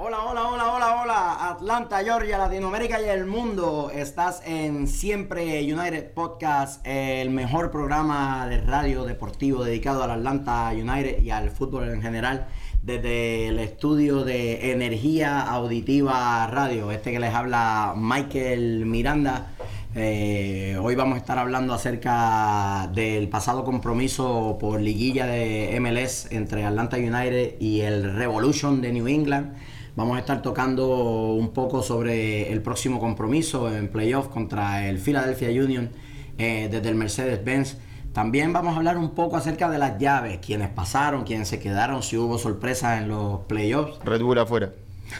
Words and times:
Hola, 0.00 0.18
hola, 0.22 0.46
hola, 0.46 0.72
hola, 0.72 1.02
hola, 1.02 1.48
Atlanta, 1.50 2.04
Georgia, 2.04 2.38
Latinoamérica 2.38 3.02
y 3.02 3.06
el 3.06 3.26
mundo. 3.26 3.90
Estás 3.92 4.40
en 4.46 4.86
Siempre 4.86 5.60
United 5.60 6.12
Podcast, 6.12 6.86
el 6.86 7.30
mejor 7.30 7.72
programa 7.72 8.46
de 8.46 8.60
radio 8.60 9.02
deportivo 9.02 9.64
dedicado 9.64 10.04
al 10.04 10.12
Atlanta 10.12 10.70
United 10.70 11.20
y 11.20 11.30
al 11.30 11.50
fútbol 11.50 11.88
en 11.88 12.00
general, 12.00 12.46
desde 12.80 13.48
el 13.48 13.58
estudio 13.58 14.22
de 14.22 14.70
Energía 14.70 15.40
Auditiva 15.40 16.46
Radio. 16.46 16.92
Este 16.92 17.10
que 17.10 17.18
les 17.18 17.34
habla 17.34 17.94
Michael 17.96 18.86
Miranda. 18.86 19.48
Eh, 19.96 20.78
hoy 20.80 20.94
vamos 20.94 21.16
a 21.16 21.18
estar 21.18 21.38
hablando 21.38 21.74
acerca 21.74 22.88
del 22.94 23.28
pasado 23.28 23.64
compromiso 23.64 24.58
por 24.60 24.80
liguilla 24.80 25.26
de 25.26 25.76
MLS 25.80 26.30
entre 26.30 26.64
Atlanta 26.64 26.98
United 26.98 27.56
y 27.58 27.80
el 27.80 28.14
Revolution 28.14 28.80
de 28.80 28.92
New 28.92 29.08
England. 29.08 29.56
Vamos 29.98 30.16
a 30.16 30.20
estar 30.20 30.42
tocando 30.42 31.32
un 31.32 31.48
poco 31.48 31.82
sobre 31.82 32.52
el 32.52 32.62
próximo 32.62 33.00
compromiso 33.00 33.74
en 33.74 33.88
playoff 33.88 34.28
contra 34.28 34.88
el 34.88 35.00
Philadelphia 35.00 35.48
Union 35.48 35.90
eh, 36.38 36.68
desde 36.70 36.88
el 36.88 36.94
Mercedes-Benz. 36.94 37.78
También 38.12 38.52
vamos 38.52 38.74
a 38.74 38.76
hablar 38.76 38.96
un 38.96 39.10
poco 39.10 39.36
acerca 39.36 39.68
de 39.68 39.78
las 39.78 39.98
llaves, 39.98 40.38
quienes 40.38 40.68
pasaron, 40.68 41.24
quienes 41.24 41.48
se 41.48 41.58
quedaron, 41.58 42.04
si 42.04 42.16
hubo 42.16 42.38
sorpresas 42.38 43.02
en 43.02 43.08
los 43.08 43.40
playoffs. 43.46 43.98
Red 44.04 44.22
Bull 44.22 44.38
afuera. 44.38 44.70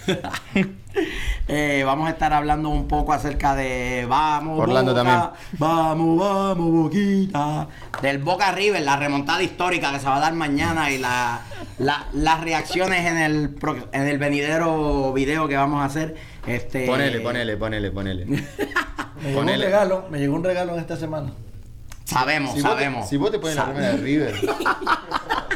Eh, 1.46 1.82
vamos 1.86 2.08
a 2.08 2.10
estar 2.10 2.32
hablando 2.32 2.68
un 2.70 2.88
poco 2.88 3.12
acerca 3.12 3.54
de 3.54 4.04
vamos 4.08 4.58
Orlando 4.58 4.92
Boca, 4.92 5.04
también. 5.04 5.30
vamos 5.58 6.18
vamos 6.18 6.70
Boquita 6.72 7.68
del 8.02 8.18
Boca 8.18 8.50
River 8.50 8.82
la 8.82 8.96
remontada 8.96 9.42
histórica 9.42 9.92
que 9.92 10.00
se 10.00 10.06
va 10.06 10.16
a 10.16 10.20
dar 10.20 10.34
mañana 10.34 10.90
y 10.90 10.98
la, 10.98 11.40
la- 11.78 12.06
las 12.12 12.40
reacciones 12.40 13.06
en 13.06 13.16
el 13.18 13.56
en 13.92 14.08
el 14.08 14.18
venidero 14.18 15.12
video 15.12 15.46
que 15.46 15.56
vamos 15.56 15.80
a 15.82 15.84
hacer 15.84 16.16
este 16.46 16.84
Ponele, 16.86 17.20
ponele, 17.20 17.56
ponele, 17.56 17.90
ponele. 17.92 18.24
Me 19.22 19.28
llegó 19.30 19.40
un 19.40 19.46
regalo, 19.48 20.04
me 20.10 20.18
llegó 20.18 20.34
un 20.36 20.44
regalo 20.44 20.74
en 20.74 20.80
esta 20.80 20.96
semana. 20.96 21.32
sabemos 22.04 22.52
Si 22.54 22.60
vos, 22.60 22.70
te, 22.72 22.78
sabemos 22.84 23.08
si 23.08 23.16
vos 23.16 23.30
te 23.30 23.38
pones 23.38 23.56
la 23.56 23.64
remera 23.66 23.90
de 23.92 23.96
River, 23.98 24.34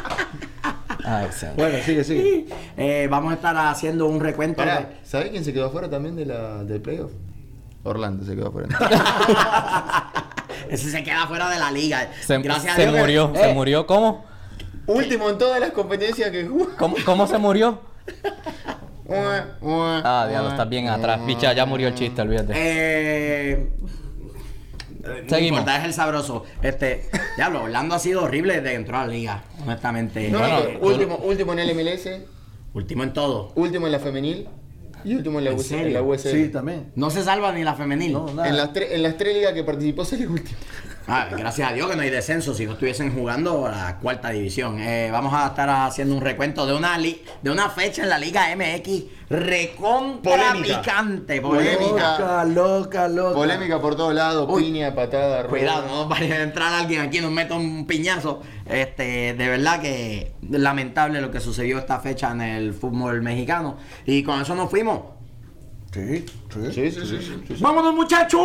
Ah, 1.05 1.23
excelente. 1.25 1.61
Bueno, 1.61 1.77
sigue, 1.83 2.03
sigue. 2.03 2.45
Eh, 2.77 3.07
vamos 3.09 3.31
a 3.31 3.35
estar 3.35 3.55
haciendo 3.57 4.05
un 4.07 4.19
recuento 4.19 4.61
de- 4.61 4.67
Pará, 4.67 4.89
¿sabés 5.03 5.29
quién 5.31 5.43
se 5.43 5.53
quedó 5.53 5.67
afuera 5.67 5.89
también 5.89 6.15
de 6.15 6.25
la, 6.25 6.63
del 6.63 6.81
playoff? 6.81 7.11
Orlando 7.83 8.25
se 8.25 8.35
quedó 8.35 8.47
afuera. 8.47 8.69
ese 10.69 10.89
se 10.89 11.03
queda 11.03 11.27
fuera 11.27 11.49
de 11.49 11.59
la 11.59 11.71
liga 11.71 12.07
Se, 12.21 12.37
gracias 12.39 12.73
a 12.73 12.75
se 12.75 12.81
Dios 12.83 12.93
que- 12.95 12.99
murió, 13.01 13.31
Eh, 13.35 13.39
se 13.39 13.53
murió. 13.53 13.85
¿Cómo? 13.85 14.25
Último 14.87 15.29
en 15.29 15.37
todas 15.37 15.59
las 15.59 15.71
competencias 15.71 16.29
que 16.31 16.45
jugó. 16.45 16.69
¿Cómo, 16.77 16.95
cómo 17.05 17.27
se 17.27 17.37
murió? 17.37 17.79
Ah, 19.09 19.45
Ah, 20.03 20.27
diablo, 20.29 20.49
estás 20.51 20.69
bien 20.69 20.87
atrás. 20.87 21.19
Picha, 21.25 21.53
ya 21.53 21.65
murió 21.65 21.87
el 21.89 21.95
chiste, 21.95 22.21
olvídate. 22.21 22.53
Eh, 22.55 23.69
no 25.03 25.29
Seguimos. 25.29 25.59
importa, 25.59 25.77
es 25.79 25.85
el 25.85 25.93
sabroso. 25.93 26.43
Este, 26.61 27.09
diablo, 27.37 27.63
Orlando 27.63 27.95
ha 27.95 27.99
sido 27.99 28.23
horrible 28.23 28.55
desde 28.55 28.69
que 28.69 28.75
entró 28.75 28.97
a 28.97 29.05
la 29.05 29.11
liga, 29.13 29.43
honestamente. 29.63 30.29
No, 30.29 30.39
Bueno, 30.39 30.59
no, 30.73 30.79
último, 30.87 31.15
último 31.17 31.53
en 31.53 31.59
el 31.59 31.75
MLS, 31.75 32.09
Último 32.73 33.03
en 33.03 33.13
todo. 33.13 33.51
último 33.55 33.85
en 33.85 33.91
la 33.91 33.99
femenil 33.99 34.47
y 35.05 35.15
último 35.15 35.37
en 35.39 35.45
la, 35.45 35.51
¿En 35.51 35.57
US 35.57 35.67
serio? 35.67 35.87
en 35.87 35.93
la 35.93 36.01
USL. 36.01 36.29
Sí, 36.31 36.47
también. 36.49 36.91
No 36.95 37.09
se 37.09 37.23
salva 37.23 37.51
ni 37.51 37.63
la 37.63 37.75
femenil. 37.75 38.13
No, 38.13 38.25
nada. 38.33 38.47
En 38.49 38.57
las, 38.57 38.71
tre- 38.73 38.87
en 38.91 39.03
las 39.03 39.17
tres 39.17 39.35
ligas 39.35 39.53
que 39.53 39.63
participó 39.63 40.05
salió 40.05 40.31
último. 40.31 40.57
Ah, 41.05 41.27
gracias 41.29 41.69
a 41.69 41.73
Dios 41.73 41.89
que 41.89 41.97
no 41.97 42.01
hay 42.01 42.09
descenso 42.09 42.53
si 42.53 42.65
no 42.65 42.73
estuviesen 42.73 43.13
jugando 43.13 43.67
la 43.67 43.97
cuarta 43.99 44.29
división. 44.29 44.79
Eh, 44.79 45.09
vamos 45.11 45.33
a 45.33 45.47
estar 45.47 45.69
haciendo 45.69 46.15
un 46.15 46.21
recuento 46.21 46.65
de 46.65 46.73
una 46.73 46.97
li- 46.97 47.21
de 47.41 47.51
una 47.51 47.69
fecha 47.69 48.03
en 48.03 48.09
la 48.09 48.17
Liga 48.17 48.47
MX 48.55 49.03
recontra 49.29 50.31
Polémica. 50.51 50.81
picante, 50.81 51.41
Polémica. 51.41 51.77
polémica. 51.77 52.17
Loca, 52.17 52.45
loca, 52.45 53.07
loca. 53.09 53.33
Polémica 53.35 53.81
por 53.81 53.95
todos 53.97 54.13
lados, 54.13 54.47
Uy. 54.49 54.63
piña, 54.63 54.95
patada. 54.95 55.45
Cuidado, 55.47 55.87
no 55.87 56.07
vaya 56.07 56.35
a 56.35 56.41
entrar 56.43 56.73
alguien 56.73 57.01
aquí 57.01 57.19
nos 57.19 57.31
meta 57.31 57.55
un 57.55 57.85
piñazo. 57.85 58.41
Este, 58.65 59.33
de 59.33 59.47
verdad 59.49 59.81
que 59.81 60.31
lamentable 60.49 61.19
lo 61.19 61.31
que 61.31 61.41
sucedió 61.41 61.79
esta 61.79 61.99
fecha 61.99 62.31
en 62.31 62.41
el 62.41 62.73
fútbol 62.73 63.21
mexicano. 63.21 63.75
Y 64.05 64.23
con 64.23 64.41
eso 64.41 64.55
nos 64.55 64.69
fuimos. 64.69 65.01
Sí, 65.93 66.25
sí. 66.25 66.25
Sí, 66.73 66.91
sí, 66.91 66.91
sí. 66.91 67.05
sí, 67.21 67.43
sí. 67.47 67.55
¡Vámonos, 67.59 67.93
muchachos! 67.93 68.39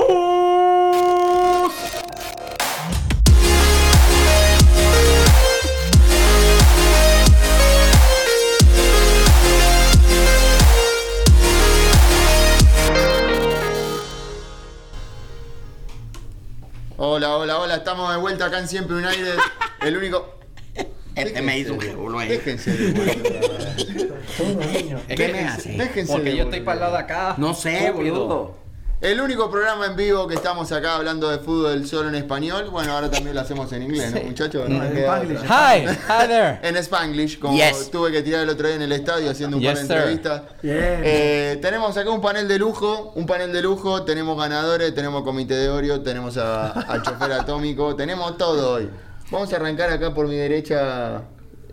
Hola, 17.41 17.61
hola, 17.61 17.77
estamos 17.77 18.11
de 18.11 18.17
vuelta 18.17 18.47
acá 18.47 18.59
en 18.59 18.67
Siempre 18.67 18.97
United. 18.97 19.37
El 19.83 19.97
único. 19.97 20.35
Este 21.15 21.41
me 21.41 21.57
hizo 21.57 21.75
un 21.75 21.79
Déjense 21.79 21.97
culo 21.97 22.19
ahí. 22.19 22.29
Déjense 22.31 22.77
de 22.77 22.93
boludo. 22.93 24.17
Unos 24.41 24.67
niños. 24.73 25.01
¿Qué 25.07 25.29
me 25.29 25.41
hace? 25.45 25.69
Déjense 25.71 26.13
Porque 26.13 26.31
de 26.31 26.37
yo 26.37 26.43
estoy 26.45 26.59
boludo. 26.61 26.65
para 26.65 26.75
el 26.75 26.81
lado 26.81 26.93
de 26.95 26.99
acá. 26.99 27.35
No 27.39 27.55
sé, 27.55 27.91
boludo. 27.93 28.57
El 29.01 29.21
único 29.21 29.49
programa 29.49 29.87
en 29.87 29.95
vivo 29.95 30.27
que 30.27 30.35
estamos 30.35 30.73
acá 30.73 30.97
hablando 30.97 31.29
de 31.31 31.39
fútbol 31.39 31.87
solo 31.87 32.09
en 32.09 32.17
español. 32.17 32.69
Bueno, 32.71 32.95
ahora 32.95 33.09
también 33.09 33.33
lo 33.33 33.41
hacemos 33.43 33.73
en 33.73 33.83
inglés, 33.85 34.13
¿no, 34.13 34.23
muchachos? 34.23 34.69
No 34.69 34.83
Spanglish. 34.83 35.39
otra. 35.39 35.77
Hi, 35.77 35.87
hi 35.87 36.27
there. 36.27 36.59
En 36.69 36.77
Spanglish, 36.79 37.39
como 37.39 37.57
Yes. 37.57 37.93
tuve 37.93 38.11
que 38.11 38.23
tirar 38.23 38.43
el 38.43 38.49
otro 38.49 38.67
día 38.67 38.75
en 38.75 38.83
el 38.83 38.91
estadio 38.91 39.31
haciendo 39.31 39.57
un 39.57 39.63
par 39.63 39.75
Yes, 39.77 39.83
de 39.83 39.87
sir. 39.87 39.97
entrevistas. 39.99 40.43
Bien. 40.63 41.01
Eh, 41.05 41.59
tenemos 41.63 41.97
acá 41.97 42.11
un 42.11 42.21
panel 42.21 42.49
de 42.49 42.59
lujo, 42.59 43.13
un 43.15 43.25
panel 43.25 43.53
de 43.53 43.63
lujo, 43.63 44.03
tenemos 44.03 44.37
ganadores, 44.37 44.93
tenemos 44.93 45.23
comité 45.23 45.55
de 45.55 45.69
Oreo, 45.69 46.01
tenemos 46.01 46.37
a- 46.37 46.71
al 46.73 47.01
chofer 47.03 47.31
atómico, 47.35 47.95
tenemos 47.97 48.37
todo 48.37 48.73
hoy. 48.73 48.91
Vamos 49.31 49.53
a 49.53 49.57
arrancar 49.57 49.91
acá 49.91 50.13
por 50.13 50.27
mi 50.27 50.35
derecha. 50.35 51.23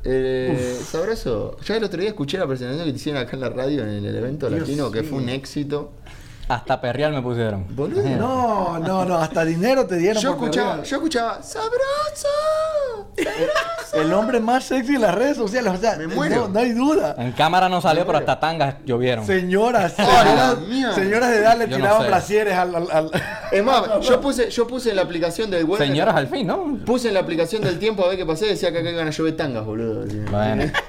Eh, 0.08 0.80
sabroso. 0.88 1.58
Ya 1.66 1.78
el 1.78 1.84
otro 1.84 2.00
día 2.00 2.10
escuché 2.10 2.38
la 2.38 2.46
presentación 2.46 2.86
que 2.86 2.92
te 2.92 2.98
hicieron 2.98 3.20
acá 3.24 3.32
en 3.36 3.40
la 3.42 3.50
radio 3.50 3.82
en 3.82 4.06
el 4.06 4.16
evento 4.16 4.48
Dios 4.50 4.60
latino, 4.60 4.92
que 4.92 5.02
fue 5.02 5.18
un 5.18 5.30
éxito. 5.30 5.94
Hasta 6.48 6.80
perreal 6.80 7.12
me 7.12 7.22
pusieron. 7.24 7.66
Boludo. 7.76 8.04
No, 8.08 8.78
no, 8.80 9.04
no, 9.06 9.18
hasta 9.18 9.44
dinero 9.44 9.86
te 9.88 9.98
dieron. 9.98 10.22
Yo 10.22 10.36
por 10.38 10.46
escuchaba, 10.50 10.84
yo 10.84 10.96
escuchaba, 10.98 11.42
sabroso. 11.42 12.28
sabroso". 13.16 14.02
El 14.02 14.14
hombre 14.14 14.40
más 14.40 14.66
sexy 14.66 14.96
en 14.96 15.02
las 15.02 15.16
redes 15.16 15.38
sociales, 15.38 15.74
o 15.74 15.78
sea, 15.78 15.96
Me 15.96 16.06
muero. 16.08 16.36
no, 16.42 16.48
no 16.50 16.60
hay 16.60 16.72
duda. 16.74 17.16
En 17.18 17.32
cámara 17.32 17.68
no 17.70 17.82
salió, 17.82 18.06
pero 18.06 18.20
hasta 18.20 18.40
tangas 18.40 18.76
llovieron. 18.86 19.26
Señoras, 19.26 19.94
señoras, 19.94 21.30
de 21.32 21.38
edad 21.38 21.58
le 21.58 21.66
Yo 21.66 21.72
no 21.72 21.76
tiraban 21.78 22.02
sé. 22.04 22.08
brasieres 22.10 22.54
al, 22.58 22.76
al, 22.76 22.88
al- 22.92 23.12
Es 23.52 23.64
más, 23.64 23.84
yo 24.02 24.22
puse, 24.22 24.50
yo 24.52 24.68
puse 24.68 24.92
en 24.92 24.98
la 24.98 25.02
aplicación 25.02 25.50
del 25.50 25.66
web. 25.66 25.80
Señoras 25.80 26.16
al 26.16 26.28
fin, 26.28 26.46
¿no? 26.46 26.78
Puse 26.86 27.08
en 27.08 27.14
la 27.16 27.22
aplicación 27.22 27.64
del 27.64 27.80
tiempo 27.80 28.06
a 28.06 28.10
ver 28.10 28.18
qué 28.18 28.26
pasé, 28.26 28.46
decía 28.48 28.72
que 28.72 28.80
acá 28.80 28.90
iban 28.92 29.08
a 29.08 29.12
llover 29.12 29.36
tangas, 29.36 29.66
boludo. 29.66 30.06
Bueno. 30.30 30.72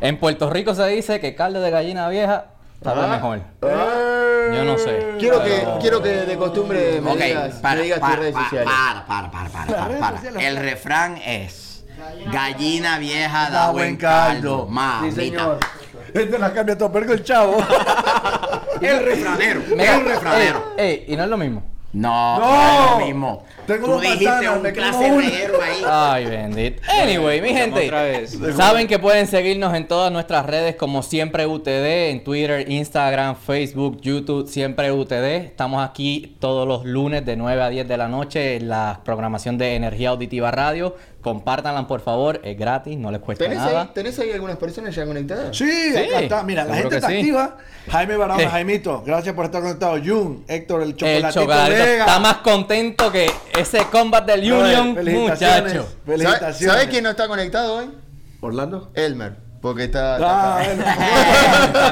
En 0.00 0.18
Puerto 0.18 0.50
Rico 0.50 0.74
se 0.74 0.86
dice 0.88 1.18
que 1.18 1.34
caldo 1.34 1.62
de 1.62 1.70
gallina 1.70 2.06
vieja 2.10 2.46
sabe 2.82 3.00
Ah. 3.02 3.06
mejor. 3.06 3.40
Ah. 3.62 4.54
Yo 4.54 4.64
no 4.64 4.78
sé. 4.78 5.14
Quiero 5.18 5.42
que, 5.42 5.50
Pero- 5.50 5.78
quiero 5.80 6.02
que 6.02 6.08
de 6.10 6.36
costumbre 6.36 7.00
me 7.00 7.10
Ok, 7.12 7.18
digas, 7.18 7.54
para, 7.56 7.76
me 7.76 7.82
digas 7.82 7.98
tus 8.00 8.08
para, 8.08 8.20
redes 8.20 8.32
para, 8.34 8.44
sociales. 8.44 8.72
para, 8.72 9.06
para, 9.06 9.30
para, 9.30 9.66
para, 9.98 9.98
para. 10.20 10.40
El 10.46 10.56
refrán 10.56 11.16
es 11.24 11.84
Gallina 12.30 12.98
vieja 12.98 13.50
da 13.50 13.66
Da 13.66 13.70
buen 13.70 13.96
caldo, 13.96 14.66
Sí, 14.68 14.72
mamita. 14.74 15.16
señor. 15.16 15.58
Este 16.14 16.38
la 16.38 16.52
cambia 16.52 16.78
todo, 16.78 16.92
pero 16.92 17.12
el 17.12 17.24
chavo. 17.24 17.56
El 18.80 19.04
refranero, 19.04 19.62
el 19.70 20.04
refranero. 20.04 20.74
Ey, 20.76 20.90
ey, 20.90 21.04
y 21.08 21.16
no 21.16 21.24
es 21.24 21.30
lo 21.30 21.36
mismo. 21.38 21.62
No, 21.94 22.38
No. 22.38 22.44
no 22.46 22.84
es 22.84 22.90
lo 23.00 23.06
mismo. 23.06 23.44
Tengo 23.66 23.86
Tú 23.86 24.00
dijiste 24.00 24.24
manzanas, 24.26 24.56
un 24.56 24.70
clase 24.72 25.16
reguero 25.16 25.62
ahí. 25.62 25.82
Ay, 25.88 26.26
bendito. 26.26 26.82
Anyway, 27.02 27.40
mi 27.40 27.50
gente, 27.50 27.86
otra 27.86 28.02
vez. 28.02 28.38
saben 28.56 28.86
que 28.86 28.98
pueden 28.98 29.26
seguirnos 29.26 29.72
en 29.74 29.86
todas 29.88 30.12
nuestras 30.12 30.44
redes 30.44 30.74
como 30.76 31.02
siempre 31.02 31.46
UTD, 31.46 32.10
en 32.10 32.24
Twitter, 32.24 32.68
Instagram, 32.70 33.36
Facebook, 33.36 34.00
YouTube, 34.02 34.48
siempre 34.48 34.90
UTD. 34.92 35.46
Estamos 35.46 35.82
aquí 35.88 36.36
todos 36.40 36.66
los 36.68 36.84
lunes 36.84 37.24
de 37.24 37.36
9 37.36 37.62
a 37.62 37.68
10 37.68 37.86
de 37.88 37.96
la 37.96 38.08
noche 38.08 38.56
en 38.56 38.68
la 38.68 39.00
programación 39.04 39.56
de 39.56 39.76
Energía 39.76 40.10
Auditiva 40.10 40.50
Radio. 40.50 40.96
Compártanla, 41.24 41.86
por 41.88 42.00
favor, 42.02 42.38
es 42.44 42.56
gratis, 42.58 42.98
no 42.98 43.10
les 43.10 43.18
cuesta 43.18 43.44
¿Tenés 43.44 43.56
nada. 43.58 43.80
ahí, 43.80 43.90
¿Tenés 43.94 44.18
ahí 44.18 44.30
algunas 44.30 44.58
personas 44.58 44.94
ya 44.94 45.06
conectadas? 45.06 45.56
Sí, 45.56 45.96
acá 45.96 46.20
está. 46.20 46.42
Mira, 46.42 46.66
la 46.66 46.74
gente 46.76 46.96
está 46.96 47.08
sí. 47.08 47.14
activa. 47.16 47.56
Jaime 47.90 48.16
Barahona, 48.18 48.44
Eh. 48.44 48.48
Jaimito, 48.48 49.02
gracias 49.06 49.34
por 49.34 49.46
estar 49.46 49.62
conectado. 49.62 49.96
Jun, 50.04 50.44
Héctor, 50.46 50.82
el 50.82 50.88
El 50.90 50.96
chocolatito 51.32 51.82
está 51.82 52.18
más 52.20 52.36
contento 52.36 53.10
que 53.10 53.30
ese 53.58 53.78
combat 53.90 54.26
del 54.26 54.40
Union, 54.52 54.94
felicitaciones, 54.94 55.62
muchacho. 55.74 55.96
Felicitaciones. 56.04 56.74
¿Sabés 56.74 56.88
quién 56.88 57.04
no 57.04 57.10
está 57.10 57.26
conectado 57.26 57.76
hoy? 57.78 57.86
Orlando. 58.42 58.90
Elmer. 58.94 59.43
Porque 59.64 59.84
está. 59.84 60.16
Ah, 60.20 60.62
está- 60.62 60.94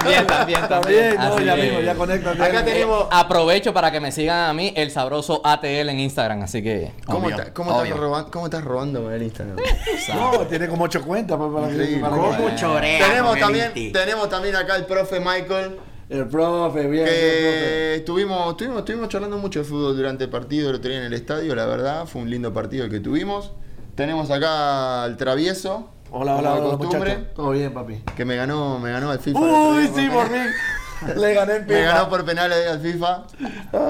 bueno. 0.04 0.26
también, 0.26 0.68
también, 0.68 1.16
no, 1.16 1.22
Así 1.22 1.44
ya 1.46 1.56
mismo, 1.56 1.80
ya 1.80 1.94
conéctate. 1.94 2.42
Acá 2.42 2.62
tenemos- 2.66 3.04
Eh, 3.04 3.08
aprovecho 3.10 3.72
para 3.72 3.90
que 3.90 3.98
me 3.98 4.12
sigan 4.12 4.50
a 4.50 4.52
mí, 4.52 4.74
el 4.76 4.90
sabroso 4.90 5.40
ATL 5.42 5.88
en 5.88 6.00
Instagram, 6.00 6.42
así 6.42 6.62
que... 6.62 6.92
¿Cómo, 7.06 7.28
Obvio, 7.28 7.30
está- 7.38 7.54
cómo 7.54 7.82
estás 7.82 7.96
robando, 7.98 8.30
¿Cómo 8.30 8.44
estás 8.44 8.62
robando 8.62 9.10
el 9.10 9.22
Instagram? 9.22 9.56
No, 10.14 10.40
tiene 10.40 10.68
como 10.68 10.84
ocho 10.84 11.00
cuentas 11.02 11.38
pues, 11.38 11.50
para 11.50 11.66
para 11.68 11.78
que- 11.78 12.00
¿Cómo 12.00 12.56
chorea? 12.56 13.08
tenemos, 13.08 13.38
también, 13.38 13.72
tenemos 13.90 14.28
también 14.28 14.54
acá 14.54 14.76
el 14.76 14.84
profe 14.84 15.18
Michael. 15.18 15.78
El 16.10 16.28
profe, 16.28 16.86
bien. 16.88 17.06
Que 17.06 17.94
estuvimos, 17.94 18.50
estuvimos, 18.50 18.80
estuvimos 18.80 19.08
charlando 19.08 19.38
mucho 19.38 19.60
de 19.60 19.64
fútbol 19.64 19.96
durante 19.96 20.24
el 20.24 20.30
partido 20.30 20.68
el 20.68 20.76
otro 20.76 20.90
día 20.90 20.98
en 20.98 21.06
el 21.06 21.14
estadio, 21.14 21.54
la 21.54 21.64
verdad, 21.64 22.04
fue 22.04 22.20
un 22.20 22.28
lindo 22.28 22.52
partido 22.52 22.84
el 22.84 22.90
que 22.90 23.00
tuvimos. 23.00 23.52
Tenemos 23.94 24.30
acá 24.30 25.04
al 25.04 25.16
travieso. 25.16 25.88
Hola, 26.14 26.36
hola, 26.36 26.54
de 26.54 26.60
hola, 26.60 26.76
costumbre, 26.78 27.10
muchachos. 27.16 27.34
Todo 27.34 27.50
bien, 27.52 27.72
papi. 27.72 28.02
que 28.14 28.24
me 28.24 28.36
ganó, 28.36 28.78
me 28.78 28.90
ganó 28.92 29.10
al 29.10 29.18
FIFA. 29.18 29.38
el 29.38 29.44
otro 29.44 29.70
Uy, 29.70 29.82
día, 29.88 29.92
sí, 29.94 30.08
por 30.10 30.26
fin. 30.28 30.46
Le 31.16 31.34
gané 31.34 31.56
en 31.56 31.66
Me 31.66 31.80
ganó 31.80 31.92
FIFA. 32.00 32.08
por 32.10 32.24
penales 32.24 32.68
al 32.68 32.80
FIFA. 32.80 33.22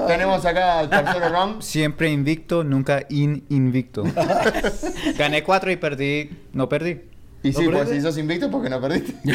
Tenemos 0.07 0.45
acá 0.45 0.79
al 0.79 0.89
tercero 0.89 1.29
Ram. 1.29 1.61
Siempre 1.61 2.09
invicto, 2.11 2.63
nunca 2.63 3.03
in 3.09 3.43
invicto. 3.49 4.03
Gané 5.17 5.43
cuatro 5.43 5.69
y 5.71 5.75
perdí. 5.75 6.29
No 6.53 6.69
perdí. 6.69 7.01
Y 7.43 7.51
¿No 7.51 7.59
sí, 7.59 7.67
pues 7.67 7.89
si 7.89 7.99
sos 8.01 8.17
invicto, 8.17 8.49
porque 8.49 8.69
no 8.69 8.79
perdiste? 8.79 9.13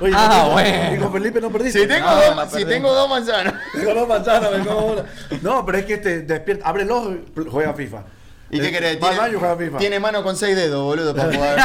Oye, 0.00 0.12
Ah, 0.16 0.44
¿no? 0.46 0.52
bueno. 0.54 0.94
Y 0.96 0.98
con 0.98 1.12
Felipe 1.12 1.40
no 1.40 1.50
perdiste. 1.50 1.82
si 1.82 1.86
tengo, 1.86 2.06
No, 2.08 2.16
dos, 2.16 2.36
no 2.36 2.58
si 2.58 2.64
tengo 2.64 2.92
dos 2.92 3.08
manzanas. 3.08 3.54
Tengo 3.72 3.94
dos 3.94 4.08
manzanas, 4.08 4.50
me 4.58 4.66
como 4.66 4.86
una. 4.86 5.04
No, 5.42 5.64
pero 5.64 5.78
es 5.78 5.84
que 5.84 5.98
te 5.98 6.22
despierta, 6.22 6.68
abre 6.68 6.82
el 6.82 6.90
ojo 6.90 7.12
y 7.12 7.48
juega 7.48 7.72
FIFA. 7.74 8.02
¿Y 8.50 8.60
qué 8.60 8.68
Eh, 8.68 8.72
querés? 8.72 8.98
Tiene, 8.98 9.78
tiene 9.78 10.00
mano 10.00 10.22
con 10.22 10.36
seis 10.36 10.56
dedos, 10.56 10.82
boludo, 10.82 11.14
para 11.14 11.32
jugar. 11.36 11.58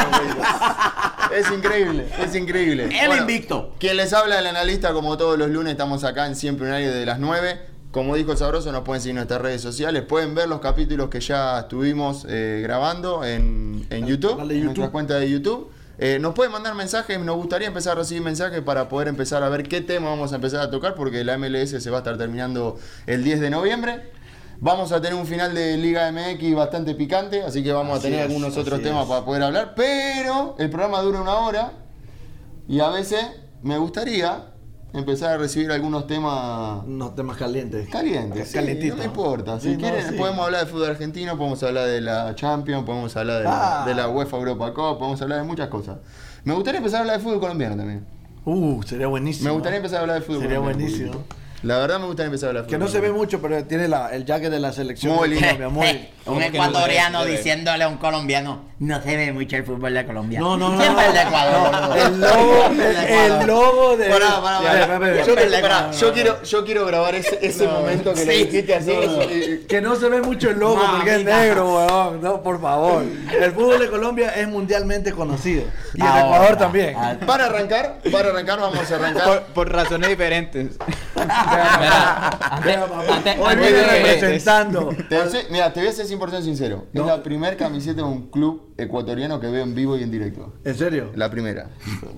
es 1.34 1.50
increíble, 1.50 2.06
es 2.24 2.34
increíble. 2.34 2.88
El 3.02 3.18
invicto. 3.18 3.74
Quien 3.78 3.96
les 3.96 4.12
habla, 4.12 4.38
el 4.38 4.46
analista, 4.46 4.92
como 4.92 5.16
todos 5.16 5.38
los 5.38 5.50
lunes, 5.50 5.72
estamos 5.72 6.04
acá 6.04 6.26
en 6.26 6.36
Siempre 6.36 6.66
un 6.66 6.72
aire 6.72 6.92
de 6.92 7.06
las 7.06 7.18
9. 7.18 7.60
Como 7.90 8.14
dijo 8.14 8.32
el 8.32 8.38
Sabroso, 8.38 8.70
nos 8.72 8.82
pueden 8.82 9.00
seguir 9.00 9.12
en 9.12 9.16
nuestras 9.16 9.40
redes 9.40 9.62
sociales. 9.62 10.02
Pueden 10.02 10.34
ver 10.34 10.48
los 10.48 10.60
capítulos 10.60 11.08
que 11.08 11.20
ya 11.20 11.60
estuvimos 11.60 12.26
eh, 12.28 12.60
grabando 12.62 13.24
en, 13.24 13.86
en 13.90 14.06
YouTube, 14.06 14.38
en 14.40 14.48
YouTube. 14.48 14.64
nuestra 14.64 14.88
cuenta 14.90 15.14
de 15.14 15.30
YouTube. 15.30 15.70
Eh, 15.98 16.18
nos 16.20 16.34
pueden 16.34 16.52
mandar 16.52 16.74
mensajes, 16.74 17.18
nos 17.18 17.36
gustaría 17.36 17.68
empezar 17.68 17.92
a 17.92 18.00
recibir 18.00 18.22
mensajes 18.22 18.60
para 18.60 18.86
poder 18.90 19.08
empezar 19.08 19.42
a 19.42 19.48
ver 19.48 19.62
qué 19.66 19.80
tema 19.80 20.10
vamos 20.10 20.32
a 20.32 20.36
empezar 20.36 20.60
a 20.60 20.70
tocar, 20.70 20.94
porque 20.94 21.24
la 21.24 21.38
MLS 21.38 21.70
se 21.82 21.90
va 21.90 21.98
a 21.98 22.00
estar 22.00 22.18
terminando 22.18 22.78
el 23.06 23.24
10 23.24 23.40
de 23.40 23.48
noviembre. 23.48 24.10
Vamos 24.60 24.90
a 24.92 25.00
tener 25.00 25.14
un 25.18 25.26
final 25.26 25.54
de 25.54 25.76
Liga 25.76 26.10
MX 26.10 26.54
bastante 26.54 26.94
picante, 26.94 27.42
así 27.42 27.62
que 27.62 27.72
vamos 27.72 27.98
Así 27.98 28.06
a 28.06 28.10
tener 28.10 28.20
es, 28.20 28.26
algunos 28.26 28.56
otros 28.56 28.80
temas 28.82 29.02
es. 29.04 29.08
para 29.08 29.24
poder 29.24 29.42
hablar, 29.42 29.74
pero 29.76 30.54
el 30.58 30.70
programa 30.70 31.00
dura 31.02 31.20
una 31.20 31.34
hora 31.40 31.72
y 32.68 32.80
a 32.80 32.88
veces 32.88 33.20
me 33.62 33.76
gustaría 33.78 34.52
empezar 34.94 35.32
a 35.34 35.36
recibir 35.36 35.70
algunos 35.70 36.06
temas 36.06 36.82
Unos 36.86 37.14
temas 37.14 37.36
calientes. 37.36 37.86
calientes. 37.90 38.48
sí, 38.50 38.58
no 38.88 38.96
me 38.96 39.04
importa. 39.04 39.60
Si 39.60 39.68
Sí, 39.68 39.74
no, 39.74 39.80
quieren, 39.80 40.08
sí. 40.08 40.14
podemos 40.16 40.46
hablar 40.46 40.64
de 40.64 40.70
fútbol 40.72 40.88
argentino, 40.90 41.36
podemos 41.36 41.62
hablar 41.62 41.86
de 41.86 42.00
la 42.00 42.34
Champions, 42.34 42.84
podemos 42.84 43.14
hablar 43.14 43.38
de, 43.38 43.44
la, 43.44 43.82
Ah. 43.82 43.86
de 43.86 43.94
la 43.94 44.08
UEFA 44.08 44.36
Europa 44.38 44.72
Cup, 44.72 44.98
podemos 44.98 45.20
hablar 45.20 45.38
de 45.40 45.44
muchas 45.44 45.68
cosas. 45.68 45.98
Me 46.44 46.54
gustaría 46.54 46.78
empezar 46.78 46.98
a 46.98 47.00
hablar 47.02 47.18
de 47.18 47.22
fútbol 47.22 47.40
colombiano 47.40 47.76
también. 47.76 48.06
Uh, 48.46 48.82
sería 48.84 49.06
buenísimo. 49.08 49.48
Me 49.50 49.54
gustaría 49.54 49.76
empezar 49.78 49.98
a 49.98 50.00
hablar 50.02 50.20
de 50.20 50.22
fútbol 50.22 50.42
Sería 50.42 50.56
colombiano 50.58 50.86
un 50.86 50.98
buenísimo. 50.98 51.24
La 51.66 51.78
verdad 51.78 51.98
me 51.98 52.06
gustaría 52.06 52.26
empezar 52.26 52.46
a 52.46 52.50
hablar 52.50 52.66
Que 52.66 52.78
no 52.78 52.86
se 52.86 53.00
ve 53.00 53.10
mucho, 53.10 53.42
pero 53.42 53.64
tiene 53.64 53.88
la, 53.88 54.08
el 54.10 54.24
jacket 54.24 54.50
de 54.50 54.60
la 54.60 54.72
selección. 54.72 55.16
Muy 55.16 55.30
lindo. 55.30 55.46
Un 55.68 55.74
¿Cómo 56.24 56.38
que 56.38 56.50
no 56.50 56.64
ecuatoriano 56.64 57.24
diciéndole 57.24 57.84
a 57.84 57.88
un 57.88 57.98
colombiano, 57.98 58.64
no 58.78 59.00
se 59.00 59.16
ve 59.16 59.32
mucho 59.32 59.56
el 59.56 59.64
fútbol 59.64 59.94
de 59.94 60.04
Colombia. 60.04 60.38
No, 60.38 60.56
no, 60.58 60.68
no. 60.70 60.80
Siempre 60.82 61.06
el 61.06 61.12
de 61.14 61.20
Ecuador. 61.22 61.72
No, 61.72 61.94
el 61.94 62.20
logo, 62.20 62.64
el, 63.08 63.46
logo 63.46 63.96
de. 63.96 64.08
Pará, 64.10 64.42
pará. 64.42 65.16
Yo, 65.16 65.24
Siempre 65.24 65.48
le- 65.48 65.60
pará, 65.60 65.86
no, 65.86 65.92
yo 65.92 66.06
no, 66.08 66.12
quiero, 66.12 66.42
yo 66.42 66.64
quiero 66.64 66.84
grabar 66.86 67.14
ese, 67.14 67.38
ese 67.40 67.66
momento 67.66 68.12
que 68.12 68.24
le 68.26 68.32
Sí. 68.34 68.44
dijiste 68.44 68.74
así. 68.74 68.90
y- 68.92 69.66
Que 69.66 69.80
no 69.80 69.96
se 69.96 70.08
ve 70.10 70.20
mucho 70.20 70.50
el 70.50 70.58
logo 70.58 70.78
porque 70.94 71.14
es 71.16 71.24
negro, 71.24 71.74
weón. 71.74 72.20
No, 72.20 72.42
por 72.42 72.60
favor. 72.60 73.02
El 73.40 73.52
fútbol 73.52 73.78
de 73.78 73.88
Colombia 73.88 74.30
es 74.36 74.46
mundialmente 74.46 75.12
conocido. 75.12 75.64
Y 75.94 76.00
el 76.02 76.06
Ahora, 76.06 76.20
Ecuador 76.26 76.56
también. 76.56 76.94
ah, 76.98 77.16
Para 77.26 77.46
arrancar, 77.46 77.98
para 78.12 78.28
arrancar, 78.28 78.60
vamos 78.60 78.90
a 78.90 78.94
arrancar. 78.94 79.24
Por, 79.24 79.42
por 79.54 79.72
razones 79.72 80.10
diferentes. 80.10 80.76
Hoy 83.38 83.56
viene 83.56 83.82
representando. 83.82 84.88
Te 85.08 85.16
voy 85.16 85.26
a 85.26 85.30
ser- 85.30 85.46
mira, 85.50 85.72
te 85.72 85.80
voy 85.80 85.88
a 85.88 85.92
ser 85.92 86.06
100% 86.06 86.42
sincero. 86.42 86.86
Es 86.92 87.02
la 87.04 87.22
primera 87.22 87.56
camiseta 87.56 87.96
de 87.96 88.02
un 88.02 88.28
club 88.30 88.65
ecuatoriano 88.78 89.40
que 89.40 89.46
veo 89.48 89.62
en 89.64 89.74
vivo 89.74 89.96
y 89.96 90.02
en 90.02 90.10
directo. 90.10 90.52
¿En 90.64 90.74
serio? 90.74 91.10
La 91.14 91.30
primera. 91.30 91.70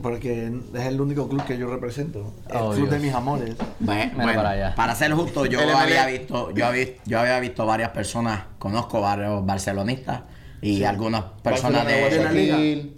Porque 0.03 0.51
es 0.75 0.85
el 0.87 1.01
único 1.01 1.29
club 1.29 1.45
que 1.45 1.57
yo 1.57 1.69
represento. 1.69 2.35
El 2.51 2.57
Oh, 2.57 2.71
club 2.73 2.89
de 2.91 2.99
mis 2.99 3.15
amores. 3.15 3.55
Bueno, 3.79 4.17
para 4.17 4.51
allá. 4.51 4.75
para 4.75 4.95
ser 4.95 5.13
justo, 5.13 5.47
yo 5.47 5.61
MLE. 5.61 5.73
había 5.73 6.07
visto, 6.07 6.51
yo 6.53 6.67
había, 6.67 6.87
yo 7.07 7.21
había 7.21 7.39
visto 7.41 7.65
varias 7.65 7.91
personas, 7.91 8.43
conozco 8.59 9.01
varios 9.01 9.45
barcelonistas 9.47 10.23
y 10.61 10.83
algunas 10.83 11.23
personas 11.43 11.87
de, 11.87 11.93
De 12.11 12.25
la 12.25 12.33
liga. 12.33 12.57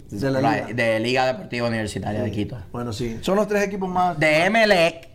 De 0.09 0.31
la 0.31 0.41
liga. 0.41 0.67
de 0.73 0.99
Liga 0.99 1.25
Deportiva 1.27 1.67
Universitaria 1.67 2.23
de 2.23 2.31
Quito. 2.31 2.57
Bueno, 2.71 2.91
sí. 2.91 3.19
Son 3.21 3.35
los 3.35 3.47
tres 3.47 3.63
equipos 3.63 3.87
más. 3.89 4.17
De 4.17 4.45
Emelec, 4.45 5.09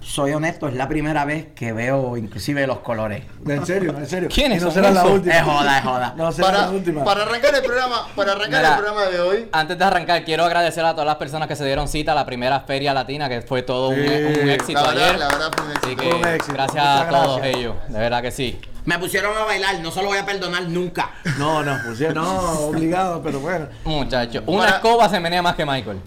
soy 0.00 0.32
honesto, 0.32 0.66
es 0.68 0.74
la 0.74 0.88
primera 0.88 1.24
vez 1.24 1.48
que 1.54 1.72
veo 1.72 2.16
inclusive 2.16 2.66
los 2.66 2.78
colores. 2.80 3.22
En 3.46 3.64
serio, 3.66 3.94
en 3.96 4.06
serio. 4.06 4.28
¿Quiénes 4.32 4.60
Y 4.62 4.64
no 4.64 4.70
será 4.70 4.90
la 4.90 5.04
última. 5.04 5.34
Es 5.36 5.42
joda, 5.42 5.78
es 5.78 5.84
joda. 5.84 6.14
No 6.16 6.32
será 6.32 6.48
Para, 6.48 6.60
la 6.62 6.70
última. 6.70 7.04
para 7.04 7.22
arrancar 7.22 7.54
el 7.54 7.62
programa, 7.62 8.06
para 8.16 8.32
arrancar 8.32 8.60
Mira. 8.62 8.68
el 8.76 8.80
programa 8.82 9.04
de 9.06 9.20
hoy. 9.20 9.48
Antes 9.52 9.78
de 9.78 9.84
arrancar, 9.84 10.24
quiero 10.24 10.44
agradecer 10.44 10.84
a 10.84 10.92
todas 10.92 11.06
las 11.06 11.16
personas 11.16 11.48
que 11.48 11.56
se 11.56 11.64
dieron 11.64 11.86
cita 11.86 12.12
a 12.12 12.14
la 12.14 12.24
primera 12.26 12.60
feria 12.60 12.94
latina, 12.94 13.28
que 13.28 13.42
fue 13.42 13.62
todo 13.62 13.90
un, 13.90 13.96
Sí. 13.96 14.00
un 14.42 14.48
éxito 14.50 14.80
La 14.80 14.88
verdad, 14.88 15.04
ayer. 15.08 15.18
la 15.18 15.28
verdad 15.28 15.50
fue 15.56 15.64
un 15.66 15.70
Así 15.72 15.90
éxito. 15.92 16.02
que 16.02 16.14
un 16.14 16.26
éxito. 16.26 16.52
gracias 16.54 16.84
Muchas 16.84 17.00
a 17.06 17.08
todos 17.10 17.36
gracias. 17.38 17.56
ellos, 17.56 17.74
de 17.88 17.98
verdad 17.98 18.22
que 18.22 18.30
sí. 18.30 18.60
Me 18.86 18.98
pusieron 18.98 19.36
a 19.36 19.44
bailar, 19.44 19.78
no 19.80 19.90
se 19.90 20.00
lo 20.02 20.08
voy 20.08 20.16
a 20.18 20.24
perdonar 20.24 20.62
nunca. 20.62 21.10
No, 21.38 21.62
no, 21.62 21.76
sí, 21.94 22.06
no, 22.14 22.40
obligado, 22.60 23.22
pero 23.22 23.38
bueno. 23.40 23.66
Muchachos, 23.84 24.42
una 24.46 24.64
Para- 24.64 24.76
escoba 24.76 25.08
se 25.10 25.20
menea 25.20 25.42
más 25.42 25.54
que 25.54 25.66
Michael. 25.66 26.00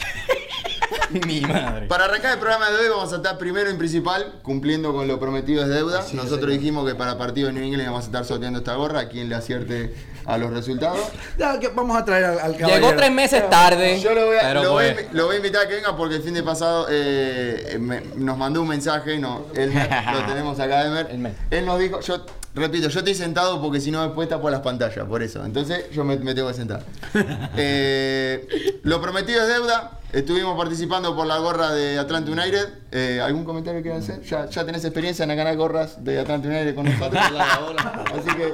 Mi 1.28 1.42
madre. 1.42 1.88
Para 1.88 2.06
arrancar 2.06 2.34
el 2.34 2.40
programa 2.40 2.70
de 2.70 2.78
hoy 2.78 2.90
vamos 2.90 3.12
a 3.14 3.18
estar 3.18 3.38
primero 3.38 3.70
en 3.70 3.78
principal 3.78 4.34
cumpliendo 4.42 4.94
con 4.94 5.08
lo 5.08 5.20
prometido 5.20 5.64
es 5.64 5.70
deuda. 5.70 6.04
Nosotros 6.14 6.50
dijimos 6.52 6.88
que 6.88 6.96
para 6.96 7.18
partido 7.18 7.48
de 7.48 7.54
New 7.54 7.64
England 7.64 7.86
vamos 7.88 8.04
a 8.04 8.08
estar 8.08 8.26
sorteando 8.26 8.60
esta 8.60 8.76
gorra 8.76 9.02
a 9.02 9.08
quien 9.10 9.30
le 9.30 9.36
acierte 9.36 9.94
a 10.26 10.38
los 10.38 10.52
resultados. 10.52 11.00
Ya 11.38 11.60
que 11.60 11.68
vamos 11.70 11.98
a 11.98 12.06
traer 12.06 12.26
al, 12.26 12.40
al 12.40 12.58
caballero. 12.58 12.88
Llegó 12.88 12.96
tres 12.98 13.12
meses 13.12 13.50
tarde. 13.50 14.00
Yo 14.00 14.14
lo 14.14 14.26
voy, 14.28 14.38
a, 14.38 14.54
lo, 14.54 14.72
voy 14.72 14.86
a 14.86 14.96
invi- 14.96 15.08
lo 15.12 15.26
voy 15.26 15.34
a 15.36 15.38
invitar 15.38 15.66
a 15.66 15.68
que 15.68 15.76
venga 15.76 15.96
porque 15.98 16.16
el 16.16 16.24
fin 16.24 16.34
de 16.34 16.44
pasado 16.44 16.88
eh, 16.90 17.78
me- 17.80 18.02
nos 18.16 18.38
mandó 18.38 18.62
un 18.62 18.68
mensaje, 18.70 19.20
no, 19.20 19.46
él 19.56 19.74
lo 19.74 20.26
tenemos 20.28 20.60
acá. 20.60 20.84
Elmer. 21.10 21.34
Él 21.52 21.66
nos 21.66 21.78
dijo, 21.80 22.00
yo 22.00 22.26
repito, 22.56 22.88
yo 22.88 23.00
estoy 23.00 23.16
sentado 23.16 23.62
porque 23.62 23.82
si 23.82 23.92
no 23.92 24.02
después 24.04 24.30
tapo 24.30 24.50
las 24.50 24.62
pantallas, 24.62 25.06
por 25.06 25.22
eso. 25.24 25.44
Entonces 25.46 25.86
yo 25.92 26.04
me, 26.06 26.16
me 26.18 26.34
tengo 26.34 26.48
que 26.48 26.54
sentar. 26.54 26.84
Eh, 27.58 28.80
lo 28.84 29.02
prometido 29.02 29.42
es 29.42 29.48
deuda. 29.48 30.00
Estuvimos 30.14 30.56
participando 30.56 31.16
por 31.16 31.26
la 31.26 31.40
gorra 31.40 31.72
de 31.72 31.98
Atlanta 31.98 32.30
United. 32.30 32.70
Eh, 32.92 33.20
¿Algún 33.20 33.44
comentario 33.44 33.82
que 33.82 33.92
hacer? 33.92 34.22
Ya, 34.22 34.48
ya 34.48 34.64
tenés 34.64 34.86
experiencia 34.86 35.24
en 35.24 35.36
ganar 35.36 35.58
gorras 35.58 36.04
de 36.04 36.20
Atlanta 36.20 36.48
United 36.48 36.76
con 36.76 36.86
nosotros. 36.86 37.20
Así 37.26 38.30
que 38.38 38.52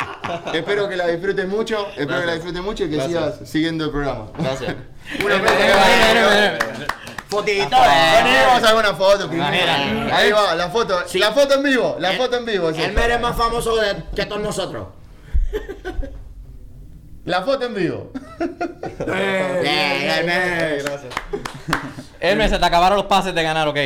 espero 0.57 0.87
que 0.87 0.95
la 0.95 1.07
disfrutes 1.07 1.45
mucho. 1.49 1.85
Espero 1.97 2.21
que 2.21 2.25
la 2.27 2.33
disfrutes 2.35 2.63
mucho 2.63 2.85
y 2.85 2.89
que 2.89 3.01
sigas 3.01 3.39
siguiendo 3.43 3.83
el 3.83 3.91
programa. 3.91 4.27
Gracias. 4.37 4.73
Una 5.25 5.35
Fotito, 7.27 7.69
Vení, 7.69 8.29
eh. 8.29 8.43
vamos 8.47 8.63
a 8.63 8.65
hacer 8.65 8.75
una 8.75 8.93
foto 8.95 9.27
primero. 9.29 9.71
Ahí 10.11 10.31
va, 10.31 10.55
la 10.55 10.69
foto. 10.69 11.03
La 11.13 11.31
foto 11.31 11.55
en 11.55 11.63
vivo, 11.63 11.95
la 11.99 12.13
foto 12.13 12.37
en 12.37 12.45
vivo. 12.45 12.69
El 12.69 12.75
esta. 12.75 12.99
Mer 12.99 13.11
es 13.11 13.21
más 13.21 13.37
famoso 13.37 13.75
de- 13.75 14.03
que 14.15 14.25
todos 14.25 14.41
nosotros. 14.41 14.87
La 17.25 17.41
foto 17.43 17.65
en 17.65 17.75
vivo. 17.75 18.11
Mer. 19.07 20.83
Hermes, 22.21 22.49
se 22.51 22.59
te 22.59 22.65
acabaron 22.65 22.97
los 22.97 23.05
pases 23.07 23.33
de 23.33 23.43
ganar, 23.43 23.67
ok. 23.67 23.77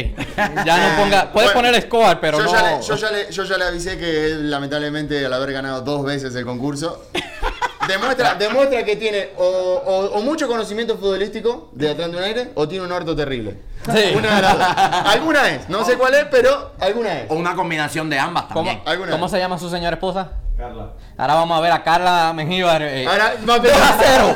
Ya 0.66 0.78
no 0.96 1.04
ponga. 1.04 1.32
Puedes 1.32 1.54
Bueno, 1.54 1.70
poner 1.70 1.82
score, 1.84 2.20
pero 2.20 2.40
yo, 2.40 2.46
no. 2.46 2.52
ya 2.52 2.62
le, 2.78 2.82
yo, 2.84 2.96
ya 2.96 3.12
le, 3.12 3.32
yo 3.32 3.44
ya 3.44 3.58
le 3.58 3.66
avisé 3.66 3.98
que 3.98 4.26
él, 4.26 4.50
lamentablemente, 4.50 5.24
al 5.26 5.34
haber 5.34 5.54
ganado 5.54 5.82
dos 5.82 6.04
veces 6.04 6.34
el 6.36 6.44
concurso, 6.46 7.06
demuestra, 7.88 8.34
demuestra 8.36 8.84
que 8.84 8.96
tiene 8.96 9.30
o, 9.38 9.44
o- 9.46 10.18
o 10.18 10.22
mucho 10.22 10.48
conocimiento 10.48 10.98
futbolístico 10.98 11.70
de 11.74 11.92
Atlanta 11.92 12.18
United 12.18 12.50
o 12.56 12.68
tiene 12.68 12.86
un 12.86 12.92
orto 12.92 13.16
terrible. 13.16 13.58
Sí. 13.86 14.14
Una 14.16 14.36
de 14.38 14.42
las 14.42 14.58
dos. 14.58 14.68
Alguna 15.14 15.50
es. 15.50 15.70
No 15.70 15.86
sé 15.86 15.96
cuál 15.96 16.16
es, 16.16 16.26
pero 16.32 16.72
alguna 16.80 17.20
es. 17.22 17.30
O 17.32 17.36
una 17.36 17.54
combinación 17.56 18.10
de 18.10 18.18
ambas 18.18 18.46
¿Cómo, 18.52 18.72
también. 18.72 19.10
¿Cómo 19.12 19.24
vez. 19.26 19.32
se 19.32 19.38
llama 19.40 19.60
su 19.60 19.70
señora 19.70 19.96
esposa? 19.96 20.32
Carla. 20.58 20.94
Ahora 21.18 21.34
vamos 21.36 21.58
a 21.58 21.62
ver 21.62 21.72
a 21.72 21.84
Carla 21.84 22.32
Mengíbar. 22.34 22.82
eh, 22.84 23.08
Ahora, 23.08 23.34
va 23.48 23.56
a 23.56 23.60
2 23.60 23.72
a 23.74 23.98
0. 24.00 24.36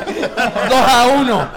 2 0.68 0.78
a 0.80 1.06
1. 1.06 1.48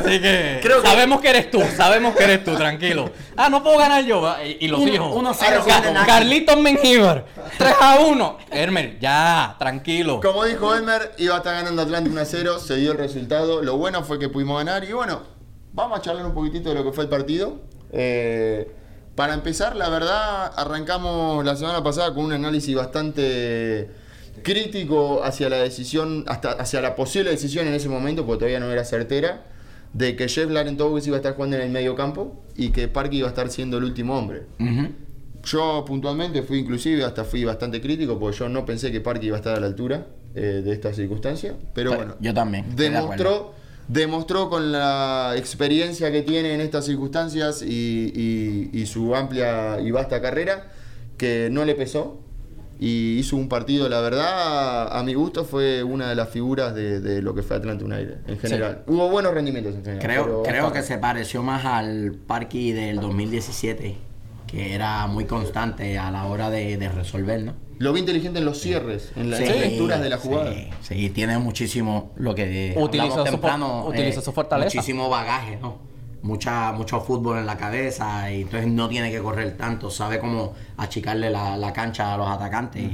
Así 0.00 0.20
que 0.20 0.60
Creo 0.62 0.80
que- 0.80 0.88
sabemos 0.88 1.20
que 1.20 1.28
eres 1.28 1.50
tú, 1.50 1.62
sabemos 1.76 2.14
que 2.16 2.24
eres 2.24 2.42
tú, 2.44 2.56
tranquilo. 2.56 3.10
Ah, 3.36 3.48
no 3.50 3.62
puedo 3.62 3.76
ganar 3.78 4.02
yo. 4.04 4.22
va, 4.22 4.42
Y, 4.42 4.56
y 4.60 4.68
los 4.68 4.80
Uno- 4.80 4.92
hijos. 4.92 5.12
uno 5.14 5.34
cero 5.34 5.62
Ca- 5.66 5.82
con 5.82 5.92
Naki. 5.94 6.06
Carlitos 6.06 6.56
Mengíbar, 6.58 7.26
3 7.58 7.74
a 7.80 7.98
1. 8.00 8.38
Hermer, 8.50 8.98
ya, 8.98 9.54
tranquilo. 9.58 10.20
Como 10.20 10.44
dijo 10.44 10.74
Elmer, 10.74 11.12
iba 11.18 11.34
a 11.34 11.38
estar 11.38 11.54
ganando 11.54 11.82
Atlanta 11.82 12.08
1 12.10 12.20
a 12.20 12.24
0, 12.24 12.58
se 12.58 12.76
dio 12.76 12.92
el 12.92 12.98
resultado. 12.98 13.62
Lo 13.62 13.76
bueno 13.76 14.02
fue 14.02 14.18
que 14.18 14.28
pudimos 14.30 14.56
ganar. 14.64 14.84
Y 14.84 14.92
bueno, 14.92 15.20
vamos 15.72 15.98
a 15.98 16.02
charlar 16.02 16.24
un 16.24 16.32
poquitito 16.34 16.70
de 16.70 16.74
lo 16.76 16.84
que 16.84 16.92
fue 16.92 17.04
el 17.04 17.10
partido. 17.10 17.58
Eh, 17.92 18.70
para 19.20 19.34
empezar, 19.34 19.76
la 19.76 19.90
verdad, 19.90 20.50
arrancamos 20.56 21.44
la 21.44 21.54
semana 21.54 21.82
pasada 21.82 22.14
con 22.14 22.24
un 22.24 22.32
análisis 22.32 22.74
bastante 22.74 23.90
crítico 24.42 25.22
hacia 25.22 25.50
la 25.50 25.58
decisión, 25.58 26.24
hasta 26.26 26.52
hacia 26.52 26.80
la 26.80 26.96
posible 26.96 27.28
decisión 27.28 27.66
en 27.66 27.74
ese 27.74 27.90
momento, 27.90 28.24
porque 28.24 28.38
todavía 28.38 28.60
no 28.60 28.72
era 28.72 28.82
certera, 28.82 29.44
de 29.92 30.16
que 30.16 30.26
Jeff 30.26 30.50
Larentowicz 30.50 31.06
iba 31.06 31.16
a 31.16 31.18
estar 31.18 31.34
jugando 31.34 31.56
en 31.56 31.64
el 31.64 31.68
medio 31.68 31.94
campo 31.94 32.42
y 32.56 32.70
que 32.70 32.88
Parky 32.88 33.18
iba 33.18 33.26
a 33.26 33.28
estar 33.28 33.50
siendo 33.50 33.76
el 33.76 33.84
último 33.84 34.16
hombre. 34.16 34.46
Yo 35.44 35.84
puntualmente 35.86 36.40
fui 36.40 36.60
inclusive, 36.60 37.04
hasta 37.04 37.24
fui 37.24 37.44
bastante 37.44 37.82
crítico, 37.82 38.18
porque 38.18 38.38
yo 38.38 38.48
no 38.48 38.64
pensé 38.64 38.90
que 38.90 39.02
Parky 39.02 39.26
iba 39.26 39.36
a 39.36 39.40
estar 39.40 39.54
a 39.54 39.60
la 39.60 39.66
altura 39.66 40.06
eh, 40.34 40.62
de 40.64 40.72
esta 40.72 40.94
circunstancia. 40.94 41.56
Pero 41.74 41.90
Pero 41.90 41.96
bueno, 41.96 42.16
yo 42.20 42.32
también, 42.32 42.74
Demostró, 42.74 43.52
demostró 43.92 44.48
con 44.48 44.70
la 44.72 45.34
experiencia 45.36 46.12
que 46.12 46.22
tiene 46.22 46.54
en 46.54 46.60
estas 46.60 46.84
circunstancias 46.86 47.62
y, 47.62 48.12
y- 48.14 48.70
y 48.72 48.86
su 48.86 49.14
amplia 49.16 49.80
y 49.80 49.90
vasta 49.90 50.20
carrera 50.22 50.68
que 51.16 51.48
no 51.50 51.64
le 51.64 51.74
pesó. 51.74 52.20
Y 52.82 53.18
hizo 53.18 53.36
un 53.36 53.50
partido, 53.50 53.90
la 53.90 54.00
verdad, 54.00 54.96
a 54.98 55.02
mi 55.02 55.12
gusto 55.12 55.44
fue 55.44 55.82
una 55.82 56.08
de 56.08 56.14
las 56.14 56.30
figuras 56.30 56.74
de, 56.74 57.00
de 57.00 57.20
lo 57.20 57.34
que 57.34 57.42
fue 57.42 57.56
Atlanta 57.56 57.84
United 57.84 58.20
en 58.26 58.38
general. 58.38 58.84
Hubo 58.86 59.10
buenos 59.10 59.34
rendimientos 59.34 59.74
en 59.74 59.84
general. 59.84 60.02
Creo, 60.02 60.42
creo 60.42 60.72
que 60.72 60.82
se 60.82 60.96
pareció 60.96 61.42
más 61.42 61.66
al 61.66 62.12
Parky 62.26 62.72
del 62.72 62.96
2017, 63.00 63.96
que 64.50 64.74
era 64.74 65.06
muy 65.06 65.24
constante 65.26 65.98
a 65.98 66.10
la 66.10 66.24
hora 66.26 66.50
de, 66.50 66.76
de 66.76 66.88
resolver, 66.88 67.42
¿no? 67.42 67.54
Lo 67.78 67.92
vi 67.92 68.00
inteligente 68.00 68.40
en 68.40 68.44
los 68.44 68.58
cierres, 68.60 69.12
en 69.16 69.30
las 69.30 69.38
Sí, 69.38 69.46
lecturas 69.46 70.02
de 70.02 70.10
la 70.10 70.18
jugada. 70.18 70.52
Sí, 70.52 70.68
sí, 70.82 71.10
tiene 71.10 71.38
muchísimo 71.38 72.12
lo 72.16 72.34
que 72.34 72.74
Utilizó 72.76 73.04
hablamos 73.12 73.26
su 73.26 73.32
temprano, 73.32 73.82
for- 73.84 73.94
utilizó 73.94 74.20
su 74.20 74.32
fortaleza. 74.32 74.76
Muchísimo 74.76 75.08
bagaje, 75.08 75.56
¿no? 75.56 75.78
Mucha, 76.22 76.72
mucho 76.72 77.00
fútbol 77.00 77.38
en 77.38 77.46
la 77.46 77.56
cabeza 77.56 78.30
y 78.30 78.42
entonces 78.42 78.68
no 78.70 78.88
tiene 78.90 79.10
que 79.10 79.20
correr 79.20 79.56
tanto, 79.56 79.90
sabe 79.90 80.18
cómo 80.18 80.52
achicarle 80.76 81.30
la, 81.30 81.56
la 81.56 81.72
cancha 81.72 82.12
a 82.12 82.18
los 82.18 82.28
atacantes. 82.28 82.90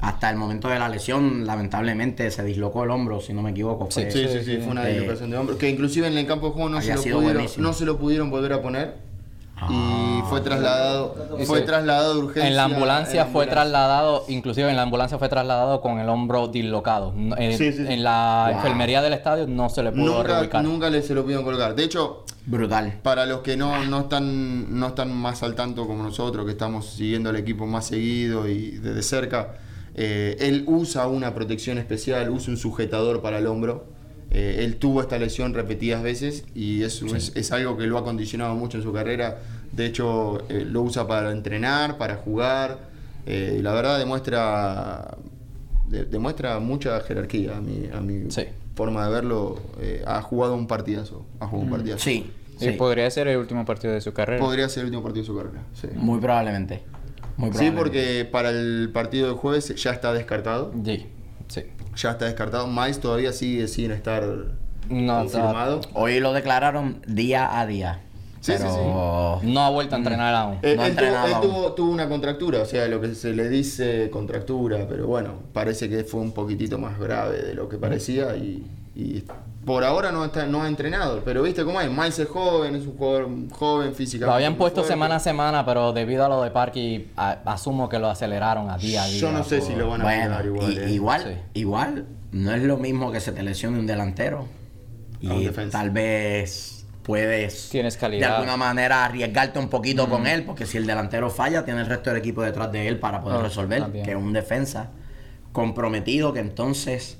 Hasta 0.00 0.30
el 0.30 0.36
momento 0.36 0.68
de 0.68 0.78
la 0.78 0.88
lesión, 0.88 1.44
lamentablemente, 1.46 2.30
se 2.30 2.42
dislocó 2.42 2.84
el 2.84 2.90
hombro, 2.90 3.20
si 3.20 3.34
no 3.34 3.42
me 3.42 3.50
equivoco. 3.50 3.90
fue- 3.90 4.10
Sí, 4.10 4.26
sí, 4.26 4.42
sí, 4.42 4.56
fue 4.62 4.68
una 4.72 4.88
Eh, 4.88 4.94
dislocación 4.94 5.30
de 5.30 5.36
hombro. 5.36 5.58
Que 5.58 5.68
inclusive 5.68 6.06
en 6.06 6.16
el 6.16 6.26
campo 6.26 6.46
de 6.46 6.52
juego 6.54 6.68
no, 6.70 6.80
se 6.80 6.94
lo, 6.94 7.02
pudieron, 7.02 7.22
buenísimo. 7.34 7.66
no 7.66 7.72
se 7.74 7.84
lo 7.84 7.98
pudieron 7.98 8.30
volver 8.30 8.54
a 8.54 8.62
poner. 8.62 9.09
Y 9.68 10.20
Ah. 10.22 10.24
fue 10.28 10.40
trasladado, 10.40 11.14
fue 11.44 11.60
trasladado 11.62 12.14
de 12.14 12.20
urgencia. 12.20 12.48
En 12.48 12.56
la 12.56 12.64
ambulancia 12.64 13.22
en 13.22 13.28
fue 13.32 13.44
ambulancia. 13.44 13.50
trasladado, 13.50 14.24
inclusive 14.28 14.70
en 14.70 14.76
la 14.76 14.82
ambulancia 14.82 15.18
fue 15.18 15.28
trasladado 15.28 15.80
con 15.80 15.98
el 15.98 16.08
hombro 16.08 16.48
dislocado. 16.48 17.12
No, 17.14 17.36
eh, 17.36 17.56
Sí, 17.58 17.72
sí, 17.72 17.84
sí. 17.86 17.92
En 17.92 18.02
la 18.02 18.46
Wow. 18.48 18.56
enfermería 18.56 19.02
del 19.02 19.12
estadio 19.12 19.46
no 19.46 19.68
se 19.68 19.82
le 19.82 19.92
pudo 19.92 20.18
Nunca, 20.18 20.34
reubicar. 20.34 20.64
nunca 20.64 20.88
le 20.90 21.02
se 21.02 21.14
lo 21.14 21.22
pudieron 21.22 21.44
colgar. 21.44 21.74
De 21.74 21.84
hecho, 21.84 22.24
Brutal. 22.46 23.00
para 23.02 23.26
los 23.26 23.40
que 23.40 23.56
no, 23.56 23.84
no, 23.84 24.00
están, 24.00 24.78
no 24.78 24.86
están 24.88 25.12
más 25.14 25.42
al 25.42 25.54
tanto 25.54 25.86
como 25.86 26.02
nosotros, 26.02 26.46
que 26.46 26.52
estamos 26.52 26.86
siguiendo 26.86 27.28
al 27.30 27.36
equipo 27.36 27.66
más 27.66 27.86
seguido 27.86 28.48
y 28.48 28.70
desde 28.78 29.02
cerca, 29.02 29.56
eh, 29.94 30.36
él 30.40 30.64
usa 30.68 31.06
una 31.06 31.34
protección 31.34 31.76
especial, 31.76 32.30
usa 32.30 32.52
un 32.52 32.56
sujetador 32.56 33.20
para 33.20 33.38
el 33.38 33.46
hombro. 33.46 33.84
Eh, 34.32 34.64
él 34.64 34.76
tuvo 34.76 35.00
esta 35.00 35.18
lesión 35.18 35.54
repetidas 35.54 36.02
veces 36.02 36.44
y 36.54 36.82
es, 36.82 37.02
es, 37.02 37.32
es 37.34 37.50
algo 37.52 37.76
que 37.76 37.86
lo 37.86 37.98
ha 37.98 38.04
condicionado 38.04 38.54
mucho 38.54 38.76
en 38.78 38.84
su 38.84 38.92
carrera. 38.92 39.38
De 39.72 39.86
hecho, 39.86 40.42
eh, 40.48 40.64
lo 40.64 40.82
usa 40.82 41.06
para 41.06 41.32
entrenar, 41.32 41.98
para 41.98 42.16
jugar. 42.16 42.90
eh, 43.26 43.56
y 43.58 43.62
la 43.62 43.72
verdad 43.74 43.98
demuestra, 43.98 45.16
de- 45.88 46.04
demuestra 46.06 46.58
mucha 46.58 47.00
jerarquía 47.00 47.56
a 47.58 47.60
mi, 47.60 47.88
a 47.92 48.00
mi 48.00 48.30
Sí. 48.30 48.44
forma 48.74 49.04
de 49.06 49.12
verlo. 49.12 49.60
eh, 49.80 50.02
ha 50.06 50.22
jugado 50.22 50.54
un 50.54 50.66
partidazo. 50.66 51.24
Ha 51.38 51.46
jugado 51.46 51.64
un 51.66 51.70
partidazo. 51.70 52.02
Sí, 52.04 52.30
sí, 52.58 52.70
podría 52.72 53.10
ser 53.10 53.28
el 53.28 53.36
último 53.38 53.64
partido 53.64 53.92
de 53.92 54.00
su 54.00 54.12
carrera. 54.12 54.40
Podría 54.40 54.68
ser 54.68 54.80
el 54.80 54.86
último 54.86 55.02
partido 55.02 55.22
de 55.22 55.26
su 55.26 55.36
carrera. 55.36 55.62
Sí, 55.74 55.88
muy 55.94 56.18
probablemente. 56.20 56.82
Muy 57.36 57.48
Sí, 57.50 57.58
probablemente. 57.58 57.78
porque 57.82 58.24
para 58.30 58.50
el 58.50 58.90
partido 58.92 59.26
del 59.28 59.36
jueves 59.36 59.74
ya 59.76 59.90
está 59.92 60.12
descartado. 60.12 60.72
Sí, 60.84 61.06
sí. 61.50 61.64
Ya 61.96 62.12
está 62.12 62.24
descartado. 62.24 62.66
Miles 62.66 62.98
todavía 63.00 63.32
sigue 63.32 63.68
sin 63.68 63.90
estar 63.90 64.22
No, 64.88 65.18
confirmado. 65.20 65.80
Hoy 65.94 66.20
lo 66.20 66.32
declararon 66.32 67.02
día 67.06 67.58
a 67.60 67.66
día. 67.66 68.00
Sí, 68.40 68.52
sí, 68.52 68.58
pero 68.62 69.38
No 69.42 69.60
ha 69.60 69.68
vuelto 69.70 69.96
a 69.96 69.98
entrenar 69.98 70.34
aún. 70.34 70.58
Eh, 70.62 70.74
No 70.74 70.82
ha 70.82 70.86
él 70.86 70.96
tuvo, 70.96 71.04
entrenado 71.04 71.26
él 71.26 71.34
tuvo- 71.50 71.72
tuvo 71.74 71.92
una 71.92 72.08
contractura, 72.08 72.62
o 72.62 72.64
sea, 72.64 72.86
lo 72.88 72.98
que 73.00 73.14
se 73.14 73.34
le 73.34 73.50
dice 73.50 74.08
contractura, 74.10 74.86
pero 74.88 75.06
bueno, 75.06 75.34
parece 75.52 75.90
que 75.90 76.04
fue 76.04 76.20
un 76.22 76.32
poquitito 76.32 76.78
más 76.78 76.98
grave 76.98 77.42
de 77.42 77.54
lo 77.54 77.68
que 77.68 77.76
parecía 77.76 78.34
y, 78.36 78.66
y 79.00 79.24
por 79.64 79.84
ahora 79.84 80.10
no, 80.12 80.24
está, 80.24 80.46
no 80.46 80.62
ha 80.62 80.68
entrenado. 80.68 81.22
Pero 81.24 81.42
viste 81.42 81.64
cómo 81.64 81.80
es, 81.80 81.90
Miles 81.90 82.18
es 82.18 82.28
joven, 82.28 82.74
es 82.76 82.86
un 82.86 82.96
jugador 82.96 83.28
joven 83.52 83.94
físicamente. 83.94 84.26
Lo 84.26 84.32
habían 84.34 84.56
puesto 84.56 84.80
fuerte. 84.80 84.92
semana 84.94 85.16
a 85.16 85.20
semana, 85.20 85.64
pero 85.64 85.92
debido 85.92 86.24
a 86.24 86.28
lo 86.28 86.42
de 86.42 86.50
Parky, 86.50 87.08
a- 87.16 87.38
asumo 87.46 87.88
que 87.88 87.98
lo 87.98 88.08
aceleraron 88.08 88.68
a 88.70 88.76
día 88.78 89.02
a 89.04 89.06
día. 89.06 89.18
Yo 89.20 89.32
no 89.32 89.44
sé 89.44 89.58
por- 89.58 89.66
si 89.68 89.74
lo 89.74 89.88
van 89.88 90.00
a 90.00 90.04
bueno, 90.04 90.44
igual. 90.44 90.72
y- 90.72 90.78
eh. 90.78 90.90
igual, 90.90 91.22
Sí. 91.22 91.60
igual, 91.60 92.06
no 92.32 92.52
es 92.54 92.62
lo 92.62 92.76
mismo 92.78 93.10
que 93.12 93.20
se 93.20 93.32
te 93.32 93.42
lesione 93.42 93.78
un 93.78 93.86
delantero. 93.86 94.46
A 95.28 95.34
un 95.34 95.40
Y 95.42 95.44
defensa. 95.44 95.78
tal 95.78 95.90
vez 95.90 96.86
puedes 97.02 97.68
Tienes 97.70 97.94
de 97.94 98.00
calidad. 98.00 98.36
alguna 98.36 98.56
manera 98.56 99.04
arriesgarte 99.04 99.58
un 99.58 99.68
poquito 99.68 100.08
con 100.08 100.26
él, 100.26 100.44
porque 100.44 100.64
si 100.64 100.78
el 100.78 100.86
delantero 100.86 101.28
falla, 101.28 101.64
tiene 101.64 101.80
el 101.80 101.86
resto 101.86 102.10
del 102.10 102.18
equipo 102.18 102.42
detrás 102.42 102.70
de 102.72 102.88
él 102.88 102.98
para 102.98 103.20
poder 103.20 103.40
Ah, 103.40 103.42
resolver, 103.42 103.82
también. 103.82 104.04
que 104.04 104.12
es 104.12 104.16
un 104.16 104.32
defensa 104.32 104.88
comprometido 105.52 106.32
que 106.32 106.40
entonces 106.40 107.18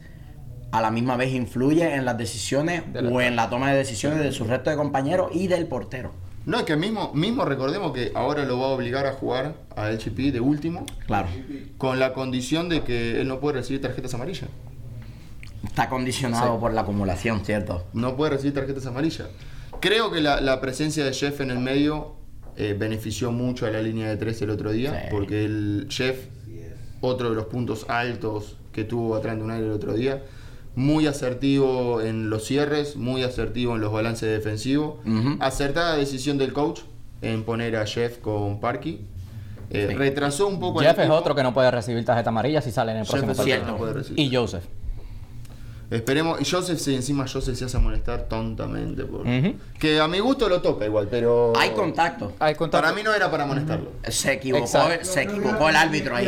a 0.72 0.80
la 0.80 0.90
misma 0.90 1.16
vez 1.16 1.32
influye 1.34 1.94
en 1.94 2.04
las 2.04 2.16
decisiones 2.18 2.82
De 2.92 3.02
la- 3.02 3.10
o 3.10 3.20
en 3.20 3.36
la 3.36 3.50
toma 3.50 3.70
de 3.72 3.78
decisiones 3.78 4.18
de 4.20 4.32
su 4.32 4.44
resto 4.44 4.70
de 4.70 4.76
compañeros 4.76 5.30
y 5.34 5.46
del 5.48 5.66
portero. 5.66 6.12
No, 6.46 6.58
es 6.58 6.64
que 6.64 6.74
mismo, 6.76 7.12
mismo 7.12 7.44
recordemos 7.44 7.92
que 7.92 8.12
ahora 8.14 8.44
lo 8.44 8.58
va 8.58 8.66
a 8.66 8.70
obligar 8.70 9.06
a 9.06 9.12
jugar 9.12 9.54
a 9.76 9.90
LGP 9.90 10.32
de 10.32 10.40
último, 10.40 10.86
Claro. 11.06 11.28
con 11.76 11.98
la 12.00 12.12
condición 12.14 12.68
de 12.68 12.82
que 12.82 13.20
él 13.20 13.28
no 13.28 13.40
puede 13.40 13.58
recibir 13.58 13.80
tarjetas 13.82 14.14
amarillas. 14.14 14.48
Está 15.64 15.88
condicionado 15.90 16.58
por 16.58 16.72
la 16.72 16.82
acumulación, 16.82 17.44
¿cierto? 17.44 17.84
No 17.92 18.16
puede 18.16 18.32
recibir 18.32 18.54
tarjetas 18.54 18.86
amarillas. 18.86 19.28
Creo 19.80 20.10
que 20.10 20.20
la, 20.20 20.40
la 20.40 20.60
presencia 20.60 21.04
de 21.04 21.12
Jeff 21.12 21.40
en 21.40 21.50
el 21.50 21.58
medio 21.58 22.14
eh, 22.56 22.74
benefició 22.78 23.30
mucho 23.32 23.66
a 23.66 23.70
la 23.70 23.80
línea 23.82 24.08
de 24.08 24.16
tres 24.16 24.40
el 24.42 24.50
otro 24.50 24.72
día, 24.72 24.92
Sí. 25.02 25.08
porque 25.10 25.44
el 25.44 25.86
Jeff, 25.90 26.16
otro 27.00 27.30
de 27.30 27.36
los 27.36 27.46
puntos 27.46 27.86
altos 27.88 28.56
que 28.72 28.84
tuvo 28.84 29.14
Atlanta 29.16 29.44
United 29.44 29.64
el 29.64 29.72
otro 29.72 29.92
día, 29.94 30.22
muy 30.76 31.06
asertivo 31.06 32.00
en 32.00 32.30
los 32.30 32.44
cierres, 32.44 32.96
muy 32.96 33.22
asertivo 33.22 33.74
en 33.74 33.80
los 33.80 33.92
balances 33.92 34.28
defensivos, 34.30 34.94
Ujú. 35.06 35.36
acertada 35.40 35.96
decisión 35.96 36.38
del 36.38 36.52
coach 36.52 36.80
en 37.22 37.42
poner 37.44 37.76
a 37.76 37.86
Jeff 37.86 38.18
con 38.18 38.60
Parky. 38.60 39.00
Eh, 39.72 39.86
Sí. 39.88 39.94
Retrasó 39.94 40.48
un 40.48 40.58
poco 40.58 40.80
Jeff 40.80 40.92
es 40.92 40.98
equipo. 41.00 41.14
otro 41.14 41.34
que 41.34 41.42
no 41.44 41.54
puede 41.54 41.70
recibir 41.70 42.04
tarjeta 42.04 42.30
amarilla 42.30 42.60
si 42.60 42.70
sale 42.72 42.90
en 42.92 42.98
el 42.98 43.04
Jeff 43.04 43.12
próximo 43.20 43.34
partido. 43.36 43.66
no 43.66 43.76
puede 43.76 43.92
recibir. 43.92 44.18
Y 44.20 44.34
Joseph. 44.34 44.64
Esperemos, 45.90 46.40
y 46.40 46.44
Joseph 46.48 46.78
sí, 46.78 46.94
encima 46.94 47.26
Joseph 47.26 47.56
se 47.56 47.64
hace 47.64 47.78
molestar 47.78 48.28
tontamente. 48.28 49.04
por-. 49.04 49.24
Que 49.78 49.98
a 50.00 50.06
mi 50.06 50.20
gusto 50.20 50.48
lo 50.48 50.62
toca 50.62 50.86
igual, 50.86 51.08
pero... 51.10 51.52
Hay 51.58 51.70
contacto. 51.70 52.32
Hay 52.38 52.54
contacto. 52.54 52.84
Para 52.84 52.94
mí 52.96 53.02
no 53.02 53.12
era 53.12 53.28
para 53.28 53.42
amonestarlo. 53.42 53.90
Se 54.08 54.32
equivocó, 54.34 54.64
Exacto. 54.64 55.04
se 55.04 55.22
equivocó 55.22 55.68
el 55.68 55.74
árbitro 55.76 56.14
ahí. 56.14 56.26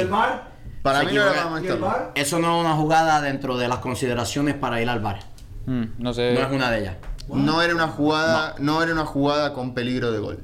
Para 0.82 1.00
Se 1.00 1.06
mí 1.06 1.12
no 1.14 1.22
era. 1.22 2.10
Eso 2.14 2.38
no 2.38 2.58
es 2.58 2.64
una 2.66 2.74
jugada 2.74 3.20
dentro 3.20 3.56
de 3.56 3.68
las 3.68 3.78
consideraciones 3.78 4.54
para 4.54 4.82
ir 4.82 4.88
al 4.88 5.00
bar. 5.00 5.20
Mm, 5.66 5.84
no 5.98 6.12
sé. 6.12 6.34
No 6.34 6.40
es 6.40 6.52
una 6.52 6.70
de 6.70 6.80
ellas. 6.80 6.96
No 7.28 7.62
era 7.62 7.74
una 7.74 7.88
jugada, 7.88 8.56
no. 8.58 8.82
era 8.82 8.92
una 8.92 9.06
jugada 9.06 9.52
con 9.54 9.74
peligro 9.74 10.10
de 10.10 10.18
gol. 10.18 10.40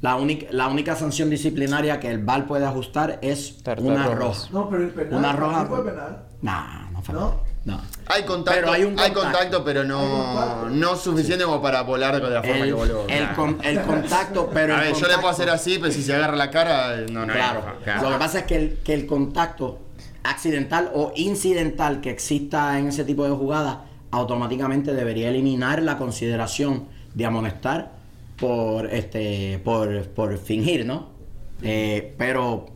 La 0.00 0.16
única, 0.16 0.46
la 0.50 0.66
única 0.68 0.96
sanción 0.96 1.30
disciplinaria 1.30 2.00
que 2.00 2.10
el 2.10 2.24
VAR 2.24 2.46
puede 2.46 2.64
ajustar 2.66 3.18
es 3.22 3.58
una 3.78 4.06
roja. 4.06 4.14
roja. 4.16 4.48
No, 4.50 4.68
pero 4.68 4.82
el 4.82 4.90
penal. 4.90 5.14
Una 5.18 5.30
¿sí 5.32 5.36
roja. 5.36 5.64
fue 5.66 5.84
penal? 5.84 6.22
No, 6.40 6.90
no 6.90 7.02
fue. 7.02 7.14
¿No? 7.14 7.51
No. 7.64 7.80
Hay 8.06 8.24
contacto, 8.24 8.60
Pero 8.60 8.72
hay 8.72 8.82
un 8.84 8.98
hay 8.98 9.12
contacto. 9.12 9.62
pero 9.64 9.82
Hay 9.82 9.86
no, 9.88 10.68
no 10.68 10.96
suficiente 10.96 11.44
como 11.44 11.62
para 11.62 11.82
volar 11.82 12.20
de 12.20 12.28
la 12.28 12.42
forma 12.42 12.56
El, 12.58 12.66
que 12.66 12.72
voló. 12.72 13.06
el 13.08 13.22
Nah. 13.24 13.34
con- 13.34 13.58
el 13.62 13.80
contacto, 13.86 14.50
pero. 14.52 14.74
a 14.76 14.80
ver, 14.80 14.94
yo 14.94 15.06
le 15.06 15.14
puedo 15.14 15.28
hacer 15.28 15.48
así, 15.48 15.78
pero 15.78 15.92
si 15.92 16.02
se 16.02 16.12
agarra 16.12 16.36
la 16.36 16.50
cara, 16.50 16.96
no, 17.10 17.24
no. 17.24 17.32
Claro. 17.32 17.62
es. 17.86 18.02
Lo 18.02 18.10
que 18.10 18.16
pasa 18.16 18.38
es 18.40 18.44
que 18.46 18.56
el, 18.56 18.78
que 18.84 18.94
el 18.94 19.06
contacto 19.06 19.78
accidental 20.24 20.90
o 20.94 21.12
incidental 21.16 22.00
que 22.00 22.10
exista 22.10 22.78
en 22.78 22.88
ese 22.88 23.04
tipo 23.04 23.24
de 23.24 23.30
jugadas 23.30 23.78
automáticamente 24.10 24.92
debería 24.94 25.28
eliminar 25.28 25.82
la 25.82 25.98
consideración 25.98 26.84
de 27.14 27.24
amonestar 27.26 27.92
por 28.38 28.86
este 28.86 29.60
por, 29.64 30.02
por 30.08 30.36
fingir, 30.38 30.84
¿no? 30.84 31.10
Eh, 31.62 32.14
pero 32.18 32.66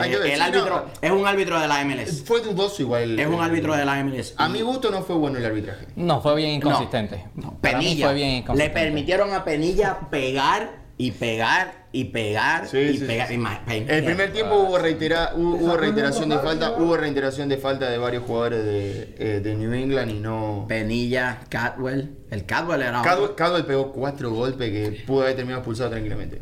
Hay 0.00 0.10
que 0.10 0.18
ver, 0.18 0.26
el 0.30 0.36
sí, 0.36 0.40
árbitro 0.42 0.76
no. 0.76 0.84
es 1.00 1.10
un 1.10 1.26
árbitro 1.26 1.60
de 1.60 1.68
la 1.68 1.84
MLS. 1.84 2.22
Fue 2.24 2.40
dudoso 2.40 2.82
igual. 2.82 3.18
Es 3.18 3.26
un 3.26 3.40
árbitro 3.40 3.74
de 3.74 3.84
la 3.84 4.02
MLS. 4.04 4.34
A 4.36 4.48
mi 4.48 4.60
gusto 4.62 4.90
no 4.90 5.02
fue 5.02 5.16
bueno 5.16 5.38
el 5.38 5.44
arbitraje. 5.44 5.86
No, 5.96 6.20
fue 6.20 6.36
bien 6.36 6.50
inconsistente. 6.50 7.24
No, 7.34 7.56
Penilla. 7.60 8.06
fue 8.06 8.14
bien 8.14 8.28
le 8.30 8.36
inconsistente. 8.38 8.74
permitieron 8.80 9.32
a 9.32 9.44
Penilla 9.44 9.98
pegar 10.10 10.84
y 10.96 11.10
pegar 11.10 11.84
y 11.90 12.04
pegar 12.04 12.68
Sí, 12.68 12.78
y 12.78 12.98
sí, 12.98 13.04
pegar. 13.04 13.26
sí. 13.28 13.34
y 13.34 13.38
más. 13.38 13.58
Penilla. 13.60 13.96
El 13.98 14.04
primer 14.04 14.32
tiempo 14.32 14.54
hubo, 14.56 14.78
reitera, 14.78 15.32
hubo, 15.34 15.56
hubo 15.56 15.76
reiteración 15.76 16.28
de 16.28 16.38
falta, 16.38 16.72
hubo 16.78 16.96
reiteración 16.96 17.48
de 17.48 17.56
falta 17.56 17.90
de 17.90 17.98
varios 17.98 18.22
jugadores 18.24 18.64
de, 18.64 19.14
eh, 19.18 19.40
de 19.40 19.54
New 19.56 19.72
England 19.72 20.10
y 20.10 20.20
no. 20.20 20.66
Penilla, 20.68 21.40
Catwell. 21.48 22.16
El 22.30 22.46
Catwell 22.46 22.82
era. 22.82 23.02
Cadwell, 23.02 23.34
Cadwell 23.34 23.64
pegó 23.64 23.92
cuatro 23.92 24.30
golpes 24.30 24.70
que 24.70 25.02
pudo 25.06 25.22
haber 25.22 25.34
terminado 25.36 25.60
expulsado 25.60 25.90
tranquilamente. 25.90 26.40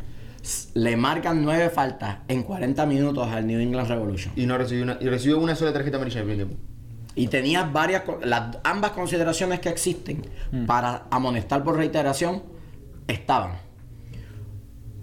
Le 0.75 0.97
marcan 0.97 1.45
nueve 1.45 1.71
faltas 1.71 2.19
en 2.29 2.43
40 2.43 2.85
minutos 2.87 3.29
al 3.29 3.47
New 3.47 3.61
England 3.61 3.89
Revolution. 3.89 4.33
Y 4.37 4.47
no 4.47 4.59
recibió 4.59 4.83
una, 4.85 4.99
y 5.01 5.09
recibió 5.09 5.39
una 5.39 5.55
sola 5.55 5.73
tarjeta 5.73 5.97
amarilla 5.99 6.21
primer 6.21 6.37
tiempo. 6.37 6.57
Y 7.15 7.29
tenía 7.29 7.65
varias, 7.65 8.03
las, 8.25 8.57
ambas 8.65 8.93
consideraciones 8.93 9.61
que 9.61 9.69
existen 9.69 10.23
para 10.67 11.05
amonestar 11.11 11.63
por 11.63 11.77
reiteración 11.77 12.43
estaban. 13.07 13.53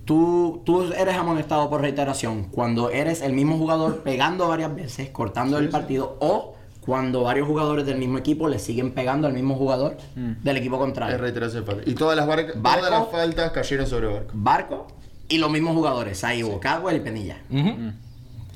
Tú, 0.06 0.64
tú 0.66 0.92
eres 0.92 1.16
amonestado 1.16 1.70
por 1.70 1.82
reiteración 1.82 2.46
cuando 2.46 2.90
eres 2.90 3.22
el 3.22 3.34
mismo 3.34 3.58
jugador 3.60 4.02
pegando 4.02 4.48
varias 4.48 4.74
veces, 4.76 5.10
cortando 5.12 5.60
el 5.60 5.70
partido, 5.70 6.18
o 6.20 6.56
cuando 6.82 7.22
varios 7.22 7.48
jugadores 7.48 7.86
del 7.86 8.00
mismo 8.00 8.18
equipo 8.18 8.48
le 8.48 8.58
siguen 8.58 8.92
pegando 8.94 9.28
al 9.28 9.34
mismo 9.34 9.54
jugador 9.56 9.98
del 10.16 10.58
equipo 10.58 10.78
Es 10.78 10.82
contrario. 10.82 11.18
reiteración 11.20 11.64
de 11.64 11.72
falta. 11.72 11.90
Y 11.90 11.94
todas 11.94 12.18
las, 12.18 12.26
barca- 12.28 12.54
Barco. 12.56 12.86
todas 12.88 13.00
las 13.04 13.12
faltas 13.12 13.52
cayeron 13.52 13.86
sobre 13.86 14.08
Barco. 14.08 14.32
Barco 14.34 14.88
y 15.30 15.38
los 15.38 15.50
mismos 15.52 15.76
jugadores, 15.76 16.18
Saibo, 16.20 16.60
Cadwell 16.60 16.98
y 16.98 17.00
Penilla. 17.00 17.38
Ujú. 17.50 17.94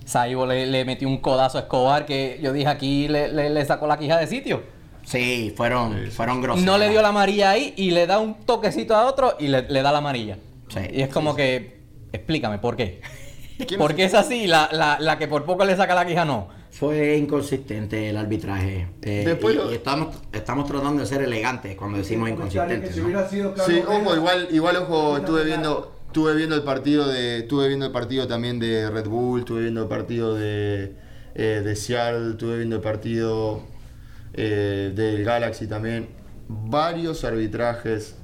Saibo 0.06 0.46
le, 0.46 0.66
le 0.66 0.84
metió 0.86 1.08
un 1.08 1.18
codazo 1.20 1.58
a 1.58 1.62
Escobar 1.62 2.06
que 2.06 2.40
yo 2.42 2.52
dije 2.52 2.68
aquí 2.68 3.08
le, 3.08 3.30
le- 3.32 3.50
le 3.50 3.66
sacó 3.66 3.88
la 3.88 3.98
quija 3.98 4.18
de 4.18 4.28
sitio. 4.28 4.64
Sí, 5.06 5.54
fueron, 5.56 6.10
fueron 6.12 6.42
groseros. 6.42 6.66
No 6.66 6.78
le 6.78 6.90
dio 6.90 7.02
la 7.02 7.10
amarilla 7.10 7.52
ahí 7.52 7.74
y 7.78 7.92
le 7.92 8.08
da 8.08 8.20
un 8.20 8.36
toquecito 8.46 8.96
a 8.96 9.06
otro 9.06 9.36
y 9.40 9.48
le, 9.48 9.62
le 9.64 9.82
da 9.82 9.92
la 9.92 9.98
amarilla. 10.00 10.38
Sí, 10.70 10.80
y 10.92 11.02
es 11.02 11.10
como 11.10 11.36
que, 11.36 11.80
explícame, 12.12 12.58
¿por 12.60 12.76
qué? 12.76 13.02
¿Quién 13.68 13.80
¿Por 13.80 13.96
qué 13.96 14.06
es 14.06 14.14
así? 14.14 14.48
La, 14.48 14.70
la, 14.72 14.98
la 15.00 15.18
que 15.18 15.28
por 15.28 15.46
poco 15.46 15.64
le 15.66 15.76
saca 15.78 15.94
la 15.94 16.06
quija 16.06 16.26
no. 16.26 16.48
Fue 16.72 17.16
inconsistente 17.18 18.10
el 18.10 18.18
arbitraje. 18.18 18.88
Eh, 19.04 19.24
Después 19.26 19.54
y, 19.54 19.58
lo- 19.58 19.72
y 19.72 19.76
estamos, 19.76 20.16
estamos 20.34 20.66
tratando 20.68 21.02
de 21.02 21.06
ser 21.08 21.22
elegantes 21.22 21.76
cuando 21.76 22.00
decimos 22.00 22.30
inconsistentes. 22.30 22.94
Si 22.96 23.00
¿no? 23.00 23.06
hubiera 23.06 23.30
sido 23.30 23.54
Carlos 23.54 23.68
Sí, 23.68 23.84
ojo, 23.88 24.16
igual, 24.16 24.48
igual 24.52 24.78
ojo, 24.78 25.18
estuve 25.18 25.44
viendo, 25.46 25.93
estuve 26.14 26.36
viendo 26.36 26.56
el 26.56 26.62
partido 26.62 27.08
de, 27.08 27.40
estuve 27.40 27.68
viendo 27.70 27.88
el 27.88 27.92
partido 27.92 28.28
también 28.28 28.60
de 28.60 28.88
Red 28.92 29.08
Bull, 29.08 29.40
estuve 29.40 29.62
viendo 29.64 29.82
el 29.82 29.88
partido 29.88 30.36
de, 30.36 30.94
eh, 31.34 31.62
de 31.66 31.76
Seattle, 31.76 32.32
estuve 32.34 32.58
viendo 32.58 32.76
el 32.76 32.84
partido 32.84 33.64
eh, 34.36 34.92
del 34.96 35.24
Galaxy 35.26 35.66
también. 35.66 36.08
Varios 36.48 37.24
arbitrajes 37.24 38.16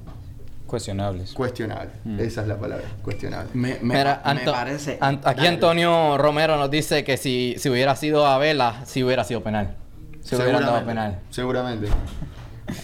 Cuestionables. 0.68 1.32
cuestionables. 1.32 1.92
Esa 2.18 2.42
es 2.42 2.46
la 2.46 2.56
palabra, 2.60 2.84
cuestionable. 3.02 3.50
Me, 3.54 3.78
me 3.82 3.96
Mira, 3.96 4.22
pa- 4.22 4.34
me 4.34 4.40
Anto- 4.40 4.52
parece. 4.52 4.96
An- 5.00 5.20
aquí 5.24 5.38
Dale. 5.38 5.48
Antonio 5.48 6.16
Romero 6.16 6.56
nos 6.58 6.70
dice 6.70 7.02
que 7.02 7.16
si, 7.16 7.56
si 7.58 7.70
hubiera 7.70 7.96
sido 7.96 8.24
a 8.24 8.38
Vela, 8.38 8.82
si 8.86 9.02
hubiera 9.02 9.24
sido 9.24 9.42
penal. 9.42 9.74
Si 10.22 10.36
hubieran 10.36 10.62
dado 10.62 10.86
penal. 10.86 11.18
Seguramente. 11.30 11.88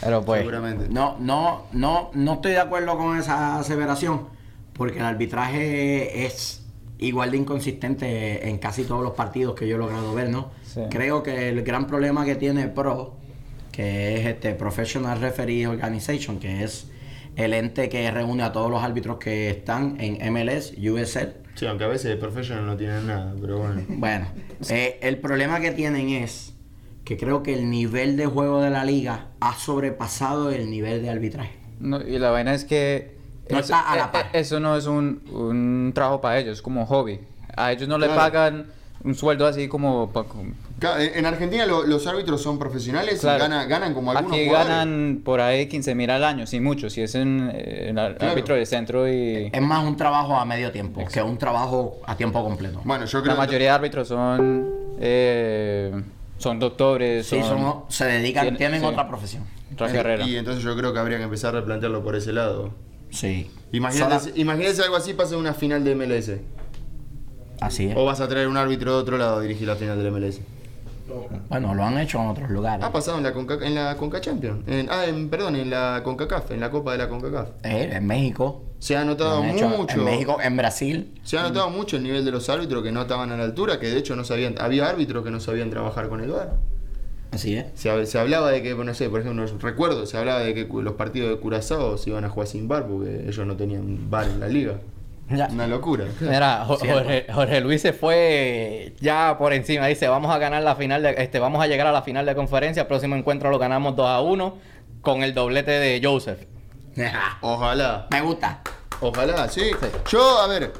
Pero 0.02 0.24
pues. 0.24 0.40
Seguramente. 0.40 0.88
No, 0.90 1.16
no, 1.20 1.66
no, 1.70 2.10
no 2.12 2.32
estoy 2.32 2.52
de 2.52 2.58
acuerdo 2.58 2.98
con 2.98 3.16
esa 3.20 3.60
aseveración. 3.60 4.34
Porque 4.76 4.98
el 4.98 5.04
arbitraje 5.04 6.26
es 6.26 6.64
igual 6.98 7.30
de 7.30 7.36
inconsistente 7.38 8.48
en 8.48 8.58
casi 8.58 8.84
todos 8.84 9.02
los 9.02 9.12
partidos 9.12 9.54
que 9.54 9.68
yo 9.68 9.76
he 9.76 9.78
logrado 9.78 10.14
ver, 10.14 10.30
¿no? 10.30 10.50
Sí. 10.64 10.80
Creo 10.90 11.22
que 11.22 11.48
el 11.48 11.62
gran 11.62 11.86
problema 11.86 12.24
que 12.24 12.36
tiene 12.36 12.68
Pro, 12.68 13.16
que 13.72 14.18
es 14.18 14.26
este 14.26 14.54
Professional 14.54 15.20
Referee 15.20 15.66
Organization, 15.66 16.38
que 16.38 16.64
es 16.64 16.90
el 17.36 17.52
ente 17.52 17.88
que 17.88 18.10
reúne 18.10 18.42
a 18.42 18.52
todos 18.52 18.70
los 18.70 18.82
árbitros 18.82 19.18
que 19.18 19.50
están 19.50 19.96
en 20.00 20.32
MLS, 20.32 20.72
USL, 20.78 21.46
Sí, 21.56 21.64
aunque 21.64 21.84
a 21.84 21.88
veces 21.88 22.10
de 22.10 22.16
professional 22.16 22.66
no 22.66 22.76
tienen 22.76 23.06
nada, 23.06 23.34
pero 23.40 23.58
bueno. 23.58 23.82
Bueno, 23.88 24.26
eh, 24.68 24.98
el 25.00 25.18
problema 25.18 25.58
que 25.58 25.72
tienen 25.72 26.10
es 26.10 26.54
que 27.04 27.16
creo 27.16 27.42
que 27.42 27.54
el 27.54 27.70
nivel 27.70 28.18
de 28.18 28.26
juego 28.26 28.60
de 28.60 28.68
la 28.68 28.84
liga 28.84 29.28
ha 29.40 29.54
sobrepasado 29.54 30.50
el 30.50 30.70
nivel 30.70 31.00
de 31.00 31.08
arbitraje. 31.08 31.56
No, 31.80 32.02
y 32.02 32.18
la 32.18 32.30
vaina 32.30 32.52
es 32.52 32.66
que 32.66 33.15
No 33.50 33.58
eso, 33.58 33.74
está 33.74 33.80
a 33.92 33.96
la 33.96 34.04
eh, 34.04 34.08
par. 34.12 34.26
eh, 34.26 34.28
eso 34.40 34.58
no 34.60 34.76
es 34.76 34.86
un, 34.86 35.22
un 35.32 35.92
trabajo 35.94 36.20
para 36.20 36.38
ellos, 36.38 36.54
es 36.58 36.62
como 36.62 36.84
hobby. 36.86 37.20
A 37.56 37.72
ellos 37.72 37.88
no 37.88 37.96
le 37.98 38.06
Claro. 38.06 38.20
pagan 38.20 38.66
un 39.04 39.14
sueldo 39.14 39.46
así 39.46 39.68
como... 39.68 40.10
En 40.82 41.18
en 41.18 41.26
Argentina 41.26 41.64
lo- 41.64 41.86
los 41.86 42.06
árbitros 42.06 42.42
son 42.42 42.58
profesionales 42.58 43.20
Claro. 43.20 43.38
y 43.38 43.48
ganan, 43.48 43.68
ganan 43.68 43.94
como 43.94 44.10
algunos 44.10 44.32
Aquí 44.32 44.46
jugadores. 44.46 44.68
ganan 44.76 45.20
por 45.24 45.40
ahí 45.40 45.68
15 45.68 45.94
mil 45.94 46.10
al 46.10 46.22
año, 46.24 46.46
sí 46.46 46.60
mucho, 46.60 46.90
si 46.90 47.00
es 47.02 47.14
en, 47.14 47.50
en 47.54 47.98
ar- 47.98 48.16
Claro. 48.18 48.32
árbitro 48.32 48.54
de 48.56 48.66
centro 48.66 49.08
y... 49.08 49.48
Es 49.52 49.62
más 49.62 49.86
un 49.86 49.96
trabajo 49.96 50.36
a 50.36 50.44
medio 50.44 50.70
tiempo 50.72 51.02
que 51.10 51.22
un 51.22 51.38
trabajo 51.38 51.98
a 52.04 52.16
tiempo 52.16 52.42
completo. 52.44 52.80
Bueno, 52.84 53.06
yo 53.06 53.22
creo 53.22 53.34
La 53.34 53.38
mayoría 53.40 53.68
de 53.68 53.74
árbitros 53.74 54.08
son... 54.08 54.68
eh, 55.00 55.92
son 56.38 56.58
doctores, 56.58 57.26
Sí, 57.26 57.40
son... 57.40 57.58
son- 57.58 57.82
se 57.88 58.04
dedican, 58.06 58.42
tienen- 58.44 58.58
tienen 58.58 58.80
sí. 58.80 58.86
otra 58.86 59.08
profesión. 59.08 59.44
otra 59.72 59.90
carrera. 59.90 60.26
Y 60.26 60.36
entonces 60.36 60.62
yo 60.62 60.76
creo 60.76 60.92
que 60.92 60.98
habría 60.98 61.16
que 61.18 61.24
empezar 61.24 61.54
a 61.54 61.60
replantearlo 61.60 62.02
por 62.04 62.16
ese 62.16 62.32
lado. 62.34 62.70
Sí. 63.10 63.50
Imagínate, 63.72 64.18
Sola- 64.20 64.32
imagínate 64.36 64.82
algo 64.82 64.96
así 64.96 65.14
pasa 65.14 65.34
en 65.34 65.40
una 65.40 65.54
final 65.54 65.82
de 65.84 65.94
MLS. 65.94 66.40
Así 67.60 67.86
es. 67.86 67.96
O 67.96 68.04
vas 68.04 68.20
a 68.20 68.28
traer 68.28 68.48
un 68.48 68.56
árbitro 68.56 68.92
de 68.92 68.98
otro 68.98 69.16
lado 69.18 69.36
a 69.36 69.40
dirigir 69.40 69.66
la 69.66 69.76
final 69.76 69.96
de 69.98 70.04
la 70.04 70.10
MLS. 70.10 70.40
Bueno, 71.48 71.72
lo 71.74 71.84
han 71.84 71.96
hecho 71.98 72.20
en 72.20 72.26
otros 72.26 72.50
lugares. 72.50 72.84
Ha 72.84 72.90
pasado 72.92 73.16
en 73.16 73.22
la 73.22 73.32
Conca, 73.32 73.58
en 73.62 73.74
la 73.76 73.96
Conca 73.96 74.20
Champions. 74.20 74.66
En- 74.66 74.88
ah, 74.90 75.04
en, 75.06 75.28
perdón, 75.30 75.54
en 75.56 75.70
la 75.70 76.00
CONCACAF, 76.04 76.50
en 76.50 76.60
la 76.60 76.70
Copa 76.70 76.92
de 76.92 76.98
la 76.98 77.08
CONCACAF. 77.08 77.48
Eh, 77.62 77.90
en 77.92 78.06
México. 78.06 78.62
Se 78.80 78.96
ha 78.96 79.00
lo 79.00 79.06
notado 79.12 79.42
han 79.42 79.50
hecho 79.50 79.68
mucho. 79.68 79.96
En 79.98 80.04
México, 80.04 80.36
en 80.42 80.56
Brasil. 80.56 81.14
Se 81.22 81.38
ha 81.38 81.42
notado 81.42 81.70
mucho 81.70 81.96
el 81.96 82.02
nivel 82.02 82.24
de 82.24 82.30
los 82.32 82.48
árbitros 82.50 82.82
que 82.82 82.92
no 82.92 83.02
estaban 83.02 83.30
a 83.32 83.36
la 83.36 83.44
altura, 83.44 83.78
que 83.80 83.86
de 83.88 83.98
hecho 83.98 84.16
no 84.16 84.24
sabían, 84.24 84.56
había 84.58 84.88
árbitros 84.88 85.24
que 85.24 85.30
no 85.30 85.40
sabían 85.40 85.70
trabajar 85.70 86.08
con 86.08 86.20
el 86.20 86.30
VAR. 86.30 86.54
Así 87.36 87.54
es. 87.56 87.66
Se, 87.74 87.90
hab- 87.90 88.04
se 88.06 88.18
hablaba 88.18 88.50
de 88.50 88.62
que, 88.62 88.74
no 88.74 88.94
sé, 88.94 89.08
por 89.10 89.20
ejemplo, 89.20 89.46
recuerdo, 89.60 90.06
se 90.06 90.16
hablaba 90.18 90.40
de 90.40 90.54
que 90.54 90.66
los 90.82 90.94
partidos 90.94 91.28
de 91.30 91.36
Curazao 91.38 91.98
se 91.98 92.10
iban 92.10 92.24
a 92.24 92.28
jugar 92.30 92.48
sin 92.48 92.66
VAR 92.66 92.86
porque 92.86 93.26
ellos 93.28 93.46
no 93.46 93.56
tenían 93.56 94.10
VAR 94.10 94.24
en 94.26 94.40
la 94.40 94.48
liga. 94.48 94.74
Ya. 95.28 95.48
Una 95.50 95.66
locura. 95.66 96.04
Mira. 96.20 96.64
Jorge, 96.64 97.26
Jorge 97.32 97.60
Luis 97.60 97.82
se 97.82 97.92
fue 97.92 98.94
ya 99.00 99.36
por 99.38 99.52
encima. 99.52 99.86
Dice, 99.86 100.06
vamos 100.08 100.32
a 100.34 100.38
ganar 100.38 100.62
la 100.62 100.76
final 100.76 101.02
de, 101.02 101.14
este, 101.18 101.38
vamos 101.40 101.60
a 101.62 101.66
llegar 101.66 101.86
a 101.88 101.92
la 101.92 102.02
final 102.02 102.24
de 102.26 102.34
conferencia. 102.36 102.82
El 102.82 102.86
próximo 102.86 103.16
encuentro 103.16 103.50
lo 103.50 103.58
ganamos 103.58 103.96
2 103.96 104.06
a 104.08 104.20
1 104.20 104.58
con 105.02 105.22
el 105.22 105.34
doblete 105.34 105.72
de 105.72 106.00
Joseph. 106.02 106.38
Ojalá. 107.40 108.06
Me 108.10 108.20
gusta. 108.22 108.60
Ojalá, 109.00 109.48
sí. 109.48 109.62
Yo, 110.10 110.38
a 110.40 110.46
ver, 110.46 110.72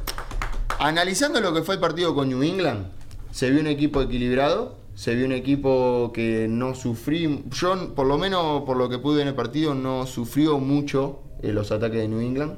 analizando 0.79 1.41
lo 1.41 1.53
que 1.53 1.63
fue 1.63 1.75
el 1.75 1.81
partido 1.81 2.15
con 2.15 2.29
New 2.29 2.43
England, 2.43 2.87
se 3.33 3.51
vio 3.51 3.61
un 3.61 3.67
equipo 3.67 4.01
equilibrado, 4.01 4.76
se 4.97 5.15
vio 5.15 5.27
un 5.27 5.33
equipo 5.33 6.11
que 6.15 6.49
no 6.49 6.75
sufrí, 6.75 7.45
yo 7.53 7.95
por 7.95 8.07
lo 8.07 8.17
menos 8.17 8.63
por 8.63 8.79
lo 8.79 8.89
que 8.89 8.99
pude 8.99 9.21
en 9.21 9.29
el 9.29 9.35
partido, 9.35 9.75
no 9.75 10.07
sufrió 10.07 10.59
mucho 10.59 11.21
eh, 11.43 11.53
los 11.53 11.71
ataques 11.71 12.01
de 12.01 12.09
New 12.09 12.21
England. 12.21 12.55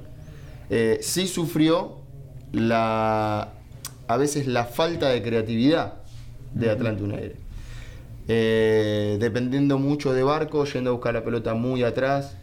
Eh, 0.71 1.01
sí 1.03 1.27
sufrió 1.27 1.97
la, 2.53 3.55
a 4.07 4.17
veces 4.17 4.47
la 4.47 4.65
falta 4.67 5.09
de 5.09 5.21
creatividad 5.21 5.95
de 6.55 6.71
Atlanta 6.71 7.03
United. 7.03 7.35
Eh, 8.29 9.17
dependiendo 9.19 9.79
mucho 9.79 10.13
de 10.13 10.23
Barco, 10.23 10.65
yendo 10.65 10.91
a 10.91 10.93
buscar 10.93 11.15
la 11.15 11.25
pelota 11.25 11.55
muy 11.55 11.83
atrás, 11.83 12.37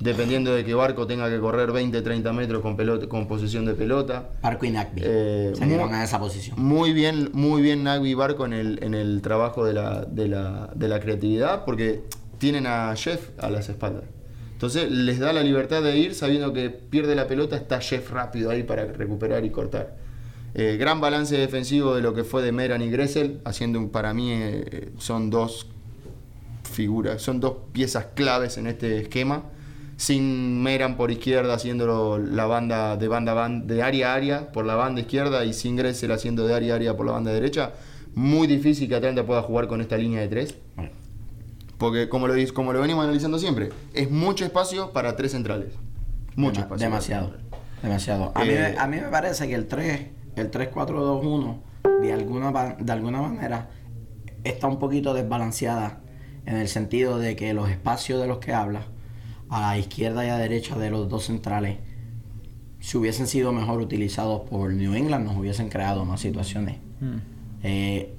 dependiendo 0.00 0.54
de 0.54 0.64
que 0.64 0.74
Barco 0.74 1.06
tenga 1.06 1.28
que 1.30 1.38
correr 1.40 1.72
20, 1.72 2.02
30 2.02 2.32
metros 2.32 2.62
con, 2.62 2.76
pelota, 2.76 3.08
con 3.08 3.26
posesión 3.26 3.64
de 3.64 3.74
pelota. 3.74 4.30
Barco 4.42 4.66
y 4.66 4.70
Nagby. 4.70 5.00
Eh, 5.04 5.52
se 5.54 5.64
muy- 5.66 5.78
a 5.92 6.04
esa 6.04 6.18
posición. 6.18 6.60
Muy 6.60 6.92
bien, 6.92 7.30
muy 7.32 7.62
bien 7.62 7.82
Nagby 7.84 8.10
y 8.10 8.14
Barco 8.14 8.44
en 8.44 8.52
el, 8.52 8.82
en 8.82 8.94
el 8.94 9.22
trabajo 9.22 9.64
de 9.64 9.72
la, 9.74 10.04
de, 10.04 10.28
la, 10.28 10.70
de 10.74 10.88
la 10.88 11.00
creatividad, 11.00 11.64
porque 11.64 12.02
tienen 12.38 12.66
a 12.66 12.94
Jeff 12.96 13.30
a 13.38 13.48
las 13.50 13.68
espaldas. 13.68 14.04
Entonces 14.52 14.90
les 14.90 15.18
da 15.18 15.32
la 15.32 15.42
libertad 15.42 15.82
de 15.82 15.96
ir 15.98 16.14
sabiendo 16.14 16.52
que 16.52 16.70
pierde 16.70 17.14
la 17.14 17.26
pelota, 17.26 17.56
está 17.56 17.80
Jeff 17.80 18.10
rápido 18.10 18.50
ahí 18.50 18.62
para 18.62 18.84
recuperar 18.86 19.44
y 19.44 19.50
cortar. 19.50 19.96
Eh, 20.54 20.78
gran 20.78 21.00
balance 21.02 21.36
defensivo 21.36 21.94
de 21.94 22.00
lo 22.00 22.14
que 22.14 22.24
fue 22.24 22.42
de 22.42 22.52
Meran 22.52 22.80
y 22.80 22.88
Gressel, 22.90 23.40
haciendo 23.44 23.78
un, 23.78 23.90
para 23.90 24.14
mí 24.14 24.30
eh, 24.32 24.92
son 24.96 25.28
dos 25.28 25.66
figuras, 26.70 27.22
son 27.22 27.40
dos 27.40 27.54
piezas 27.72 28.06
claves 28.14 28.56
en 28.58 28.66
este 28.66 28.98
esquema. 29.00 29.44
Sin 29.96 30.62
Meran 30.62 30.96
por 30.96 31.10
izquierda 31.10 31.54
haciendo 31.54 32.18
la 32.18 32.44
banda 32.46 32.96
de 32.96 33.08
banda 33.08 33.48
de 33.48 33.82
área 33.82 34.12
a 34.12 34.14
área 34.14 34.52
por 34.52 34.66
la 34.66 34.74
banda 34.74 35.00
izquierda 35.00 35.44
y 35.44 35.52
sin 35.54 35.76
Gressel 35.76 36.12
haciendo 36.12 36.46
de 36.46 36.54
área 36.54 36.74
a 36.74 36.76
área 36.76 36.96
por 36.96 37.06
la 37.06 37.12
banda 37.12 37.32
derecha, 37.32 37.72
muy 38.14 38.46
difícil 38.46 38.88
que 38.88 38.94
Atlanta 38.96 39.24
pueda 39.24 39.42
jugar 39.42 39.68
con 39.68 39.80
esta 39.80 39.96
línea 39.96 40.20
de 40.20 40.28
tres. 40.28 40.54
Porque 41.78 42.08
como 42.08 42.26
lo, 42.28 42.34
como 42.54 42.72
lo 42.72 42.80
venimos 42.80 43.04
analizando 43.04 43.38
siempre, 43.38 43.70
es 43.94 44.10
mucho 44.10 44.44
espacio 44.44 44.92
para 44.92 45.16
tres 45.16 45.32
centrales. 45.32 45.68
Mucho 46.34 46.60
dema- 46.60 46.64
espacio. 46.64 46.86
Demasiado. 46.88 47.32
Demasiado. 47.82 48.32
A, 48.34 48.44
mí, 48.44 48.50
Eh, 48.50 48.72
me- 48.74 48.78
a 48.78 48.86
mí 48.86 48.96
me 48.96 49.08
parece 49.08 49.46
que 49.48 49.54
el 49.54 49.66
3, 49.66 50.06
el 50.36 50.50
3-4-2-1 50.50 51.62
de 52.02 52.12
alguna, 52.12 52.76
de 52.78 52.92
alguna 52.92 53.22
manera 53.22 53.68
está 54.44 54.66
un 54.66 54.78
poquito 54.78 55.12
desbalanceada 55.14 56.00
en 56.46 56.56
el 56.56 56.68
sentido 56.68 57.18
de 57.18 57.34
que 57.36 57.52
los 57.54 57.68
espacios 57.70 58.20
de 58.20 58.26
los 58.26 58.38
que 58.38 58.52
habla, 58.54 58.82
a 59.48 59.60
la 59.60 59.78
izquierda 59.78 60.24
y 60.26 60.28
a 60.28 60.36
derecha 60.38 60.76
de 60.78 60.90
los 60.90 61.08
dos 61.08 61.24
centrales, 61.24 61.78
si 62.80 62.96
hubiesen 62.98 63.26
sido 63.26 63.52
mejor 63.52 63.80
utilizados 63.80 64.42
por 64.48 64.72
New 64.72 64.94
England, 64.94 65.26
nos 65.26 65.36
hubiesen 65.36 65.68
creado 65.68 66.04
más 66.04 66.20
situaciones. 66.20 66.76
Eh, 67.62 68.14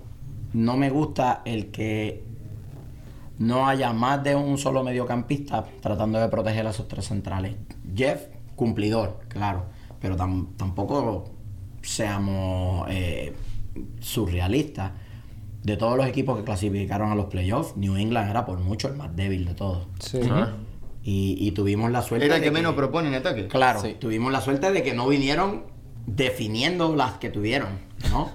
no 0.53 0.77
me 0.77 0.89
gusta 0.89 1.41
el 1.45 1.67
que 1.71 2.23
no 3.39 3.67
haya 3.67 3.93
más 3.93 4.23
de 4.23 4.35
un 4.35 4.57
solo 4.57 4.83
mediocampista 4.83 5.65
tratando 5.81 6.19
de 6.19 6.27
proteger 6.27 6.65
a 6.67 6.71
esos 6.71 6.87
tres 6.87 7.05
centrales. 7.07 7.55
Jeff, 7.95 8.23
cumplidor, 8.55 9.19
claro, 9.27 9.65
pero 10.01 10.17
tam- 10.17 10.47
tampoco 10.57 11.29
seamos 11.81 12.87
eh, 12.89 13.33
surrealistas. 13.99 14.91
De 15.63 15.75
todos 15.75 15.97
los 15.97 16.07
equipos 16.07 16.37
que 16.37 16.45
clasificaron 16.45 17.11
a 17.11 17.15
los 17.15 17.25
playoffs, 17.25 17.75
New 17.75 17.97
England 17.97 18.29
era 18.29 18.45
por 18.45 18.59
mucho 18.59 18.87
el 18.87 18.95
más 18.95 19.13
débil 19.15 19.45
de 19.45 19.53
todos. 19.53 19.87
Sí. 19.99 20.19
Y, 21.09 21.37
y 21.39 21.51
tuvimos 21.51 21.89
la 21.89 22.01
suerte 22.01 22.25
Era 22.25 22.35
el 22.35 22.41
de 22.41 22.47
que 22.47 22.51
menos 22.51 22.73
propone 22.75 23.07
en 23.07 23.13
ataque. 23.13 23.47
Claro, 23.47 23.79
Sí. 23.81 23.95
tuvimos 23.97 24.29
la 24.33 24.41
suerte 24.41 24.71
de 24.73 24.83
que 24.83 24.93
no 24.93 25.07
vinieron 25.07 25.63
definiendo 26.05 26.95
las 26.97 27.13
que 27.13 27.29
tuvieron, 27.29 27.69
¿no? 28.11 28.29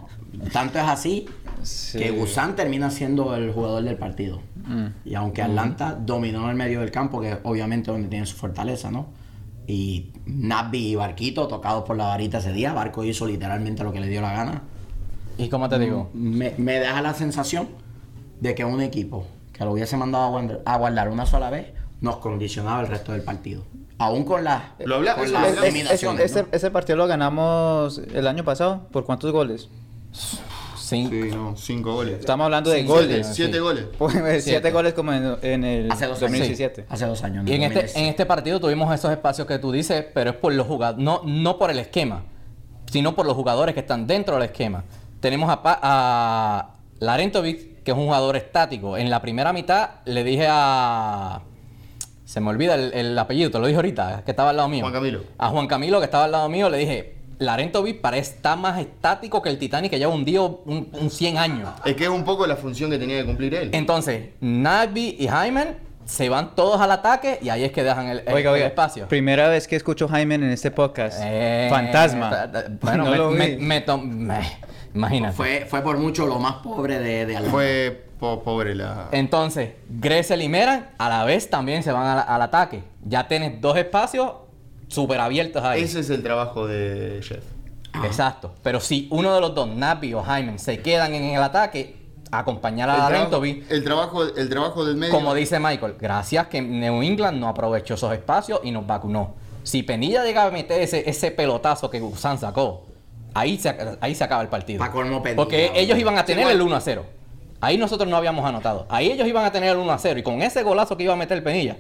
Tanto 0.52 0.78
es 0.78 0.85
así 0.87 1.26
Sí. 1.62 1.98
que 1.98 2.11
Gusán 2.12 2.56
termina 2.56 2.90
siendo 2.90 3.37
el 3.37 3.52
jugador 3.52 3.82
del 3.85 3.96
partido. 3.96 4.40
Mm. 4.66 4.87
Y 5.04 5.14
aunque 5.14 5.42
Atlanta 5.42 5.98
dominó 6.00 6.44
en 6.44 6.50
el 6.50 6.56
medio 6.56 6.80
del 6.80 6.90
campo, 6.90 7.20
que 7.20 7.37
obviamente 7.42 7.90
es 7.90 7.94
donde 7.94 8.08
tiene 8.08 8.24
su 8.24 8.37
fortaleza, 8.37 8.90
¿no? 8.90 9.08
Y 9.66 10.11
Nabby 10.24 10.88
y 10.92 10.94
Barquito 10.94 11.48
tocados 11.48 11.85
por 11.85 11.96
la 11.98 12.06
varita 12.06 12.38
ese 12.38 12.52
día, 12.54 12.72
Barco 12.72 13.04
hizo 13.04 13.26
literalmente 13.26 13.85
lo 13.85 13.92
que 13.92 14.00
le 14.00 14.08
dio 14.08 14.22
la 14.22 14.32
gana. 14.32 14.62
¿Y 15.37 15.48
cómo 15.50 15.68
te 15.68 15.78
digo? 15.78 16.11
Me, 16.14 16.54
me 16.56 16.80
deja 16.80 17.02
la 17.02 17.12
sensación 17.14 17.68
de 18.40 18.54
que 18.54 18.64
un 18.64 18.80
equipo 18.80 19.26
que 19.52 19.62
lo 19.64 19.72
hubiese 19.72 19.96
mandado 19.98 20.40
a 20.64 20.78
guardar 20.78 21.11
una 21.11 21.26
sola 21.26 21.50
vez 21.50 21.66
nos 22.02 22.16
condicionaba 22.18 22.82
el 22.82 22.88
resto 22.88 23.12
del 23.12 23.22
partido. 23.22 23.62
Aún 23.98 24.24
con 24.24 24.44
las, 24.44 24.62
Lo 24.84 24.96
con 24.96 25.06
Es- 26.20 26.34
es- 26.36 26.44
ese, 26.52 26.70
partido 26.70 26.96
lo 26.96 27.06
ganamos 27.06 27.98
el 28.12 28.26
año 28.26 28.44
pasado. 28.44 28.88
¿Por 28.90 29.04
cuántos 29.04 29.32
goles? 29.32 29.68
Sí. 30.12 30.38
Sí, 31.08 31.30
no, 31.34 31.54
cinco 31.56 31.94
goles. 31.94 32.18
Estamos 32.20 32.44
hablando 32.44 32.68
de 32.68 32.82
Sí, 32.82 32.86
goles. 32.86 33.26
Siete 33.32 33.60
goles. 33.60 33.86
Pues, 33.98 34.12
siete 34.12 34.40
Siete. 34.42 34.70
goles 34.72 34.92
como 34.92 35.12
en, 35.14 35.36
en 35.40 35.64
el 35.64 35.90
Hace 35.90 36.04
dos 36.06 36.18
años. 36.18 36.20
2017. 36.32 36.84
Hace 36.88 37.06
dos 37.06 37.22
años. 37.24 37.46
Y 37.48 37.52
en 37.54 37.62
este, 37.62 37.74
2010. 37.76 37.96
en 37.96 38.04
este 38.10 38.26
partido 38.26 38.60
tuvimos 38.60 38.94
esos 38.94 39.10
espacios 39.10 39.46
que 39.46 39.58
tú 39.58 39.72
dices, 39.72 40.04
pero 40.12 40.30
es 40.30 40.36
por 40.36 40.52
los 40.52 40.66
jugadores, 40.66 41.02
no, 41.02 41.22
no 41.24 41.56
por 41.56 41.70
el 41.70 41.78
esquema, 41.78 42.24
sino 42.90 43.14
por 43.14 43.24
los 43.24 43.34
jugadores 43.36 43.72
que 43.74 43.80
están 43.80 44.06
dentro 44.06 44.34
del 44.34 44.44
esquema. 44.44 44.84
Tenemos 45.20 45.48
a, 45.48 45.62
Pa- 45.62 45.78
a 45.82 46.74
Larentovic, 46.98 47.84
que 47.84 47.92
es 47.92 47.96
un 47.96 48.04
jugador 48.04 48.36
estático. 48.36 48.98
En 48.98 49.08
la 49.08 49.22
primera 49.22 49.52
mitad 49.54 49.90
le 50.04 50.24
dije 50.24 50.46
a... 50.50 51.40
Se 52.33 52.40
me 52.40 52.49
olvida 52.49 52.77
el, 52.77 52.95
el 52.95 53.18
apellido, 53.18 53.51
te 53.51 53.59
lo 53.59 53.66
dije 53.66 53.77
ahorita, 53.77 54.23
que 54.25 54.31
estaba 54.31 54.49
al 54.51 54.57
lado 54.57 54.66
mío. 54.66 54.81
Juan 54.81 54.95
Camilo. 54.95 55.21
A 55.37 55.49
Juan 55.51 55.66
Camilo, 55.66 55.99
que 55.99 56.07
estaba 56.07 56.25
al 56.25 56.33
lado 56.33 56.49
mío, 56.49 56.71
le 56.71 56.79
dije, 56.79 57.14
Larentovic 57.38 58.01
parece 58.01 58.37
estar 58.37 58.57
más 58.57 58.79
estático 58.81 59.42
que 59.42 59.51
el 59.51 59.59
Titanic, 59.59 59.90
que 59.90 59.99
lleva 59.99 60.14
un 60.14 60.25
día 60.25 60.40
un, 60.40 60.88
un 60.92 61.11
100 61.11 61.37
años. 61.37 61.68
Es 61.85 61.95
que 61.95 62.05
es 62.05 62.09
un 62.09 62.25
poco 62.25 62.47
la 62.47 62.57
función 62.57 62.90
que 62.90 62.99
tenía 62.99 63.18
que 63.21 63.27
cumplir 63.27 63.55
él. 63.55 63.68
Entonces, 63.75 64.31
Nagby 64.40 65.16
y 65.18 65.29
Hyman 65.29 65.77
se 66.07 66.31
van 66.31 66.55
todos 66.55 66.81
al 66.81 66.90
ataque 66.90 67.38
y 67.42 67.51
ahí 67.51 67.64
es 67.64 67.71
que 67.73 67.83
dejan 67.85 68.09
el, 68.09 68.21
el- 68.21 68.33
Oiga, 68.33 68.49
el 68.49 68.55
oiga, 68.57 68.66
espacio. 68.68 69.09
primera 69.09 69.49
vez 69.49 69.68
que 69.68 69.77
escucho 69.77 70.09
Jaime 70.09 70.37
en 70.37 70.45
este 70.45 70.71
podcast. 70.71 71.18
Eh, 71.23 71.66
Fantasma. 71.68 72.31
ta- 72.31 72.51
ta- 72.53 72.64
Bueno, 72.81 73.05
No 73.05 73.11
me, 73.11 73.16
lo 73.18 73.31
vi. 73.33 73.37
me- 73.37 73.57
me 73.59 73.81
to- 73.83 73.99
me- 73.99 74.40
imagínate. 74.95 75.35
Fue, 75.37 75.66
fue 75.68 75.83
por 75.83 75.99
mucho 75.99 76.27
lo 76.27 76.38
más 76.38 76.55
pobre 76.62 76.99
de, 76.99 77.27
de. 77.27 77.40
Fue 77.42 78.05
po- 78.22 78.42
pobre 78.44 78.74
la. 78.76 79.08
Entonces, 79.11 79.72
Gressel 79.90 80.40
y 80.42 80.48
Meran 80.48 80.90
a 80.96 81.08
la 81.08 81.24
vez 81.24 81.50
también 81.50 81.82
se 81.82 81.90
van 81.90 82.06
al, 82.06 82.24
al 82.26 82.40
ataque. 82.42 82.85
Ya 83.04 83.26
tienes 83.26 83.61
dos 83.61 83.76
espacios 83.76 84.30
súper 84.87 85.18
abiertos 85.20 85.62
ahí. 85.64 85.82
Ese 85.82 86.00
es 86.00 86.11
el 86.11 86.22
trabajo 86.22 86.66
de 86.68 87.20
Jeff. 87.22 87.42
Exacto. 88.04 88.54
Pero 88.62 88.78
si 88.80 89.08
uno 89.11 89.35
de 89.35 89.40
los 89.40 89.54
dos, 89.54 89.68
Napi 89.68 90.14
o 90.14 90.22
Hyman, 90.22 90.58
se 90.58 90.78
quedan 90.80 91.12
en 91.14 91.24
el 91.35 91.42
ataque, 91.42 91.96
acompañar 92.30 92.88
a 92.88 92.96
Larentovic, 92.96 93.70
el 93.70 93.85
trabajo, 93.85 94.22
el 94.24 94.48
trabajo 94.48 94.85
del 94.87 94.96
medio. 94.96 95.12
como 95.12 95.35
dice 95.35 95.58
Michael, 95.58 95.96
gracias 96.00 96.46
que 96.46 96.62
New 96.62 97.02
England 97.02 97.38
no 97.38 97.48
aprovechó 97.48 97.94
esos 97.94 98.12
espacios 98.14 98.61
y 98.62 98.70
nos 98.70 98.87
vacunó. 98.87 99.35
Si 99.64 99.82
Penilla 99.82 100.24
llegaba 100.24 100.48
a 100.48 100.50
meter 100.52 100.80
ese, 100.80 101.08
ese 101.11 101.30
pelotazo 101.32 101.90
que 101.90 102.00
Gusán 102.00 102.38
sacó, 102.38 102.87
ahí 103.35 103.58
se, 103.58 103.76
ahí 104.00 104.14
se 104.14 104.24
acaba 104.24 104.40
el 104.42 104.48
partido. 104.48 104.78
Pa' 104.78 104.90
colmo 104.90 105.22
Penilla, 105.22 105.37
Porque 105.37 105.72
ellos 105.74 105.98
iban 105.98 106.16
a 106.16 106.24
tener 106.24 106.48
el 106.48 106.61
1 106.62 106.74
a 106.76 106.80
0. 106.80 107.04
Ahí 107.62 107.79
nosotros 107.79 108.09
no 108.11 108.16
habíamos 108.16 108.44
anotado. 108.44 108.87
Ahí 108.88 109.11
ellos 109.11 109.27
iban 109.27 109.44
a 109.44 109.53
tener 109.53 109.70
el 109.70 109.77
1 109.79 109.92
a 109.92 109.98
0. 109.98 110.18
Y 110.18 110.22
con 110.25 110.42
ese 110.42 110.62
golazo 110.64 110.96
que 110.96 111.05
iba 111.05 111.12
a 111.14 111.16
meter 111.16 111.38
el 111.38 111.44
Penilla. 111.44 111.77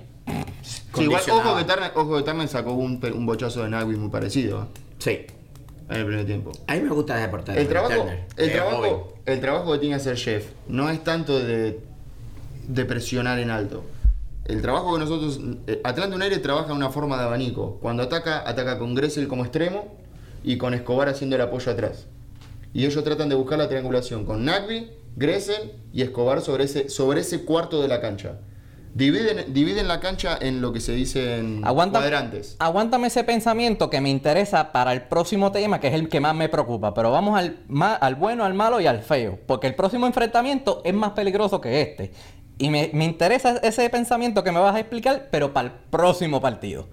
Sí, 0.62 1.02
igual, 1.02 1.20
ojo 1.28 1.56
que 1.56 1.64
Turner, 1.64 1.90
ojo 1.96 2.16
que 2.18 2.22
Turner 2.22 2.46
sacó 2.48 2.72
un, 2.72 3.00
un 3.14 3.26
bochazo 3.26 3.64
de 3.64 3.68
Nagby 3.68 3.96
muy 3.96 4.08
parecido 4.08 4.62
¿eh? 4.62 4.80
Sí. 4.98 5.26
en 5.90 5.96
el 5.96 6.06
primer 6.06 6.24
tiempo. 6.24 6.52
A 6.68 6.74
mí 6.76 6.82
me 6.82 6.90
gusta 6.90 7.18
ese 7.18 7.28
portero. 7.28 7.60
El 7.60 7.66
trabajo, 7.66 8.06
el, 8.36 8.52
trabajo, 8.52 9.12
el 9.26 9.40
trabajo 9.40 9.72
que 9.72 9.78
tiene 9.80 9.96
que 9.96 10.00
hacer 10.00 10.16
Jeff 10.16 10.46
no 10.68 10.88
es 10.88 11.02
tanto 11.02 11.38
de, 11.40 11.80
de 12.68 12.84
presionar 12.84 13.40
en 13.40 13.50
alto. 13.50 13.82
El 14.44 14.62
trabajo 14.62 14.92
que 14.94 15.00
nosotros. 15.00 15.40
eh, 15.66 15.80
Atlanta 15.82 16.14
United 16.14 16.40
trabaja 16.42 16.68
de 16.68 16.74
una 16.74 16.90
forma 16.90 17.16
de 17.18 17.24
abanico. 17.24 17.78
Cuando 17.82 18.04
ataca, 18.04 18.48
ataca 18.48 18.78
con 18.78 18.94
Gressel 18.94 19.26
como 19.26 19.42
extremo 19.42 19.96
y 20.44 20.58
con 20.58 20.74
Escobar 20.74 21.08
haciendo 21.08 21.34
el 21.34 21.42
apoyo 21.42 21.72
atrás. 21.72 22.06
Y 22.72 22.84
ellos 22.86 23.02
tratan 23.02 23.28
de 23.28 23.34
buscar 23.34 23.58
la 23.58 23.68
triangulación 23.68 24.24
con 24.24 24.44
Nagby, 24.44 24.90
Gressel 25.16 25.72
y 25.92 26.02
Escobar 26.02 26.40
sobre 26.40 26.64
ese, 26.64 26.88
sobre 26.88 27.20
ese 27.20 27.44
cuarto 27.44 27.80
de 27.82 27.88
la 27.88 28.00
cancha. 28.00 28.38
Dividen, 28.94 29.54
dividen 29.54 29.88
la 29.88 30.00
cancha 30.00 30.36
en 30.38 30.60
lo 30.60 30.70
que 30.74 30.80
se 30.80 30.92
dicen 30.92 31.62
Aguanta, 31.64 31.98
cuadrantes. 31.98 32.56
Aguántame 32.58 33.06
ese 33.06 33.24
pensamiento 33.24 33.88
que 33.88 34.02
me 34.02 34.10
interesa 34.10 34.70
para 34.70 34.92
el 34.92 35.02
próximo 35.04 35.50
tema, 35.50 35.80
que 35.80 35.88
es 35.88 35.94
el 35.94 36.10
que 36.10 36.20
más 36.20 36.34
me 36.34 36.50
preocupa. 36.50 36.92
Pero 36.92 37.10
vamos 37.10 37.38
al, 37.38 37.60
ma- 37.68 37.94
al 37.94 38.16
bueno, 38.16 38.44
al 38.44 38.52
malo 38.52 38.80
y 38.80 38.86
al 38.86 39.00
feo. 39.00 39.38
Porque 39.46 39.66
el 39.66 39.74
próximo 39.74 40.06
enfrentamiento 40.06 40.82
es 40.84 40.92
más 40.92 41.12
peligroso 41.12 41.58
que 41.60 41.80
este. 41.80 42.12
Y 42.58 42.68
me, 42.68 42.90
me 42.92 43.06
interesa 43.06 43.56
ese 43.62 43.88
pensamiento 43.88 44.44
que 44.44 44.52
me 44.52 44.60
vas 44.60 44.74
a 44.74 44.80
explicar, 44.80 45.28
pero 45.32 45.54
para 45.54 45.68
el 45.68 45.74
próximo 45.90 46.42
partido. 46.42 46.88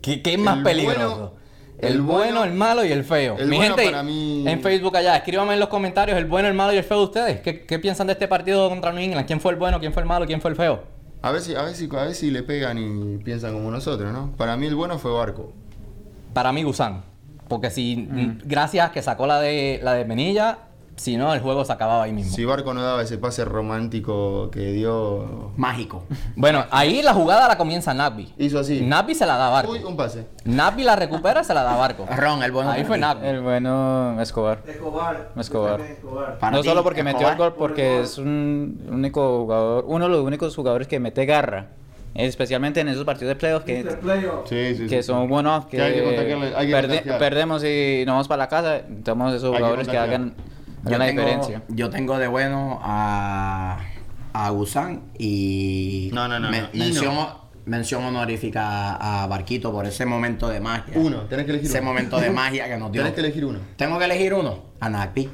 ¿Qué, 0.00 0.22
qué 0.22 0.32
es 0.32 0.38
más 0.38 0.56
El 0.58 0.62
peligroso? 0.64 1.08
bueno- 1.16 1.41
el, 1.82 1.92
el 1.94 2.00
bueno, 2.02 2.22
bueno- 2.40 2.44
el 2.44 2.52
malo 2.52 2.84
y 2.84 2.92
el 2.92 3.04
feo. 3.04 3.36
el 3.38 3.48
Mi 3.48 3.56
bueno 3.56 3.76
gente, 3.76 3.90
para 3.90 4.02
mí- 4.02 4.44
en 4.46 4.60
Facebook 4.62 4.96
allá, 4.96 5.16
escríbanme 5.16 5.54
en 5.54 5.60
los 5.60 5.68
comentarios 5.68 6.16
el 6.16 6.24
bueno, 6.26 6.48
el 6.48 6.54
malo 6.54 6.72
y 6.72 6.78
el 6.78 6.84
feo 6.84 6.98
de 6.98 7.04
ustedes. 7.04 7.40
¿Qué, 7.40 7.64
qué 7.66 7.78
piensan 7.78 8.06
de 8.06 8.14
este 8.14 8.28
partido 8.28 8.68
contra 8.68 8.92
New 8.92 9.02
England? 9.02 9.26
¿Quién 9.26 9.40
fue 9.40 9.52
el 9.52 9.58
bueno, 9.58 9.78
quién 9.80 9.92
fue 9.92 10.02
el 10.02 10.08
malo, 10.08 10.24
quién 10.26 10.40
fue 10.40 10.50
el 10.50 10.56
feo? 10.56 10.82
A 11.20 11.30
ver, 11.30 11.40
si, 11.40 11.54
a, 11.54 11.62
ver 11.62 11.74
si, 11.74 11.88
a 11.94 12.02
ver 12.04 12.14
si 12.14 12.30
le 12.30 12.42
pegan 12.42 12.78
y 12.78 13.18
piensan 13.18 13.52
como 13.52 13.70
nosotros, 13.70 14.12
¿no? 14.12 14.32
Para 14.36 14.56
mí 14.56 14.66
el 14.66 14.74
bueno 14.74 14.98
fue 14.98 15.12
Barco. 15.12 15.52
Para 16.32 16.52
mí 16.52 16.62
Gusán. 16.62 17.02
Porque 17.48 17.70
si 17.70 18.08
gracias 18.44 18.90
que 18.92 19.02
sacó 19.02 19.26
la 19.26 19.38
de 19.40 19.78
la 19.82 19.92
de 19.94 20.04
Penilla, 20.06 20.58
si 21.02 21.16
no 21.16 21.34
el 21.34 21.40
juego 21.40 21.64
se 21.64 21.72
acababa 21.72 22.04
ahí 22.04 22.12
mismo. 22.12 22.32
Si 22.34 22.44
Barco 22.44 22.72
no 22.74 22.82
daba 22.82 23.02
ese 23.02 23.18
pase 23.18 23.44
romántico 23.44 24.50
que 24.50 24.72
dio... 24.72 25.50
Mágico. 25.56 26.04
Bueno, 26.36 26.64
ahí 26.70 27.02
la 27.02 27.12
jugada 27.12 27.48
la 27.48 27.58
comienza 27.58 27.92
Napi. 27.92 28.32
Hizo 28.38 28.60
así. 28.60 28.80
Napi 28.82 29.14
se 29.14 29.26
la 29.26 29.36
da 29.36 29.48
a 29.48 29.50
Barco. 29.50 29.72
Uy, 29.72 29.82
un 29.82 29.96
pase. 29.96 30.26
Napi 30.44 30.84
la 30.84 30.94
recupera, 30.96 31.42
se 31.42 31.52
la 31.54 31.62
da 31.64 31.74
a 31.74 31.76
Barco. 31.76 32.06
Ron, 32.16 32.42
el 32.42 32.52
bueno 32.52 32.70
Ahí 32.70 32.84
fue 32.84 32.98
Napi. 32.98 33.26
El 33.26 33.40
bueno 33.40 34.20
Escobar. 34.22 34.62
Escobar. 34.66 35.30
Escobar. 35.36 35.80
Escobar. 35.80 36.38
Para 36.38 36.56
no 36.56 36.62
ti, 36.62 36.68
solo 36.68 36.82
porque 36.84 37.02
metió 37.02 37.26
el 37.26 37.32
Escobar. 37.32 37.50
gol, 37.50 37.58
porque 37.58 38.00
es 38.00 38.18
un 38.18 38.80
único 38.90 39.40
jugador, 39.40 39.84
uno 39.88 40.04
de 40.04 40.10
los 40.10 40.20
únicos 40.24 40.54
jugadores 40.54 40.86
que 40.86 41.00
mete 41.00 41.26
garra. 41.26 41.66
Especialmente 42.14 42.78
en 42.80 42.88
esos 42.88 43.04
partidos 43.04 43.30
de 43.30 43.36
playoffs 43.36 43.64
que. 43.64 43.84
Playoff. 43.84 44.46
Sí, 44.48 44.74
sí, 44.76 44.86
que 44.86 45.02
sí. 45.02 45.06
son 45.06 45.28
buenos, 45.28 45.64
que, 45.64 45.78
Que 45.78 45.82
hay 45.82 45.92
que 45.94 46.54
hay 46.56 46.66
que 46.66 46.72
perde- 46.74 47.18
perdemos 47.18 47.64
y 47.64 48.04
nos 48.06 48.12
vamos 48.12 48.28
para 48.28 48.42
la 48.42 48.48
casa. 48.48 48.82
Necesitamos 48.86 49.32
esos 49.34 49.56
jugadores 49.56 49.88
que, 49.88 49.96
hagan, 49.96 50.34
Yo 50.84 50.98
la 50.98 51.06
tengo, 51.06 51.22
diferencia. 51.22 51.62
yo 51.68 51.90
tengo 51.90 52.18
de 52.18 52.26
bueno 52.28 52.80
a, 52.82 53.78
a 54.32 54.50
Gusán 54.50 55.02
y 55.18 56.10
No, 56.12 56.26
no, 56.28 56.38
no, 56.40 56.50
me- 56.50 56.62
no. 56.62 56.68
Mención, 56.72 57.14
mención 57.66 58.04
honorífica 58.04 58.94
a 58.96 59.26
Barquito 59.28 59.70
por 59.72 59.86
ese 59.86 60.04
momento 60.06 60.48
de 60.48 60.60
magia. 60.60 60.94
Uno, 60.96 61.20
tenés 61.22 61.44
que 61.46 61.52
elegir 61.52 61.70
Ese 61.70 61.78
uno. 61.80 61.88
momento 61.90 62.18
de 62.20 62.30
magia 62.30 62.66
que 62.66 62.76
nos 62.76 62.90
dio. 62.90 63.02
Tenés 63.02 63.14
que 63.14 63.20
elegir 63.20 63.44
uno. 63.44 63.58
Tengo 63.76 63.98
que 63.98 64.04
elegir 64.06 64.34
uno. 64.34 64.58
A 64.80 64.88
Napi. 64.88 65.30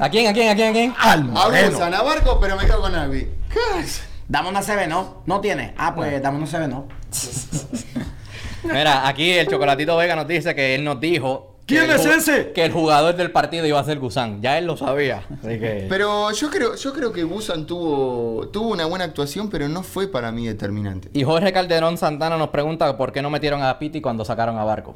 ¿A 0.00 0.08
quién, 0.08 0.26
a 0.28 0.32
quién, 0.32 0.48
a 0.48 0.54
quién, 0.54 0.70
a 0.70 0.72
quién? 0.72 0.94
Al 0.98 1.30
Abusan 1.36 1.92
a 1.92 2.00
Barco, 2.02 2.38
pero 2.40 2.56
me 2.56 2.64
quedo 2.64 2.80
con 2.80 2.92
Nagby. 2.92 3.28
¿Qué 3.52 3.80
es? 3.80 4.02
Dame 4.26 4.48
una 4.48 4.62
CB, 4.62 4.88
¿no? 4.88 5.22
No 5.26 5.40
tiene. 5.40 5.74
Ah, 5.76 5.94
pues 5.94 6.20
dame 6.22 6.38
una 6.38 6.46
CB, 6.46 6.66
¿no? 6.68 6.88
Mira, 8.64 9.06
aquí 9.06 9.30
el 9.32 9.46
Chocolatito 9.46 9.96
Vega 9.96 10.16
nos 10.16 10.26
dice 10.26 10.54
que 10.54 10.74
él 10.74 10.82
nos 10.84 10.98
dijo... 11.00 11.55
que 11.66 11.74
¿Quién 11.78 11.90
es 11.90 12.04
ese? 12.06 12.52
Que 12.52 12.64
el 12.64 12.72
jugador 12.72 13.16
del 13.16 13.32
partido 13.32 13.66
iba 13.66 13.80
a 13.80 13.84
ser 13.84 13.98
Gusán. 13.98 14.40
Ya 14.40 14.56
él 14.56 14.66
lo 14.66 14.76
sabía. 14.76 15.22
Así 15.42 15.58
que... 15.58 15.86
Pero 15.88 16.30
yo 16.30 16.48
creo, 16.50 16.76
yo 16.76 16.92
creo 16.92 17.12
que 17.12 17.24
Busan 17.24 17.66
tuvo, 17.66 18.48
tuvo 18.52 18.68
una 18.70 18.86
buena 18.86 19.04
actuación, 19.04 19.50
pero 19.50 19.68
no 19.68 19.82
fue 19.82 20.06
para 20.08 20.30
mí 20.30 20.46
determinante. 20.46 21.10
Y 21.12 21.24
Jorge 21.24 21.52
Calderón 21.52 21.98
Santana 21.98 22.36
nos 22.36 22.50
pregunta 22.50 22.96
por 22.96 23.12
qué 23.12 23.20
no 23.20 23.30
metieron 23.30 23.62
a 23.62 23.78
Piti 23.78 24.00
cuando 24.00 24.24
sacaron 24.24 24.56
a 24.58 24.64
Barco. 24.64 24.94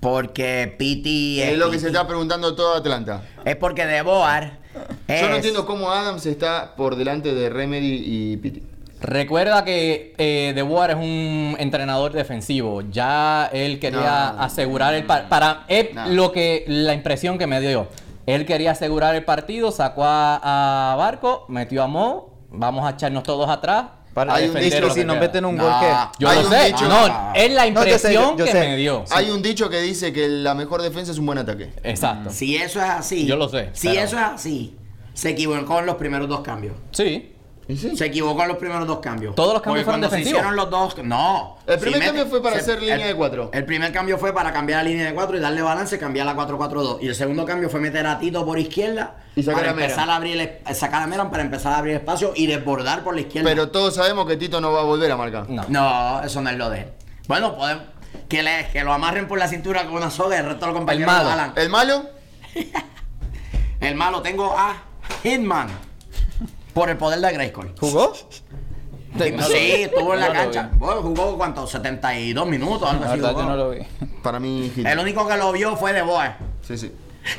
Porque 0.00 0.74
Piti 0.78 1.40
Es 1.42 1.56
lo 1.58 1.66
que 1.70 1.78
se 1.78 1.86
Piti. 1.86 1.96
está 1.96 2.06
preguntando 2.08 2.54
todo 2.54 2.74
Atlanta. 2.76 3.22
Es 3.44 3.56
porque 3.56 3.86
De 3.86 4.02
Boer 4.02 4.58
Yo 5.08 5.28
no 5.28 5.30
es- 5.30 5.36
entiendo 5.36 5.66
cómo 5.66 5.90
Adams 5.90 6.26
está 6.26 6.74
por 6.76 6.96
delante 6.96 7.34
de 7.34 7.50
Remedy 7.50 8.02
y 8.04 8.36
Pitti. 8.36 8.62
Recuerda 9.02 9.64
que 9.64 10.14
eh, 10.16 10.52
De 10.54 10.62
Boer 10.62 10.90
es 10.92 10.96
un 10.96 11.56
entrenador 11.58 12.12
defensivo. 12.12 12.82
Ya 12.90 13.50
él 13.52 13.78
quería 13.80 14.32
No. 14.36 14.42
asegurar 14.42 14.94
el 14.94 15.04
par- 15.04 15.28
para 15.28 15.64
él, 15.68 15.90
No. 15.94 16.06
lo 16.08 16.32
que 16.32 16.64
la 16.68 16.94
impresión 16.94 17.36
que 17.36 17.46
me 17.46 17.60
dio. 17.60 17.88
Él 18.26 18.46
quería 18.46 18.70
asegurar 18.70 19.16
el 19.16 19.24
partido, 19.24 19.72
sacó 19.72 20.04
a, 20.04 20.92
a 20.92 20.96
Barco, 20.96 21.44
metió 21.48 21.82
a 21.82 21.88
Mo, 21.88 22.30
vamos 22.50 22.84
a 22.86 22.90
echarnos 22.90 23.24
todos 23.24 23.48
atrás. 23.50 23.86
Para 24.14 24.34
Hay 24.34 24.44
un 24.46 24.54
defender 24.54 24.74
dicho 24.74 24.88
que 24.88 24.94
si 24.94 25.00
que 25.00 25.06
no 25.06 25.14
queda. 25.14 25.20
meten 25.22 25.44
un 25.46 25.56
gol, 25.56 25.72
¿qué? 25.80 25.86
Yo 26.18 26.28
Hay 26.28 26.36
lo 26.38 26.44
un 26.46 26.52
sé. 26.52 26.64
dicho- 26.66 26.86
No, 26.86 27.32
es 27.34 27.52
la 27.52 27.66
No, 27.70 27.84
yo 27.84 27.98
sé, 27.98 28.12
impresión 28.12 28.36
yo 28.36 28.44
que 28.44 28.52
sé. 28.52 28.60
me 28.60 28.76
dio. 28.76 29.04
Hay 29.10 29.30
un 29.30 29.40
dicho 29.42 29.70
que 29.70 29.80
dice 29.80 30.12
que 30.12 30.28
la 30.28 30.54
mejor 30.54 30.82
defensa 30.82 31.10
es 31.12 31.18
un 31.18 31.24
buen 31.26 31.38
ataque. 31.38 31.72
Exacto. 31.82 32.28
Si 32.30 32.54
eso 32.56 32.78
es 32.78 32.90
así. 32.90 33.24
Yo 33.26 33.36
lo 33.36 33.48
sé, 33.48 33.70
Si 33.72 33.88
pero- 33.88 34.00
eso 34.02 34.16
es 34.18 34.22
así, 34.22 34.76
se 35.14 35.30
equivocó 35.30 35.78
en 35.80 35.86
los 35.86 35.96
primeros 35.96 36.28
dos 36.28 36.40
cambios. 36.42 36.74
Sí. 36.90 37.31
Se 37.76 38.06
equivocó 38.06 38.42
en 38.42 38.48
los 38.48 38.56
primeros 38.58 38.86
dos 38.86 38.98
cambios. 39.00 39.34
Todos 39.34 39.54
los 39.54 39.62
cambios 39.62 39.84
Porque 39.84 39.84
fueron 39.84 40.00
cuando 40.00 40.08
se 40.10 40.16
defensivos. 40.16 40.40
hicieron 40.40 40.56
los 40.56 40.70
dos. 40.70 41.04
No. 41.04 41.58
El 41.66 41.78
primer 41.78 42.00
cambio 42.04 42.26
fue 42.26 42.42
para 42.42 42.56
hacer 42.56 42.80
línea 42.80 42.96
el- 42.96 43.02
de 43.02 43.14
cuatro. 43.14 43.50
El 43.52 43.64
primer 43.64 43.92
cambio 43.92 44.18
fue 44.18 44.32
para 44.32 44.52
cambiar 44.52 44.82
la 44.84 44.90
línea 44.90 45.06
de 45.06 45.14
cuatro 45.14 45.36
y 45.36 45.40
darle 45.40 45.62
balance, 45.62 45.98
cambiar 45.98 46.26
la 46.26 46.34
4-4-2. 46.34 46.98
Y 47.02 47.08
el 47.08 47.14
segundo 47.14 47.44
cambio 47.44 47.68
fue 47.70 47.80
meter 47.80 48.06
a 48.06 48.18
Tito 48.18 48.44
por 48.44 48.58
izquierda 48.58 49.16
Y 49.36 49.42
sacar 49.42 49.60
para 49.60 49.70
a 49.70 49.74
Meran. 49.74 49.90
empezar 49.90 50.10
a 50.10 50.16
abrir 50.16 50.60
el- 50.66 50.74
sacar 50.74 51.02
a 51.02 51.06
Meran 51.06 51.30
para 51.30 51.42
empezar 51.42 51.72
a 51.72 51.78
abrir 51.78 51.94
espacio 51.96 52.32
y 52.34 52.46
desbordar 52.46 53.02
por 53.04 53.14
la 53.14 53.20
izquierda. 53.22 53.48
Pero 53.48 53.70
todos 53.70 53.94
sabemos 53.94 54.26
que 54.26 54.36
Tito 54.36 54.60
no 54.60 54.72
va 54.72 54.80
a 54.80 54.84
volver 54.84 55.10
a 55.10 55.16
marcar. 55.16 55.48
No. 55.48 55.64
No, 55.68 56.22
eso 56.22 56.40
no 56.42 56.50
es 56.50 56.56
lo 56.56 56.70
de 56.70 56.80
él. 56.80 56.86
Bueno, 57.28 57.54
podemos. 57.56 57.84
Que, 58.28 58.42
le, 58.42 58.68
que 58.72 58.82
lo 58.84 58.92
amarren 58.92 59.26
por 59.28 59.38
la 59.38 59.48
cintura 59.48 59.84
con 59.84 59.94
una 59.94 60.10
soga 60.10 60.36
y 60.36 60.40
el 60.40 60.46
resto 60.46 60.60
de 60.66 60.72
los 60.72 60.76
compañeros 60.78 61.12
malo. 61.12 61.24
lo 61.24 61.30
jalan. 61.30 61.52
¿El 61.56 61.68
malo? 61.70 62.02
El 63.80 63.94
malo 63.96 64.22
tengo 64.22 64.54
a 64.56 64.76
Hitman. 65.22 65.68
Por 66.74 66.88
el 66.90 66.96
poder 66.96 67.20
de 67.20 67.32
Grayskull. 67.32 67.72
¿Jugó? 67.78 68.12
Sí, 68.14 69.82
estuvo 69.82 70.14
en 70.14 70.20
la 70.20 70.32
cancha. 70.32 70.70
Bueno, 70.78 71.02
jugó 71.02 71.36
cuánto, 71.36 71.66
72 71.66 72.46
minutos, 72.46 72.88
algo 72.88 73.04
La 73.04 73.10
así. 73.12 73.20
yo 73.20 73.42
no 73.42 73.56
lo 73.56 73.70
vi. 73.70 73.80
Para 74.22 74.40
mí. 74.40 74.72
El 74.84 74.98
único 74.98 75.28
que 75.28 75.36
lo 75.36 75.52
vio 75.52 75.76
fue 75.76 75.92
de 75.92 76.00
Boer. 76.02 76.32
Sí, 76.62 76.78
sí. 76.78 76.92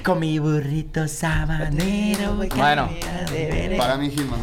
Con 0.03 0.19
mi 0.19 0.37
burrito 0.39 1.07
sabanero. 1.07 2.35
Bueno. 2.55 2.89
Para 3.77 3.97
mí, 3.97 4.09
Hitman. 4.11 4.39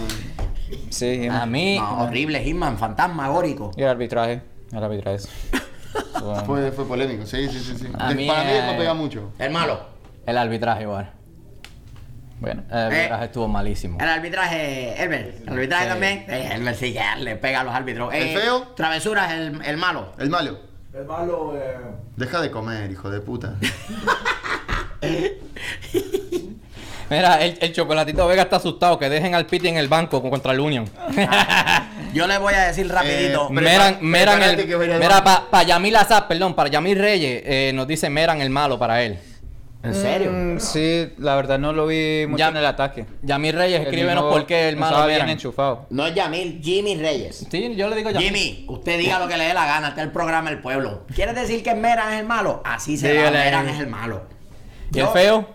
Sí, 0.91 1.29
A 1.31 1.47
mí. 1.47 1.79
No, 1.79 2.03
horrible, 2.05 2.43
Hitman, 2.43 2.77
fantasmagórico. 2.79 3.71
Y 3.77 3.83
el 3.83 3.89
arbitraje. 3.89 4.43
El 4.73 4.83
arbitraje. 4.85 5.19
Bueno. 6.21 6.43
Fue, 6.47 6.71
fue 6.73 6.85
polémico. 6.85 7.27
Sí, 7.27 7.49
sí, 7.49 7.59
sí. 7.61 7.75
sí. 7.79 7.87
A 7.99 8.09
De- 8.11 8.15
mí, 8.15 8.27
para 8.27 8.43
mí 8.45 8.51
no 8.51 8.73
eh, 8.73 8.75
pega 8.79 8.95
mucho. 8.95 9.31
El 9.39 9.51
malo. 9.51 9.81
El 10.27 10.37
arbitraje, 10.37 10.83
igual. 10.83 11.13
Bueno. 12.41 12.63
El 12.71 12.77
arbitraje 12.79 13.25
estuvo 13.27 13.47
malísimo. 13.49 13.99
El 14.01 14.09
arbitraje, 14.09 15.03
Elber. 15.03 15.35
El 15.47 15.53
arbitraje 15.53 15.85
Sí. 15.85 15.89
también. 15.91 16.25
Eh, 16.29 16.51
Elber 16.55 16.75
sí 16.75 16.93
que 16.93 17.03
le 17.19 17.37
pega 17.37 17.61
a 17.61 17.65
los 17.65 17.75
árbitros. 17.75 18.13
¿El 18.15 18.29
Eh, 18.29 18.37
feo? 18.39 18.63
Travesuras, 18.75 19.31
el, 19.33 19.61
el 19.65 19.77
malo. 19.77 20.13
El 20.19 20.31
malo. 20.31 20.59
El 20.95 21.05
malo, 21.05 21.55
eh, 21.57 21.77
Deja 22.17 22.41
de 22.41 22.51
comer, 22.51 22.91
hijo 22.91 23.11
de 23.11 23.21
puta. 23.21 23.55
Mira, 27.11 27.43
el, 27.43 27.59
el 27.61 27.73
chocolatito 27.73 28.27
Vega 28.29 28.43
está 28.43 28.57
asustado 28.57 28.97
que 28.99 29.09
dejen 29.09 29.35
al 29.35 29.47
Piti 29.47 29.67
en 29.69 29.77
el 29.77 29.89
banco 29.89 30.23
contra 30.31 30.53
el 30.53 30.61
Union. 30.61 30.89
Yo 32.15 32.27
le 32.29 32.39
voy 32.39 32.55
a 32.55 32.69
decir 32.69 32.89
rapidito. 32.89 33.49
Eh, 33.49 33.53
Meran, 33.53 33.99
Meran 34.01 34.43
el. 34.43 34.67
Mira, 34.67 35.23
para 35.51 35.63
Yamil 35.65 35.97
Azar, 35.97 36.29
perdón, 36.29 36.55
para 36.55 36.71
Yamil 36.71 36.99
Reyes, 36.99 37.43
eh, 37.45 37.73
nos 37.75 37.87
dice 37.89 38.09
Meran 38.11 38.41
el 38.41 38.51
malo 38.51 38.79
para 38.79 39.03
él. 39.03 39.19
¿En 39.83 39.95
serio? 39.95 40.31
Mm, 40.31 40.61
sí, 40.61 41.11
la 41.19 41.37
verdad 41.37 41.59
no 41.59 41.73
lo 41.73 41.87
vi 41.87 42.27
mucho 42.27 42.39
Ya- 42.39 42.49
en 42.49 42.57
el 42.59 42.67
ataque. 42.67 43.07
Yamil 43.23 43.55
Reyes, 43.55 43.81
El 43.81 43.87
escríbenos 43.87 44.25
mismo 44.25 44.31
por 44.31 44.47
qué 44.47 44.69
el 44.69 44.77
malo 44.77 44.93
estaba 44.97 45.07
bien 45.07 45.29
enchufado. 45.31 45.87
No 45.89 46.07
es 46.07 46.15
Yamil, 46.15 46.61
Jimmy 46.63 46.97
Reyes. 46.97 47.47
Sí, 47.51 47.75
yo 47.77 47.89
le 47.89 47.97
digo 47.97 48.11
Yamil. 48.11 48.29
Jimmy, 48.29 48.65
usted 48.69 48.99
diga 48.99 49.19
lo 49.19 49.27
que 49.27 49.39
le 49.39 49.45
dé 49.45 49.55
la 49.55 49.65
gana, 49.67 49.89
este 49.89 50.01
es 50.03 50.07
el 50.09 50.13
programa 50.13 50.51
del 50.51 50.61
pueblo. 50.61 51.07
¿Quieres 51.15 51.35
decir 51.35 51.63
que 51.63 51.75
Meran 51.75 52.13
es 52.13 52.21
el 52.21 52.27
malo? 52.27 52.61
Así 52.65 52.99
se 52.99 53.17
va. 53.25 53.31
Meran 53.31 53.69
es 53.71 53.81
el 53.81 53.87
malo. 53.87 54.23
¿Y 54.93 54.99
el 54.99 55.07
feo? 55.09 55.49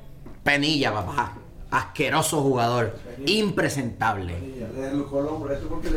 Penilla, 0.44 0.92
papá. 0.92 1.34
Asqueroso 1.70 2.42
jugador. 2.42 2.98
Impresentable. 3.28 4.34
el 4.36 5.04
porque 5.70 5.90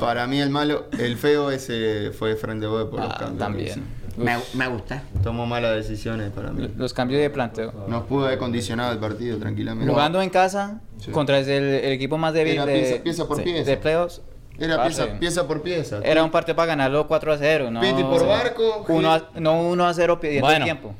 Para 0.00 0.26
mí, 0.26 0.40
el 0.40 0.50
malo, 0.50 0.86
el 0.98 1.16
feo 1.16 1.50
ese 1.50 2.12
fue 2.16 2.36
frente 2.36 2.66
vos 2.66 2.84
por 2.90 3.00
los 3.00 3.10
Ah, 3.12 3.16
cambios. 3.18 3.38
también. 3.38 3.95
Me, 4.16 4.36
me 4.54 4.66
gusta. 4.68 5.02
Tomó 5.22 5.46
malas 5.46 5.74
decisiones 5.76 6.30
para 6.30 6.50
mí. 6.50 6.68
Los 6.76 6.94
cambios 6.94 7.20
de 7.20 7.28
planteo. 7.30 7.72
Nos 7.88 8.04
pudo 8.04 8.26
haber 8.26 8.38
condicionado 8.38 8.92
el 8.92 8.98
partido 8.98 9.38
tranquilamente. 9.38 9.90
Jugando 9.92 10.20
en 10.22 10.30
casa 10.30 10.80
Sí. 10.98 11.10
contra 11.10 11.38
el, 11.38 11.48
el 11.48 11.92
equipo 11.92 12.16
más 12.16 12.32
débil 12.32 12.54
Era 12.54 12.64
de, 12.66 12.74
pieza- 12.80 13.02
pieza 13.02 13.28
por 13.28 13.36
sí, 13.38 13.42
pieza. 13.44 13.70
de 13.70 13.76
playoffs. 13.76 14.22
Era 14.58 14.76
parce, 14.78 15.02
pieza, 15.04 15.18
pieza 15.20 15.46
por 15.46 15.62
pieza. 15.62 16.00
Era 16.02 16.24
un 16.24 16.30
partido 16.30 16.56
para 16.56 16.68
ganarlo 16.68 17.06
4 17.06 17.32
a 17.34 17.36
0. 17.38 17.70
No, 17.70 17.80
Piti 17.80 18.02
por 18.02 18.26
barco, 18.26 18.86
Uno 18.88 19.12
a- 19.12 19.28
no 19.38 19.60
1 19.68 19.86
a 19.86 19.92
0 19.92 20.18
pidiendo 20.18 20.46
Bueno. 20.46 20.64
tiempo. 20.64 20.94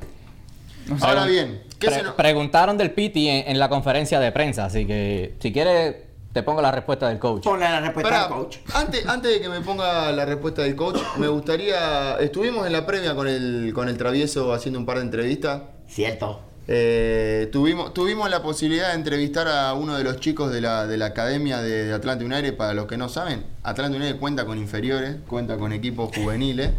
Ahora 1.01 1.25
bien, 1.25 1.61
¿qué 1.79 1.87
Pre- 1.87 1.95
se 1.97 2.03
nos- 2.03 2.13
Preguntaron 2.13 2.77
del 2.77 2.91
Piti 2.91 3.27
en, 3.27 3.49
en 3.49 3.59
la 3.59 3.67
conferencia 3.67 4.19
de 4.19 4.31
prensa, 4.31 4.65
así 4.65 4.85
que 4.85 5.33
si 5.39 5.51
quieres 5.51 5.95
te 6.33 6.43
pongo 6.43 6.61
la 6.61 6.71
respuesta 6.71 7.09
del 7.09 7.19
coach. 7.19 7.43
Ponle 7.43 7.65
la 7.65 7.81
respuesta 7.81 8.09
Pará, 8.09 8.23
al 8.25 8.29
coach. 8.29 8.57
Antes, 8.73 9.07
antes 9.07 9.31
de 9.31 9.41
que 9.41 9.49
me 9.49 9.61
ponga 9.61 10.11
la 10.11 10.25
respuesta 10.25 10.61
del 10.61 10.75
coach, 10.75 10.99
me 11.17 11.27
gustaría. 11.27 12.17
Estuvimos 12.19 12.67
en 12.67 12.73
la 12.73 12.85
previa 12.85 13.15
con 13.15 13.27
el, 13.27 13.71
con 13.73 13.89
el 13.89 13.97
travieso 13.97 14.53
haciendo 14.53 14.79
un 14.79 14.85
par 14.85 14.97
de 14.97 15.03
entrevistas. 15.03 15.63
Cierto. 15.87 16.41
Eh, 16.69 17.47
tuvimos, 17.51 17.93
tuvimos 17.93 18.29
la 18.29 18.43
posibilidad 18.43 18.89
de 18.89 18.95
entrevistar 18.95 19.47
a 19.47 19.73
uno 19.73 19.97
de 19.97 20.03
los 20.03 20.19
chicos 20.19 20.51
de 20.51 20.59
la, 20.59 20.85
de 20.85 20.97
la 20.97 21.07
academia 21.07 21.61
de, 21.61 21.85
de 21.85 21.93
Atlanta 21.93 22.25
United. 22.25 22.55
Para 22.57 22.73
los 22.73 22.87
que 22.87 22.97
no 22.97 23.09
saben, 23.09 23.45
Atlanta 23.63 23.97
United 23.97 24.19
cuenta 24.19 24.45
con 24.45 24.57
inferiores, 24.57 25.15
cuenta 25.27 25.57
con 25.57 25.71
equipos 25.71 26.15
juveniles 26.15 26.71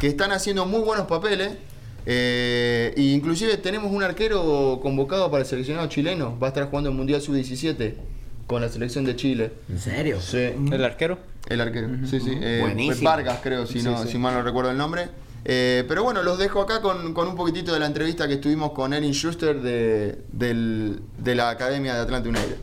que 0.00 0.08
están 0.08 0.32
haciendo 0.32 0.66
muy 0.66 0.80
buenos 0.80 1.06
papeles. 1.06 1.52
Eh, 2.04 2.94
e 2.96 3.02
inclusive 3.02 3.56
tenemos 3.58 3.92
un 3.92 4.02
arquero 4.02 4.80
convocado 4.82 5.30
para 5.30 5.42
el 5.42 5.48
seleccionado 5.48 5.86
chileno. 5.88 6.38
Va 6.38 6.48
a 6.48 6.50
estar 6.50 6.68
jugando 6.68 6.90
el 6.90 6.96
Mundial 6.96 7.22
Sub-17 7.22 8.17
con 8.48 8.60
la 8.62 8.68
selección 8.68 9.04
de 9.04 9.14
Chile. 9.14 9.52
¿En 9.68 9.78
serio? 9.78 10.20
Sí. 10.20 10.38
El 10.72 10.84
arquero. 10.84 11.18
El 11.48 11.60
arquero, 11.60 11.88
sí, 12.06 12.18
sí. 12.18 12.36
Eh, 12.42 12.58
Buenísimo. 12.62 13.08
Vargas, 13.08 13.38
creo, 13.42 13.64
si, 13.66 13.80
no, 13.82 13.96
Sí, 13.98 14.06
sí. 14.06 14.12
si 14.12 14.18
mal 14.18 14.34
no 14.34 14.42
recuerdo 14.42 14.70
el 14.72 14.76
nombre. 14.76 15.08
Eh, 15.44 15.84
pero 15.86 16.02
bueno, 16.02 16.22
los 16.22 16.38
dejo 16.38 16.60
acá 16.60 16.80
con, 16.82 17.14
con 17.14 17.28
un 17.28 17.36
poquitito 17.36 17.72
de 17.72 17.78
la 17.78 17.86
entrevista 17.86 18.26
que 18.26 18.34
estuvimos 18.34 18.72
con 18.72 18.92
Erin 18.92 19.12
Schuster 19.12 19.60
de, 19.60 20.18
del- 20.32 21.00
de 21.16 21.34
la 21.36 21.50
Academia 21.50 21.94
de 21.94 22.00
Atlanta 22.00 22.28
United. 22.28 22.56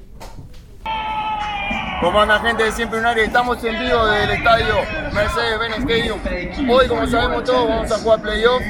¿Cómo 2.02 2.20
anda 2.22 2.40
gente 2.42 2.64
de 2.64 2.72
Siempre 2.72 3.00
United? 3.00 3.24
Estamos 3.24 3.64
en 3.64 3.80
vivo 3.80 4.06
del 4.06 4.30
estadio 4.32 4.76
Mercedes-Benz 5.14 5.78
Stadium. 5.78 6.70
Hoy, 6.70 6.88
como 6.88 7.08
sabemos 7.08 7.44
todos, 7.46 7.68
vamos 7.70 7.92
a 7.92 7.98
jugar 8.00 8.22
playoff. 8.22 8.62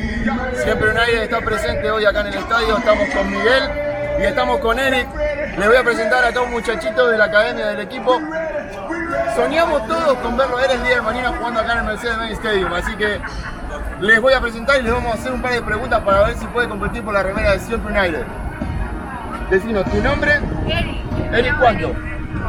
Siempre 0.64 0.90
United 0.92 1.24
está 1.24 1.42
presente 1.42 1.92
hoy 1.92 2.06
acá 2.06 2.22
en 2.22 2.28
el 2.28 2.34
estadio. 2.36 2.78
Estamos 2.78 3.10
con 3.10 3.30
Miguel 3.32 3.64
y 4.20 4.24
estamos 4.24 4.60
con 4.60 4.80
Eric. 4.80 5.08
Les 5.58 5.68
voy 5.68 5.78
a 5.78 5.84
presentar 5.84 6.24
a 6.24 6.34
todos 6.34 6.50
muchachitos 6.50 7.12
de 7.12 7.18
la 7.18 7.26
academia 7.26 7.68
del 7.68 7.80
equipo. 7.80 8.20
Soñamos 9.36 9.88
todos 9.88 10.18
con 10.20 10.36
verlo, 10.36 10.60
eres 10.60 10.82
líder 10.82 11.02
mañana 11.02 11.34
jugando 11.38 11.62
acá 11.62 11.74
en 11.74 11.78
el 11.80 11.84
Mercedes-Benz 11.86 12.32
Stadium, 12.34 12.74
así 12.74 12.96
que 12.96 13.22
les 14.02 14.22
voy 14.22 14.34
a 14.34 14.42
presentar 14.42 14.80
y 14.80 14.84
les 14.84 14.92
vamos 14.92 15.12
a 15.12 15.16
hacer 15.16 15.32
un 15.32 15.42
par 15.42 15.54
de 15.54 15.62
preguntas 15.62 16.02
para 16.02 16.24
ver 16.24 16.38
si 16.38 16.46
puede 16.48 16.68
competir 16.68 17.04
por 17.04 17.14
la 17.14 17.24
remera 17.24 17.54
de 17.54 17.60
Siempre 17.60 17.94
United. 17.94 18.26
Decinos, 19.50 19.86
¿tu 19.86 20.02
nombre? 20.02 20.40
Eric. 20.68 21.34
Eric, 21.34 21.60
¿cuánto? 21.60 21.94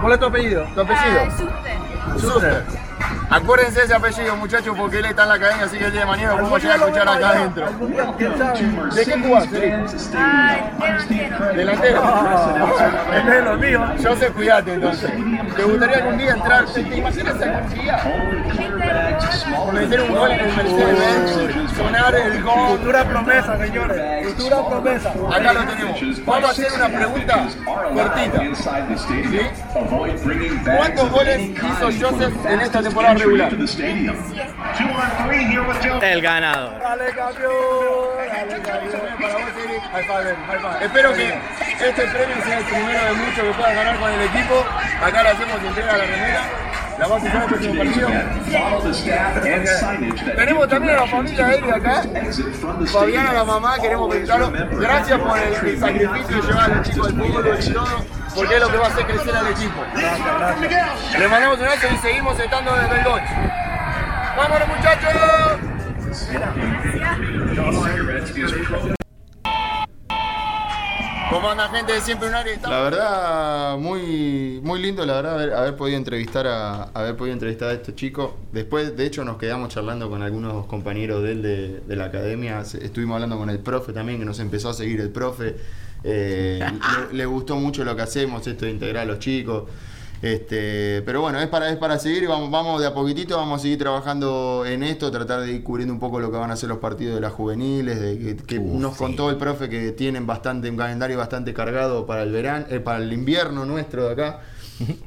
¿Cuál 0.01 0.13
es 0.13 0.19
tu 0.19 0.27
apellido? 0.27 0.65
¿Tu 0.75 0.81
apellido? 0.81 1.21
Ah, 1.21 2.19
Suster. 2.19 2.33
Suster. 2.33 2.65
Acuérdense 3.29 3.81
de 3.81 3.87
ese 3.87 3.95
apellido, 3.95 4.37
muchachos, 4.37 4.77
porque 4.79 4.99
él 4.99 5.07
está 5.07 5.25
en 5.25 5.29
la 5.31 5.35
academia, 5.35 5.65
así 5.65 5.79
que 5.79 5.87
el 5.87 5.91
día 5.93 6.03
de 6.03 6.07
mañana 6.07 6.31
lo 6.31 6.37
podemos 6.39 6.63
llegar 6.63 6.77
a 6.77 6.81
escuchar 6.85 7.09
acá 7.09 7.29
adentro. 7.31 7.67
¿De 8.95 9.05
qué 9.05 9.21
jugás, 9.21 9.51
delantero. 9.51 11.53
Delantero. 11.53 12.03
Este 13.17 13.39
es 13.39 13.45
lo 13.45 13.57
mío. 13.57 13.85
Yo 13.99 14.17
sé, 14.17 14.29
cuidate 14.29 14.75
entonces. 14.75 15.11
¿Te 15.57 15.63
gustaría 15.65 15.97
algún 15.97 16.19
día 16.19 16.31
entrar? 16.31 16.67
¿Te 16.67 16.81
imaginas 16.81 17.43
algún 17.43 17.75
día 17.75 18.01
meter 19.73 20.01
un 20.03 20.15
gol 20.15 20.31
en 20.31 20.41
el 20.41 20.57
Mercedes-Benz, 20.57 21.73
sonar 21.77 22.15
el 22.15 22.43
gol? 22.43 22.79
Futura 22.79 23.05
promesa, 23.05 23.59
señores. 23.59 24.29
Futura 24.29 24.69
promesa. 24.69 25.13
Acá 25.35 25.53
lo 25.53 25.65
tenemos. 25.65 26.25
Vamos 26.25 26.49
a 26.49 26.53
hacer 26.53 26.73
una 26.73 26.89
pregunta 26.89 27.49
cortita. 27.93 28.41
¿Sí? 28.97 29.41
¿Cuántos 30.77 31.11
goles 31.11 31.41
hizo 31.41 31.87
Joseph 31.87 32.35
en 32.49 32.61
esta 32.61 32.83
temporada 32.83 33.16
regular? 33.17 33.53
El 36.03 36.23
ganador. 36.23 36.79
Dale, 36.81 37.05
campeón. 37.13 37.53
Campeón. 38.63 39.17
Espero 40.83 41.13
que 41.15 41.35
este 41.87 42.03
premio 42.03 42.37
sea 42.45 42.59
el 42.59 42.65
primero 42.65 43.05
de 43.05 43.13
muchos 43.13 43.45
que 43.45 43.53
puedan 43.53 43.77
ganar 43.77 43.99
con 43.99 44.13
el 44.13 44.23
equipo. 44.23 44.65
Acá 45.03 45.23
le 45.23 45.29
hacemos 45.31 45.63
entrega 45.65 45.95
a 45.95 45.97
la 45.99 46.05
remera. 46.05 46.43
¿La 46.99 47.07
vas 47.09 47.23
a 47.23 47.27
usar 47.27 47.43
el 47.43 47.49
próximo 47.49 47.75
partido? 47.77 48.09
Tenemos 50.35 50.69
también 50.69 50.97
a 50.97 51.01
la 51.01 51.07
familia 51.07 51.47
de 51.47 51.57
él 51.57 51.71
acá. 51.71 52.03
Fabiana, 52.87 53.33
la 53.35 53.45
mamá, 53.45 53.79
queremos 53.79 54.11
felicitarlo. 54.11 54.51
Gracias 54.81 55.21
por 55.21 55.39
el, 55.39 55.55
el 55.69 55.79
sacrificio 55.79 56.37
de 56.37 56.43
llevar 56.49 56.71
a 56.71 56.75
los 56.77 56.89
chicos 56.89 57.07
al 57.09 57.13
fútbol 57.15 57.59
y 57.61 57.73
todo, 57.73 58.05
porque 58.37 58.55
es 58.55 58.61
lo 58.61 58.69
que 58.69 58.77
va 58.77 58.85
a 58.85 58.89
hacer 58.89 59.07
crecer 59.07 59.35
al 59.35 59.47
equipo. 59.49 59.83
Le 61.19 61.29
mandamos 61.29 61.59
un 61.59 61.65
abrazo 61.65 61.87
y 61.93 61.97
seguimos 61.97 62.39
estando 62.39 62.71
desde 62.77 62.99
el 62.99 63.05
lunch. 63.05 63.31
¡Vámonos, 64.37 64.69
muchachos! 64.69 65.13
¿Cómo 71.31 71.51
anda 71.51 71.69
gente 71.71 71.93
de 71.93 72.01
Siempre 72.01 72.29
un 72.29 72.35
área? 72.35 72.59
La 72.63 72.81
verdad, 72.81 73.79
muy, 73.79 74.61
muy 74.63 74.81
lindo, 74.81 75.05
la 75.05 75.15
verdad, 75.15 75.35
haber, 75.35 75.55
haber 75.55 75.77
podido 75.77 75.97
entrevistar 75.97 76.47
a 76.47 76.85
haber 76.95 77.17
podido 77.17 77.33
entrevistar 77.33 77.71
a 77.71 77.73
estos 77.73 77.95
chicos. 77.95 78.33
Después, 78.53 78.97
de 78.97 79.07
hecho, 79.07 79.25
nos 79.25 79.39
quedamos 79.39 79.71
charlando 79.71 80.09
con 80.11 80.23
algunos 80.23 80.67
compañeros 80.67 81.23
de 81.23 81.33
él 81.33 81.43
de, 81.43 81.81
de 81.81 81.97
la 81.97 82.05
academia. 82.05 82.61
Estuvimos 82.61 83.15
hablando 83.15 83.39
con 83.39 83.51
el 83.51 83.59
profe 83.59 83.93
también, 83.93 84.19
que 84.19 84.25
nos 84.27 84.39
empezó 84.41 84.69
a 84.69 84.75
seguir 84.75 85.01
el 85.01 85.11
profe. 85.11 85.57
Eh, 86.05 86.61
le, 87.11 87.17
le 87.17 87.27
gustó 87.27 87.57
mucho 87.57 87.85
lo 87.85 87.97
que 87.97 88.03
hacemos, 88.03 88.47
esto 88.47 88.65
de 88.65 88.71
integrar 88.71 89.03
a 89.03 89.07
los 89.07 89.19
chicos. 89.19 89.65
Este, 90.23 91.03
pero 91.03 91.21
bueno, 91.21 91.39
es 91.41 91.47
para, 91.49 91.71
es 91.71 91.77
para 91.77 91.99
seguir 91.99 92.27
vamos, 92.27 92.51
vamos 92.51 92.81
de 92.81 92.87
a 92.87 92.95
poquitito, 92.95 93.37
vamos 93.37 93.61
a 93.61 93.63
seguir 93.63 93.79
trabajando 93.79 94.65
en 94.67 94.83
esto, 94.83 95.11
tratar 95.11 95.43
de 95.43 95.53
ir 95.53 95.63
cubriendo 95.63 95.93
un 95.93 96.01
poco 96.01 96.21
lo 96.21 96.33
que 96.33 96.39
van 96.39 96.51
a 96.51 96.57
ser 96.57 96.71
los 96.71 96.79
partidos 96.79 97.17
de 97.17 97.21
las 97.21 97.35
juveniles, 97.35 98.01
de 98.01 98.19
que, 98.19 98.37
que 98.37 98.59
nos 98.59 98.97
contó 98.97 99.29
el 99.29 99.37
profe 99.37 99.69
que 99.69 99.93
tienen 99.93 100.27
bastante, 100.27 100.71
un 100.71 100.77
calendario 100.79 101.19
bastante 101.19 101.53
cargado 101.53 102.07
para 102.07 102.23
el 102.23 102.33
verano, 102.33 102.65
eh, 102.71 102.81
para 102.81 103.03
el 103.03 103.13
invierno 103.13 103.67
nuestro 103.67 104.07
de 104.07 104.13
acá. 104.13 104.41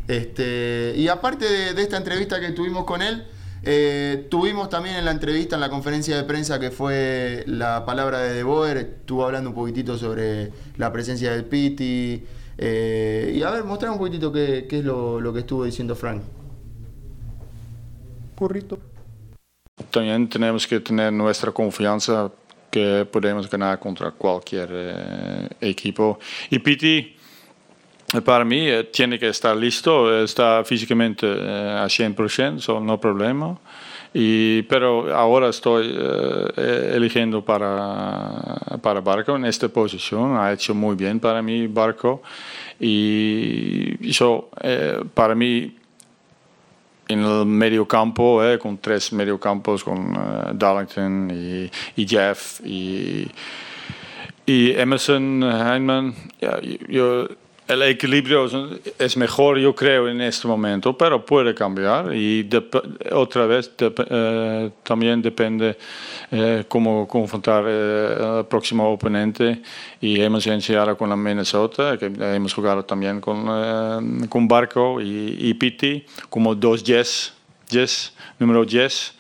Este, 0.08 0.94
y 0.96 1.08
aparte 1.08 1.46
de, 1.46 1.74
de 1.74 1.82
esta 1.82 1.98
entrevista 1.98 2.40
que 2.40 2.52
tuvimos 2.52 2.86
con 2.86 3.02
él, 3.02 3.26
eh, 3.64 4.28
tuvimos 4.30 4.70
también 4.70 4.96
en 4.96 5.06
la 5.06 5.12
entrevista, 5.12 5.56
en 5.56 5.62
la 5.62 5.70
conferencia 5.70 6.16
de 6.16 6.24
prensa 6.24 6.60
que 6.60 6.72
fue 6.72 7.44
la 7.48 7.86
palabra 7.86 8.20
de 8.20 8.34
De 8.34 8.44
Boer, 8.44 8.78
estuvo 8.78 9.26
hablando 9.26 9.50
un 9.50 9.56
poquitito 9.56 9.98
sobre 9.98 10.52
la 10.78 10.92
presencia 10.92 11.32
del 11.32 11.46
Piti. 11.46 12.24
eh, 12.58 13.34
y 13.36 13.44
a 13.44 13.52
ver, 13.52 13.64
mostrar 13.64 13.92
un 13.92 13.98
poquitito 13.98 14.32
qué, 14.32 14.66
qué 14.70 14.80
es 14.80 14.86
lo, 14.86 15.20
lo 15.20 15.34
que 15.34 15.40
estuvo 15.40 15.66
diciendo 15.66 15.96
Frank. 15.96 16.22
Currito. 18.36 18.80
También 19.92 20.30
tenemos 20.30 20.66
que 20.68 20.80
tener 20.80 21.12
nuestra 21.12 21.52
confianza 21.52 22.32
que 22.70 23.08
podemos 23.12 23.50
ganar 23.50 23.80
contra 23.80 24.12
cualquier 24.12 24.70
eh, 24.72 25.48
equipo. 25.62 26.20
Y 26.50 26.60
Piti, 26.60 27.16
para 28.24 28.44
mí, 28.44 28.68
eh, 28.68 28.86
tiene 28.86 29.20
que 29.20 29.28
estar 29.30 29.56
listo, 29.56 30.24
está 30.24 30.64
físicamente 30.64 31.28
eh, 31.28 31.78
a 31.80 31.86
100%, 31.86 32.60
so 32.60 32.80
no 32.80 33.00
problema. 33.00 33.58
Pero 34.12 35.16
ahora 35.16 35.50
estoy 35.50 35.88
eh, 35.96 36.48
eh, 36.58 36.92
eligiendo 36.96 37.46
para, 37.46 38.42
para 38.82 39.02
Barco 39.02 39.36
en 39.36 39.46
esta 39.46 39.68
posición. 39.68 40.36
Ha 40.36 40.52
hecho 40.52 40.74
muy 40.74 40.96
bien 40.96 41.20
para 41.20 41.42
mí 41.42 41.68
Barco. 41.68 42.24
Y, 42.80 44.12
so, 44.14 44.50
eh, 44.62 45.04
para 45.14 45.36
mí 45.36 45.76
en 47.08 47.20
el 47.24 47.46
medio 47.46 47.88
campo, 47.88 48.42
con 48.60 48.78
tres 48.78 49.12
mediocampos, 49.14 49.84
con 49.84 50.14
Darlington 50.58 51.70
y, 51.96 52.06
Jeff 52.08 52.62
y, 52.66 53.28
Emerson, 54.48 55.44
Heinemann. 55.44 56.16
Yo- 56.88 57.28
el 57.70 57.84
equilibrio 57.84 58.50
es, 58.98 59.16
mejor, 59.16 59.60
yo 59.60 59.76
creo, 59.76 60.10
en 60.10 60.22
este 60.22 60.48
momento, 60.48 60.98
pero 60.98 61.24
puede 61.24 61.54
cambiar. 61.54 62.14
Y 62.16 62.44
dep- 62.50 63.12
otra 63.14 63.46
vez 63.46 63.72
dep- 63.78 64.08
eh, 64.10 64.72
también 64.82 65.22
depende 65.22 65.78
eh, 66.32 66.66
cómo 66.68 67.08
confrontar 67.08 67.64
eh, 67.68 68.18
al 68.40 68.48
próximo 68.48 68.90
oponente. 68.92 69.62
Y 70.02 70.20
hemos 70.20 70.48
iniciado 70.48 70.98
con 70.98 71.10
la 71.10 71.16
Minnesota, 71.16 71.96
que 71.98 72.08
hemos 72.36 72.54
jugado 72.56 72.84
también 72.84 73.22
con, 73.22 73.46
eh, 73.48 74.28
con 74.30 74.48
Barco 74.48 75.00
y, 75.00 75.38
y 75.40 75.54
Pitti, 75.54 76.04
como 76.30 76.56
dos 76.56 76.84
yes, 76.84 77.34
yes, 77.70 78.14
número 78.40 78.66
10. 78.66 79.14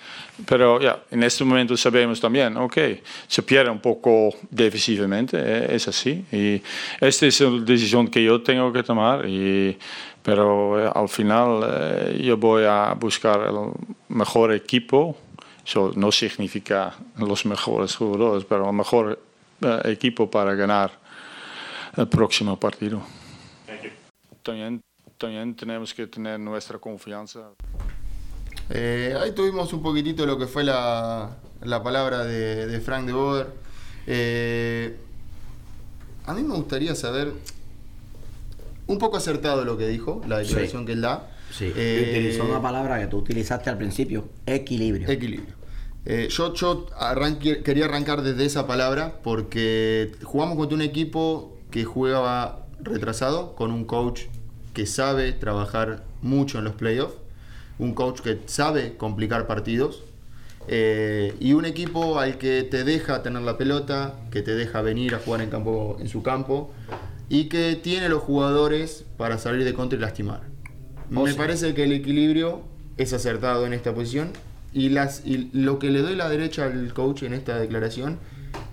Pero 0.45 0.79
ya, 0.79 1.03
en 1.11 1.23
este 1.23 1.43
momento 1.43 1.75
sabemos 1.75 2.19
también, 2.19 2.55
ok, 2.57 2.77
se 3.27 3.43
pierde 3.43 3.69
un 3.69 3.79
poco 3.79 4.29
defensivamente, 4.49 5.37
eh, 5.37 5.75
es 5.75 5.87
así. 5.87 6.25
Y 6.31 6.61
esta 6.99 7.25
es 7.25 7.41
la 7.41 7.59
decisión 7.61 8.07
que 8.07 8.23
yo 8.23 8.41
tengo 8.41 8.71
que 8.71 8.83
tomar. 8.83 9.27
Y, 9.27 9.77
pero 10.23 10.79
eh, 10.79 10.91
al 10.93 11.09
final 11.09 11.61
eh, 11.63 12.21
yo 12.23 12.37
voy 12.37 12.63
a 12.65 12.93
buscar 12.93 13.41
el 13.41 13.71
mejor 14.09 14.53
equipo. 14.53 15.17
Eso 15.65 15.91
no 15.95 16.11
significa 16.11 16.93
los 17.17 17.45
mejores 17.45 17.95
jugadores, 17.95 18.45
pero 18.45 18.67
el 18.67 18.75
mejor 18.75 19.19
eh, 19.61 19.81
equipo 19.85 20.29
para 20.29 20.55
ganar 20.55 20.91
el 21.95 22.07
próximo 22.07 22.59
partido. 22.59 23.01
También, 24.43 24.81
también 25.17 25.55
tenemos 25.55 25.93
que 25.93 26.07
tener 26.07 26.39
nuestra 26.39 26.79
confianza. 26.79 27.51
Eh, 28.69 29.15
ahí 29.19 29.31
tuvimos 29.31 29.73
un 29.73 29.81
poquitito 29.81 30.25
lo 30.25 30.37
que 30.37 30.47
fue 30.47 30.63
la, 30.63 31.37
la 31.63 31.81
palabra 31.83 32.23
de, 32.23 32.67
de 32.67 32.79
Frank 32.79 33.05
de 33.05 33.13
Boer. 33.13 33.47
Eh, 34.07 34.95
a 36.25 36.33
mí 36.33 36.43
me 36.43 36.55
gustaría 36.55 36.93
saber, 36.95 37.31
un 38.87 38.97
poco 38.99 39.17
acertado 39.17 39.65
lo 39.65 39.77
que 39.77 39.87
dijo, 39.87 40.21
la 40.27 40.39
declaración 40.39 40.81
Sí. 40.81 40.85
que 40.85 40.91
él 40.93 41.01
da. 41.01 41.29
Sí, 41.51 41.71
Eh, 41.75 42.07
utilizó 42.11 42.45
una 42.45 42.61
palabra 42.61 42.99
que 42.99 43.07
tú 43.07 43.17
utilizaste 43.17 43.69
al 43.71 43.77
principio, 43.77 44.29
equilibrio. 44.45 45.09
Equilibrio. 45.09 45.55
Eh, 46.05 46.27
yo 46.29 46.53
yo 46.53 46.85
arranque- 46.99 47.61
quería 47.63 47.85
arrancar 47.85 48.21
desde 48.21 48.45
esa 48.45 48.67
palabra 48.67 49.15
porque 49.23 50.11
jugamos 50.23 50.57
contra 50.57 50.75
un 50.75 50.81
equipo 50.83 51.57
que 51.71 51.83
jugaba 51.85 52.67
retrasado, 52.81 53.55
con 53.55 53.71
un 53.71 53.83
coach 53.85 54.21
que 54.73 54.85
sabe 54.85 55.33
trabajar 55.33 56.03
mucho 56.21 56.59
en 56.59 56.63
los 56.65 56.73
playoffs, 56.75 57.15
un 57.79 57.93
coach 57.93 58.19
que 58.19 58.39
sabe 58.45 58.95
complicar 58.97 59.47
partidos 59.47 60.03
eh, 60.67 61.33
y 61.39 61.53
un 61.53 61.65
equipo 61.65 62.19
al 62.19 62.37
que 62.37 62.63
te 62.63 62.83
deja 62.83 63.23
tener 63.23 63.41
la 63.41 63.57
pelota, 63.57 64.13
que 64.29 64.41
te 64.41 64.53
deja 64.53 64.81
venir 64.81 65.15
a 65.15 65.19
jugar 65.19 65.41
en, 65.41 65.49
campo, 65.49 65.97
en 65.99 66.07
su 66.09 66.21
campo 66.21 66.71
y 67.29 67.45
que 67.45 67.75
tiene 67.75 68.09
los 68.09 68.21
jugadores 68.21 69.05
para 69.17 69.37
salir 69.37 69.63
de 69.63 69.73
contra 69.73 69.97
y 69.97 70.01
lastimar. 70.01 70.41
Me 71.09 71.33
parece 71.33 71.73
que 71.73 71.85
el 71.85 71.93
equilibrio 71.93 72.61
es 72.97 73.13
acertado 73.13 73.65
en 73.65 73.73
esta 73.73 73.95
posición 73.95 74.31
y, 74.73 74.89
las, 74.89 75.25
y 75.25 75.49
lo 75.53 75.79
que 75.79 75.89
le 75.89 76.01
doy 76.01 76.15
la 76.15 76.29
derecha 76.29 76.65
al 76.65 76.93
coach 76.93 77.23
en 77.23 77.33
esta 77.33 77.57
declaración 77.57 78.19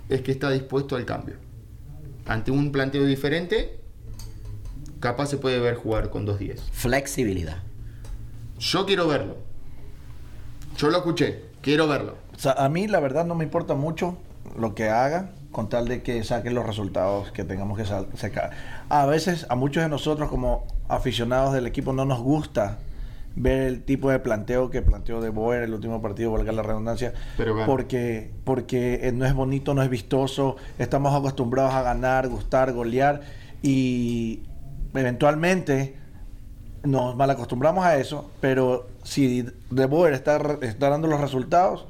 es 0.08 0.20
que 0.20 0.32
está 0.32 0.50
dispuesto 0.50 0.96
al 0.96 1.06
cambio. 1.06 1.36
Ante 2.26 2.50
un 2.50 2.72
planteo 2.72 3.04
diferente, 3.04 3.78
capaz 5.00 5.28
se 5.28 5.38
puede 5.38 5.60
ver 5.60 5.76
jugar 5.76 6.10
con 6.10 6.26
2-10. 6.26 6.58
Flexibilidad. 6.72 7.62
Yo 8.58 8.86
quiero 8.86 9.06
verlo. 9.08 9.36
Yo 10.76 10.90
lo 10.90 10.98
escuché, 10.98 11.44
quiero 11.62 11.86
verlo. 11.88 12.16
O 12.34 12.38
sea, 12.38 12.52
a 12.52 12.68
mí 12.68 12.86
la 12.86 13.00
verdad 13.00 13.24
no 13.24 13.34
me 13.34 13.44
importa 13.44 13.74
mucho 13.74 14.16
lo 14.58 14.74
que 14.74 14.88
haga 14.90 15.30
con 15.50 15.68
tal 15.70 15.88
de 15.88 16.02
que 16.02 16.22
saquen 16.22 16.54
los 16.54 16.66
resultados 16.66 17.32
que 17.32 17.44
tengamos 17.44 17.78
que 17.78 17.86
sa- 17.86 18.04
sacar. 18.14 18.50
A 18.90 19.06
veces 19.06 19.46
a 19.48 19.54
muchos 19.56 19.82
de 19.82 19.88
nosotros 19.88 20.28
como 20.28 20.66
aficionados 20.88 21.54
del 21.54 21.66
equipo 21.66 21.92
no 21.94 22.04
nos 22.04 22.20
gusta 22.20 22.78
ver 23.36 23.62
el 23.62 23.82
tipo 23.82 24.10
de 24.10 24.18
planteo 24.18 24.70
que 24.70 24.80
planteó 24.82 25.20
De 25.20 25.28
Boer 25.30 25.62
el 25.62 25.74
último 25.74 26.00
partido, 26.02 26.30
valga 26.32 26.52
la 26.52 26.62
redundancia, 26.62 27.12
Pero 27.36 27.54
porque, 27.66 28.30
porque 28.44 29.00
eh, 29.08 29.12
no 29.12 29.24
es 29.26 29.34
bonito, 29.34 29.74
no 29.74 29.82
es 29.82 29.90
vistoso, 29.90 30.56
estamos 30.78 31.14
acostumbrados 31.14 31.74
a 31.74 31.82
ganar, 31.82 32.28
gustar, 32.28 32.72
golear 32.72 33.22
y 33.62 34.42
eventualmente 34.94 35.96
nos 36.86 37.16
mal 37.16 37.30
acostumbramos 37.30 37.84
a 37.84 37.96
eso, 37.96 38.30
pero 38.40 38.86
si 39.02 39.44
De 39.70 39.86
Boer 39.86 40.14
está, 40.14 40.36
está 40.62 40.88
dando 40.90 41.06
los 41.08 41.20
resultados, 41.20 41.86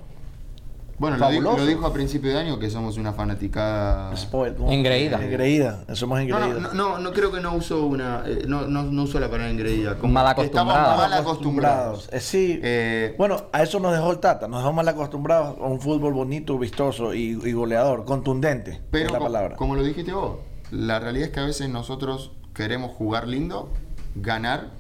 Bueno, 0.99 1.19
lo, 1.19 1.29
di- 1.29 1.35
Fabuloso. 1.37 1.59
lo 1.59 1.67
dijo 1.67 1.87
a 1.87 1.93
principio 1.93 2.31
de 2.31 2.39
año 2.39 2.59
que 2.59 2.71
somos 2.71 2.97
una 2.97 3.13
fanaticada. 3.13 4.17
spoil, 4.17 4.55
¿cómo? 4.55 4.73
Engreída. 4.73 5.23
Engreída, 5.23 5.85
somos 5.95 6.17
No, 6.19 6.23
engreídos. 6.23 6.63
no, 6.63 6.73
no, 6.73 6.75
no, 6.75 6.99
no 6.99 7.13
creo 7.13 7.31
que 7.31 7.41
no 7.41 7.55
usó 7.55 7.85
una. 7.85 8.23
eh, 8.27 8.45
no, 8.49 8.67
no, 8.67 8.83
no 8.85 9.03
usó 9.03 9.21
la 9.21 9.27
palabra 9.29 9.51
engreída. 9.51 9.91
Mal 10.03 10.35
estamos 10.39 10.75
acostumbrada. 10.75 10.97
mal 10.97 11.13
acostumbrados. 11.13 12.09
Eh, 12.13 12.21
sí. 12.21 12.59
Eh, 12.63 13.15
bueno, 13.19 13.45
a 13.53 13.63
eso 13.63 13.79
nos 13.79 13.93
dejó 13.93 14.11
el 14.11 14.21
Tata. 14.21 14.49
Nos 14.49 14.61
dejó 14.61 14.73
mal 14.73 14.89
acostumbrados 14.89 15.59
a 15.61 15.65
un 15.67 15.81
fútbol 15.81 16.15
bonito, 16.15 16.59
vistoso 16.59 17.13
y, 17.13 17.39
y 17.45 17.53
goleador, 17.53 18.07
contundente. 18.07 18.81
Pero 18.91 19.07
es 19.07 19.13
la 19.13 19.19
co- 19.19 19.25
palabra. 19.25 19.57
como 19.57 19.75
lo 19.77 19.83
dijiste 19.83 20.13
vos, 20.15 20.39
la 20.71 20.99
realidad 20.99 21.27
es 21.29 21.33
que 21.35 21.41
a 21.41 21.45
veces 21.45 21.69
nosotros 21.69 22.33
queremos 22.55 22.93
jugar 22.93 23.29
lindo, 23.29 23.69
ganar, 24.15 24.71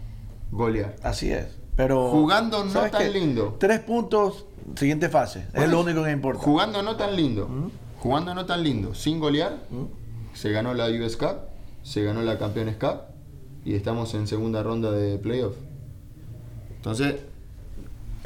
golear. 0.50 0.96
Así 1.02 1.30
es. 1.32 1.46
Pero 1.76 2.10
Jugando 2.10 2.64
no 2.64 2.70
¿sabes 2.70 2.92
tan 2.92 3.02
qué? 3.02 3.10
lindo. 3.10 3.56
Tres 3.60 3.80
puntos, 3.80 4.46
siguiente 4.76 5.08
fase. 5.08 5.46
Es 5.52 5.68
lo 5.68 5.80
único 5.80 6.02
que 6.04 6.10
importa. 6.10 6.42
Jugando 6.42 6.82
no 6.82 6.96
tan 6.96 7.14
lindo, 7.14 7.48
jugando 7.98 8.34
no 8.34 8.46
tan 8.46 8.62
lindo, 8.62 8.94
sin 8.94 9.20
golear, 9.20 9.58
se 10.32 10.50
ganó 10.52 10.72
la 10.74 10.86
US 10.88 11.16
Cup, 11.16 11.36
se 11.82 12.02
ganó 12.02 12.22
la 12.22 12.38
Campeones 12.38 12.76
Cup 12.76 13.00
y 13.64 13.74
estamos 13.74 14.14
en 14.14 14.26
segunda 14.26 14.62
ronda 14.62 14.90
de 14.90 15.18
playoff. 15.18 15.54
Entonces, 16.76 17.16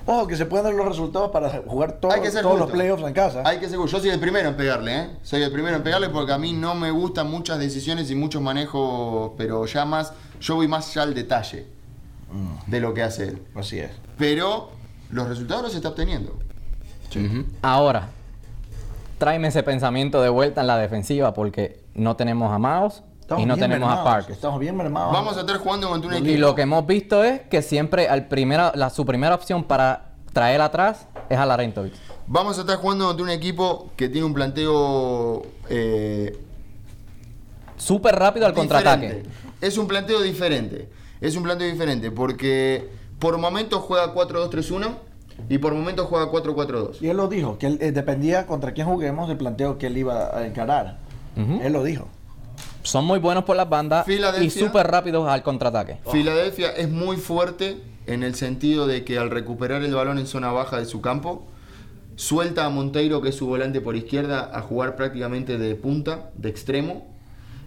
Ojo, 0.07 0.27
que 0.27 0.35
se 0.37 0.47
pueden 0.47 0.65
dar 0.65 0.75
los 0.75 0.87
resultados 0.89 1.31
para 1.31 1.51
jugar 1.67 2.01
todo- 2.01 2.11
todos 2.43 2.59
los 2.59 2.71
playoffs 2.71 3.03
en 3.05 3.13
casa. 3.13 3.43
Hay 3.45 3.59
que 3.61 3.69
ser. 3.69 3.79
Yo 3.79 3.87
soy 3.87 4.09
el 4.09 4.19
primero 4.19 4.49
en 4.49 4.57
pegarle, 4.57 4.99
¿eh? 4.99 5.11
Soy 5.23 5.43
el 5.43 5.53
primero 5.53 5.77
en 5.77 5.83
pegarle 5.83 6.09
porque 6.09 6.33
a 6.33 6.39
mí 6.39 6.53
no 6.55 6.75
me 6.75 6.91
gustan 6.91 7.31
muchas 7.31 7.59
decisiones 7.59 8.11
y 8.11 8.15
muchos 8.17 8.41
manejos, 8.41 9.33
pero 9.37 9.67
ya 9.67 9.85
más, 9.85 10.15
yo 10.41 10.57
voy 10.57 10.67
más 10.69 10.95
ya 10.95 11.03
al 11.03 11.15
detalle 11.15 11.67
de 12.67 12.81
lo 12.81 12.95
que 12.95 13.03
hace 13.03 13.29
él. 13.29 13.43
Así 13.55 13.79
es. 13.79 13.91
Pero 14.19 14.71
los 15.11 15.29
resultados 15.29 15.63
los 15.65 15.75
está 15.75 15.89
obteniendo. 15.89 16.39
Ahora, 17.63 18.09
tráeme 19.19 19.49
ese 19.49 19.63
pensamiento 19.63 20.23
de 20.23 20.29
vuelta 20.29 20.61
en 20.61 20.67
la 20.69 20.79
defensiva 20.79 21.35
porque 21.35 21.81
no 21.95 22.17
tenemos 22.17 22.53
a 22.53 22.59
Miles 22.59 23.03
y 23.39 23.47
no 23.47 23.57
tenemos 23.57 23.93
a 23.93 24.05
Parker. 24.05 24.33
Estamos 24.33 24.61
bien 24.61 24.77
mermados. 24.77 25.13
Vamos 25.13 25.37
a 25.37 25.41
estar 25.41 25.57
jugando 25.59 25.89
contra 25.89 26.09
un 26.09 26.15
Y 26.15 26.19
equipo. 26.19 26.41
lo 26.41 26.55
que 26.55 26.63
hemos 26.63 26.87
visto 26.87 27.25
es 27.25 27.43
que 27.43 27.63
siempre 27.63 28.09
al 28.09 28.29
primera, 28.29 28.73
la, 28.75 28.91
su 28.91 29.05
primera 29.05 29.35
opción 29.35 29.65
para 29.65 30.11
traer 30.33 30.61
atrás 30.61 31.07
es 31.29 31.39
a 31.39 31.47
Larentovic. 31.47 31.95
Vamos 32.27 32.59
a 32.59 32.61
estar 32.61 32.77
jugando 32.77 33.07
contra 33.07 33.25
un 33.25 33.31
equipo 33.31 33.91
que 33.97 34.09
tiene 34.09 34.25
un 34.27 34.35
planteo 34.35 35.43
eh, 35.69 36.39
Súper 37.77 38.15
rápido 38.15 38.47
al 38.47 38.53
contraataque. 38.53 39.23
Es 39.61 39.79
un 39.79 39.89
planteo 39.89 40.21
diferente. 40.21 40.89
Es 41.21 41.37
un 41.37 41.43
planteo 41.43 41.71
diferente 41.71 42.11
porque 42.11 42.89
por 43.19 43.37
momentos 43.39 43.81
juega 43.83 44.15
4-2-3-1 44.15 44.95
y 45.49 45.59
por 45.59 45.75
momentos 45.75 46.07
juega 46.07 46.31
4-4-2. 46.31 46.97
Y 47.01 47.09
él 47.09 47.17
lo 47.17 47.29
dijo, 47.29 47.59
que 47.59 47.67
él, 47.67 47.79
eh, 47.81 47.93
dependía 47.93 48.47
contra 48.47 48.73
quién 48.73 48.87
juguemos 48.87 49.29
del 49.29 49.37
planteo 49.37 49.79
que 49.79 49.89
él 49.89 49.99
iba 49.99 50.37
a 50.37 50.47
encarar. 50.47 50.99
Él 51.37 51.73
lo 51.73 51.83
dijo. 51.83 52.07
Son 52.83 53.05
muy 53.05 53.19
buenos 53.19 53.45
por 53.45 53.57
las 53.57 53.69
bandas 53.69 54.07
y 54.09 54.51
súper 54.51 54.87
rápidos 54.87 55.29
al 55.29 55.43
contraataque. 55.43 55.99
Filadelfia 56.11 56.71
es 56.71 56.91
muy 56.91 57.17
fuerte 57.17 57.79
en 58.07 58.23
el 58.23 58.35
sentido 58.35 58.87
de 58.87 59.05
que 59.05 59.19
al 59.19 59.31
recuperar 59.31 59.83
el 59.83 59.95
balón 59.95 60.19
en 60.19 60.27
zona 60.27 60.53
baja 60.53 60.79
de 60.79 60.87
su 60.87 61.01
campo, 61.01 61.47
suelta 62.17 62.67
a 62.67 62.71
Monteiro, 62.71 63.23
que 63.23 63.31
es 63.31 63.37
su 63.37 63.47
volante 63.47 63.81
por 63.81 63.97
izquierda, 63.97 64.51
a 64.53 64.61
jugar 64.61 64.97
prácticamente 64.97 65.57
de 65.57 65.75
punta, 65.77 66.31
de 66.35 66.49
extremo, 66.49 67.07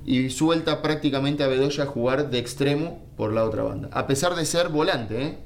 y 0.06 0.30
suelta 0.30 0.82
prácticamente 0.82 1.44
a 1.44 1.48
Bedoya 1.48 1.86
a 1.86 1.88
jugar 1.88 2.30
de 2.30 2.40
extremo 2.40 3.00
por 3.18 3.32
la 3.34 3.44
otra 3.44 3.64
banda. 3.64 3.90
A 3.92 4.08
pesar 4.08 4.36
de 4.36 4.46
ser 4.46 4.70
volante, 4.70 5.24
¿eh? 5.24 5.38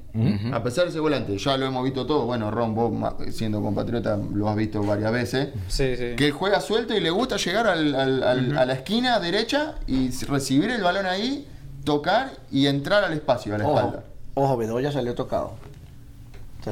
A 0.51 0.63
pesar 0.63 0.85
de 0.85 0.91
ser 0.91 1.01
volante, 1.01 1.37
ya 1.37 1.57
lo 1.57 1.67
hemos 1.67 1.83
visto 1.83 2.05
todo. 2.07 2.25
Bueno, 2.25 2.49
Ron, 2.49 2.73
vos 2.73 2.91
siendo 3.31 3.61
compatriota 3.61 4.17
lo 4.33 4.49
has 4.49 4.55
visto 4.55 4.81
varias 4.81 5.11
veces. 5.11 5.49
Sí, 5.67 5.95
sí. 5.95 6.15
Que 6.15 6.31
juega 6.31 6.59
suelto 6.59 6.95
y 6.95 6.99
le 6.99 7.11
gusta 7.11 7.37
llegar 7.37 7.67
al- 7.67 7.93
al- 7.93 8.23
al- 8.23 8.57
a 8.57 8.65
la 8.65 8.73
esquina 8.73 9.19
derecha 9.19 9.75
y 9.85 10.09
recibir 10.25 10.71
el 10.71 10.81
balón 10.81 11.05
ahí, 11.05 11.47
tocar 11.83 12.31
y 12.51 12.65
entrar 12.65 13.03
al 13.03 13.13
espacio, 13.13 13.53
a 13.53 13.57
la 13.59 13.67
Ojo, 13.67 13.77
espalda. 13.77 14.03
ojo, 14.33 14.57
Bedoya 14.57 14.91
salió 14.91 15.13
tocado. 15.13 15.51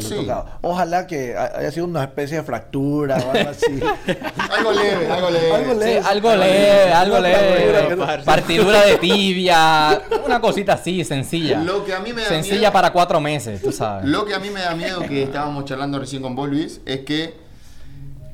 Salió 0.02 0.22
Sí. 0.22 0.26
tocado. 0.28 0.46
Ojalá 0.62 1.08
que 1.08 1.36
ha- 1.36 1.52
haya 1.60 1.72
sido 1.72 1.86
una 1.86 2.04
especie 2.04 2.38
de 2.38 2.44
fractura 2.44 3.18
o 3.18 3.32
algo 3.32 3.50
así. 3.50 3.80
Algo 4.58 4.72
leve, 4.72 5.12
algo 5.12 5.30
leve. 5.30 5.52
Algo 5.52 5.74
Sí, 5.74 5.80
leve. 5.80 6.00
algo 6.00 7.20
leve, 7.20 7.78
algo 7.78 8.06
no- 8.06 8.24
Partidura 8.24 8.82
de 8.84 8.98
tibia, 8.98 10.02
una 10.26 10.40
cosita 10.40 10.74
así, 10.74 11.04
sencilla. 11.04 11.60
Lo 11.62 11.84
que 11.84 11.94
a 11.94 12.00
mí 12.00 12.14
me 12.14 12.22
da 12.22 12.28
Sencilla 12.30 12.60
miedo- 12.60 12.72
para 12.74 12.92
cuatro 12.94 13.20
meses, 13.20 13.62
tú 13.62 13.72
sabes. 13.72 14.06
Lo 14.06 14.26
que 14.26 14.34
a 14.34 14.40
mí 14.40 14.50
me 14.50 14.62
da 14.62 14.76
miedo, 14.76 15.02
que 15.02 15.24
estábamos 15.24 15.66
charlando 15.66 16.00
recién 16.00 16.22
con 16.22 16.36
vos, 16.36 16.48
Luis, 16.50 16.82
es 16.86 17.02
que 17.02 17.34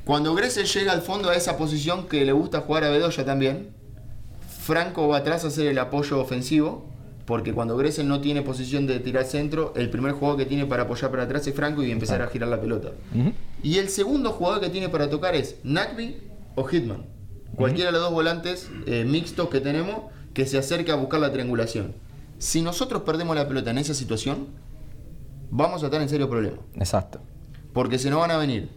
cuando 0.05 0.33
Gressel 0.35 0.65
llega 0.65 0.91
al 0.91 1.01
fondo 1.01 1.29
a 1.29 1.35
esa 1.35 1.57
posición 1.57 2.07
que 2.07 2.25
le 2.25 2.31
gusta 2.31 2.61
jugar 2.61 2.83
a 2.83 2.89
Bedoya 2.89 3.23
también, 3.25 3.69
Franco 4.63 5.07
va 5.07 5.17
atrás 5.17 5.43
a 5.43 5.47
hacer 5.47 5.67
el 5.67 5.79
apoyo 5.79 6.19
ofensivo, 6.19 6.85
porque 7.31 7.53
cuando 7.53 7.77
Gressel 7.77 8.09
no 8.09 8.19
tiene 8.19 8.41
posición 8.41 8.85
de 8.87 8.99
tirar 8.99 9.23
centro, 9.23 9.71
el 9.77 9.89
primer 9.89 10.11
jugador 10.11 10.37
que 10.37 10.45
tiene 10.45 10.65
para 10.65 10.83
apoyar 10.83 11.09
para 11.11 11.23
atrás 11.23 11.47
es 11.47 11.55
Franco 11.55 11.81
y 11.81 11.89
empezar 11.89 12.21
a 12.21 12.27
girar 12.27 12.49
la 12.49 12.59
pelota. 12.59 12.89
Y 13.63 13.77
el 13.77 13.87
segundo 13.87 14.31
jugador 14.33 14.59
que 14.59 14.67
tiene 14.69 14.89
para 14.89 15.09
tocar 15.09 15.33
es 15.33 15.55
Nagby 15.63 16.17
o 16.55 16.65
Hitman. 16.65 17.05
Cualquiera 17.55 17.85
de 17.89 17.93
los 17.93 18.01
dos 18.01 18.11
volantes 18.11 18.69
eh, 18.85 19.05
mixtos 19.07 19.47
que 19.47 19.61
tenemos 19.61 20.11
que 20.33 20.45
se 20.45 20.57
acerque 20.57 20.91
a 20.91 20.95
buscar 20.95 21.21
la 21.21 21.31
triangulación. 21.31 21.93
Si 22.37 22.61
nosotros 22.61 23.03
perdemos 23.03 23.33
la 23.33 23.47
pelota 23.47 23.71
en 23.71 23.77
esa 23.77 23.93
situación, 23.93 24.47
vamos 25.51 25.83
a 25.83 25.85
estar 25.85 26.01
en 26.01 26.09
serio 26.09 26.29
problema. 26.29 26.57
Exacto. 26.75 27.21
Porque 27.71 27.97
se 27.97 28.09
nos 28.09 28.19
van 28.19 28.31
a 28.31 28.37
venir 28.37 28.67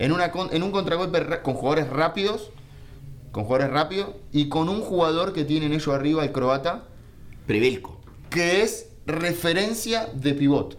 en, 0.00 0.10
una 0.10 0.32
con- 0.32 0.52
en 0.52 0.64
un 0.64 0.72
contragolpe 0.72 1.20
ra- 1.20 1.42
con 1.44 1.54
jugadores 1.54 1.88
rápidos, 1.88 2.50
con 3.30 3.44
jugadores 3.44 3.72
rápidos 3.72 4.08
y 4.32 4.48
con 4.48 4.68
un 4.68 4.80
jugador 4.80 5.32
que 5.32 5.44
tienen 5.44 5.72
ellos 5.72 5.94
arriba, 5.94 6.24
el 6.24 6.32
croata, 6.32 6.82
Privilco. 7.48 7.98
que 8.30 8.62
es 8.62 8.86
referencia 9.06 10.06
de 10.14 10.34
pivot. 10.34 10.76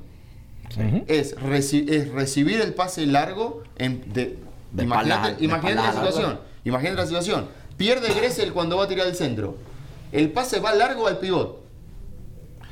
Es, 1.08 1.36
reci- 1.38 1.90
es 1.90 2.10
recibir 2.12 2.62
el 2.62 2.74
pase 2.76 3.06
largo 3.08 3.64
en, 3.78 4.02
de, 4.14 4.38
De 4.72 4.84
imagínate, 4.84 5.36
la 5.76 5.92
situación 5.94 6.40
imagínate 6.64 6.96
la 7.02 7.08
situación. 7.08 7.48
Pierde 7.76 8.14
Gressel 8.14 8.54
cuando 8.54 8.78
va 8.78 8.84
a 8.84 8.88
tirar 8.88 9.08
el 9.08 9.16
centro. 9.16 9.58
El 10.12 10.32
pase 10.32 10.60
va 10.60 10.74
largo 10.76 11.08
al 11.08 11.18
pivot 11.20 11.60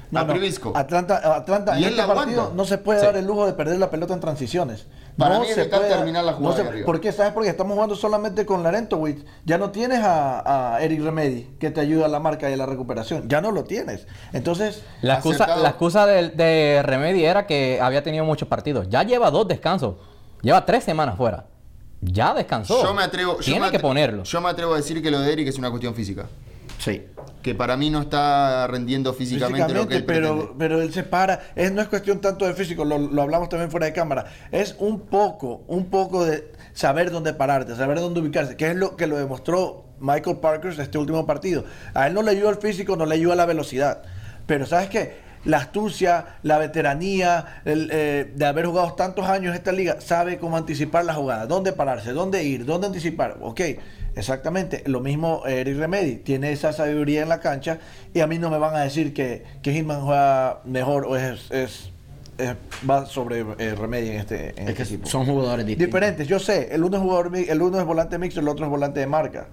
No, 0.09 0.19
a 0.21 0.23
no. 0.23 0.33
Privisco. 0.33 0.71
Atlanta, 0.75 1.35
Atlanta 1.35 1.77
Y 1.79 1.83
en 1.83 1.89
este 1.89 2.03
partido 2.03 2.41
aguanta. 2.41 2.55
no 2.55 2.65
se 2.65 2.77
puede 2.77 2.99
Sí. 3.01 3.05
dar 3.05 3.17
el 3.17 3.25
lujo 3.25 3.45
de 3.45 3.53
perder 3.53 3.77
la 3.77 3.89
pelota 3.89 4.13
en 4.13 4.19
transiciones. 4.21 4.85
Para 5.17 5.35
no 5.35 5.41
mí 5.41 5.47
se 5.47 5.65
puede 5.65 5.89
terminar 5.89 6.23
la 6.23 6.31
no 6.33 6.37
jugada 6.37 6.55
se- 6.63 6.67
arriba. 6.69 6.85
¿Por 6.85 7.01
qué? 7.01 7.11
¿Sabes? 7.11 7.33
Porque 7.33 7.49
estamos 7.49 7.73
jugando 7.73 7.95
solamente 7.95 8.45
con 8.45 8.63
Larentowicz. 8.63 9.25
Ya 9.45 9.57
no 9.57 9.71
tienes 9.71 9.99
a, 9.99 10.75
a 10.75 10.81
Eric 10.81 11.01
Remedy 11.01 11.49
que 11.59 11.71
te 11.71 11.81
ayuda 11.81 12.05
a 12.05 12.07
la 12.09 12.19
marca 12.19 12.49
y 12.49 12.53
a 12.53 12.57
la 12.57 12.65
recuperación. 12.65 13.27
Ya 13.27 13.41
no 13.41 13.51
lo 13.51 13.63
tienes. 13.63 14.07
Entonces, 14.31 14.83
La 15.01 15.15
excusa, 15.15 15.43
Acertado. 15.43 15.63
la 15.63 15.69
excusa 15.69 16.05
de, 16.05 16.29
de 16.29 16.83
Remedy 16.83 17.25
era 17.25 17.45
que 17.47 17.79
había 17.81 18.03
tenido 18.03 18.23
muchos 18.25 18.47
partidos. 18.47 18.87
Ya 18.89 19.03
lleva 19.03 19.31
dos 19.31 19.47
descansos. 19.47 19.95
Lleva 20.41 20.65
tres 20.65 20.83
semanas 20.83 21.17
fuera. 21.17 21.45
Ya 21.99 22.33
descansó. 22.35 22.83
yo 22.83 22.93
me 22.93 23.01
atrevo 23.03 23.37
yo 23.39 23.43
Tiene 23.43 23.71
que 23.71 23.79
ponerlo. 23.79 24.21
yo 24.23 24.39
me 24.39 24.49
atrevo 24.49 24.73
a 24.75 24.77
decir 24.77 25.01
que 25.01 25.09
lo 25.09 25.19
de 25.19 25.33
Eric 25.33 25.47
es 25.47 25.57
una 25.57 25.71
cuestión 25.71 25.95
física 25.95 26.27
Sí. 26.77 27.03
Que 27.47 27.55
para 27.55 27.77
mí 27.77 27.89
no 27.89 28.01
está 28.01 28.67
rendiendo 28.67 29.13
físicamente, 29.13 29.73
lo 29.73 29.87
que 29.87 29.95
él 29.95 30.03
pero, 30.03 30.35
pretende. 30.35 30.55
pero 30.59 30.81
él 30.81 30.91
se 30.91 31.03
para. 31.03 31.39
Es, 31.55 31.71
no 31.71 31.81
es 31.81 31.87
cuestión 31.87 32.19
tanto 32.19 32.45
de 32.45 32.53
físico, 32.53 32.83
lo, 32.83 32.97
lo 32.97 33.21
hablamos 33.21 33.47
también 33.47 33.71
fuera 33.71 33.85
de 33.85 33.93
cámara. 33.93 34.25
Es 34.51 34.75
un 34.79 34.99
poco, 34.99 35.63
un 35.67 35.85
poco 35.85 36.25
de 36.25 36.51
saber 36.73 37.09
dónde 37.09 37.33
pararte, 37.33 37.73
saber 37.77 38.01
dónde 38.01 38.19
ubicarse, 38.19 38.57
que 38.57 38.71
es 38.71 38.75
lo 38.75 38.97
que 38.97 39.07
lo 39.07 39.17
demostró 39.17 39.85
Michael 40.01 40.39
Parker 40.41 40.77
este 40.77 40.97
último 40.97 41.25
partido. 41.25 41.63
A 41.93 42.07
él 42.07 42.13
no 42.13 42.21
le 42.21 42.31
ayuda 42.31 42.49
el 42.49 42.57
físico, 42.57 42.97
no 42.97 43.05
le 43.05 43.15
ayuda 43.15 43.35
la 43.35 43.45
velocidad. 43.45 44.01
Pero 44.45 44.65
¿sabes 44.65 44.89
qué? 44.89 45.15
La 45.45 45.59
astucia, 45.59 46.39
la 46.43 46.57
veteranía 46.57 47.61
el, 47.63 47.89
eh, 47.93 48.29
de 48.35 48.45
haber 48.45 48.65
jugado 48.65 48.91
tantos 48.95 49.25
años 49.25 49.51
en 49.51 49.55
esta 49.55 49.71
liga, 49.71 50.01
sabe 50.01 50.37
cómo 50.37 50.57
anticipar 50.57 51.05
la 51.05 51.13
jugada, 51.13 51.45
dónde 51.45 51.71
pararse, 51.71 52.11
dónde 52.11 52.43
ir, 52.43 52.65
dónde 52.65 52.87
anticipar. 52.87 53.37
Ok, 53.39 53.61
exactamente. 54.17 54.83
Lo 54.85 54.99
mismo 54.99 55.43
Eric 55.45 55.77
Remedy, 55.77 56.15
tiene 56.17 56.51
esa 56.51 56.73
sabiduría 56.73 57.21
en 57.21 57.29
la 57.29 57.39
cancha 57.39 57.79
y 58.13 58.19
a 58.19 58.27
mí 58.27 58.37
no 58.39 58.49
me 58.49 58.57
van 58.57 58.75
a 58.75 58.79
decir 58.81 59.13
que, 59.13 59.43
que 59.61 59.71
Hitman 59.73 60.01
juega 60.01 60.59
mejor 60.65 61.05
o 61.05 61.15
es, 61.15 61.49
es- 61.51 61.91
es- 62.37 62.55
va 62.87 63.05
sobre 63.07 63.39
eh, 63.57 63.73
Remedy 63.75 64.09
en 64.09 64.17
este, 64.17 64.49
en 64.49 64.67
Es 64.67 64.69
este 64.69 64.73
que 64.75 64.83
equipo. 64.83 65.07
son 65.09 65.25
jugadores 65.25 65.65
distintos. 65.65 65.87
Diferentes, 65.87 66.27
yo 66.27 66.37
sé, 66.39 66.69
el 66.71 66.83
uno 66.83 66.97
es 66.97 67.03
jugador 67.03 67.31
el 67.35 67.61
uno 67.61 67.79
es 67.79 67.85
volante 67.85 68.17
mixto, 68.19 68.39
el 68.41 68.47
otro 68.47 68.65
es 68.65 68.69
volante 68.71 68.99
de 68.99 69.07
marca. 69.07 69.47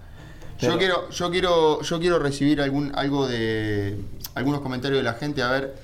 Yo 0.60 0.78
quiero, 0.78 1.10
yo 1.10 1.30
quiero, 1.30 1.82
yo 1.82 1.98
quiero 2.00 2.18
recibir 2.18 2.60
algún, 2.60 2.92
algo 2.94 3.26
de 3.26 3.96
algunos 4.34 4.60
comentarios 4.60 4.98
de 5.00 5.02
la 5.04 5.14
gente 5.14 5.42
a 5.42 5.50
ver 5.50 5.74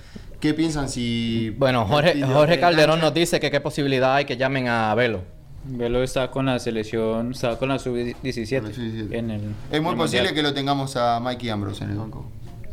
qué 0.40 0.54
piensan 0.54 0.88
si. 0.88 1.50
Bueno, 1.58 1.84
Jorge, 1.86 2.22
Jorge 2.22 2.54
de 2.54 2.60
Calderón 2.60 3.00
nos 3.00 3.12
dice 3.12 3.40
que 3.40 3.50
qué 3.50 3.60
posibilidad 3.60 4.14
hay 4.14 4.24
que 4.26 4.36
llamen 4.36 4.68
a 4.68 4.94
Velo. 4.94 5.22
Velo 5.64 6.02
está 6.02 6.30
con 6.30 6.46
la 6.46 6.58
selección, 6.58 7.32
está 7.32 7.56
con 7.58 7.68
la 7.68 7.78
sub-17 7.78 8.60
Con 8.60 8.68
la 8.68 8.74
sub-17. 8.74 9.12
en 9.14 9.30
el 9.30 9.40
Es 9.70 9.82
muy 9.82 9.94
posible 9.94 10.24
Mundial. 10.28 10.34
que 10.34 10.42
lo 10.42 10.54
tengamos 10.54 10.96
a 10.96 11.20
Mikey 11.20 11.50
Ambrose 11.50 11.84
en 11.84 11.90
el 11.90 11.96
banco. 11.98 12.24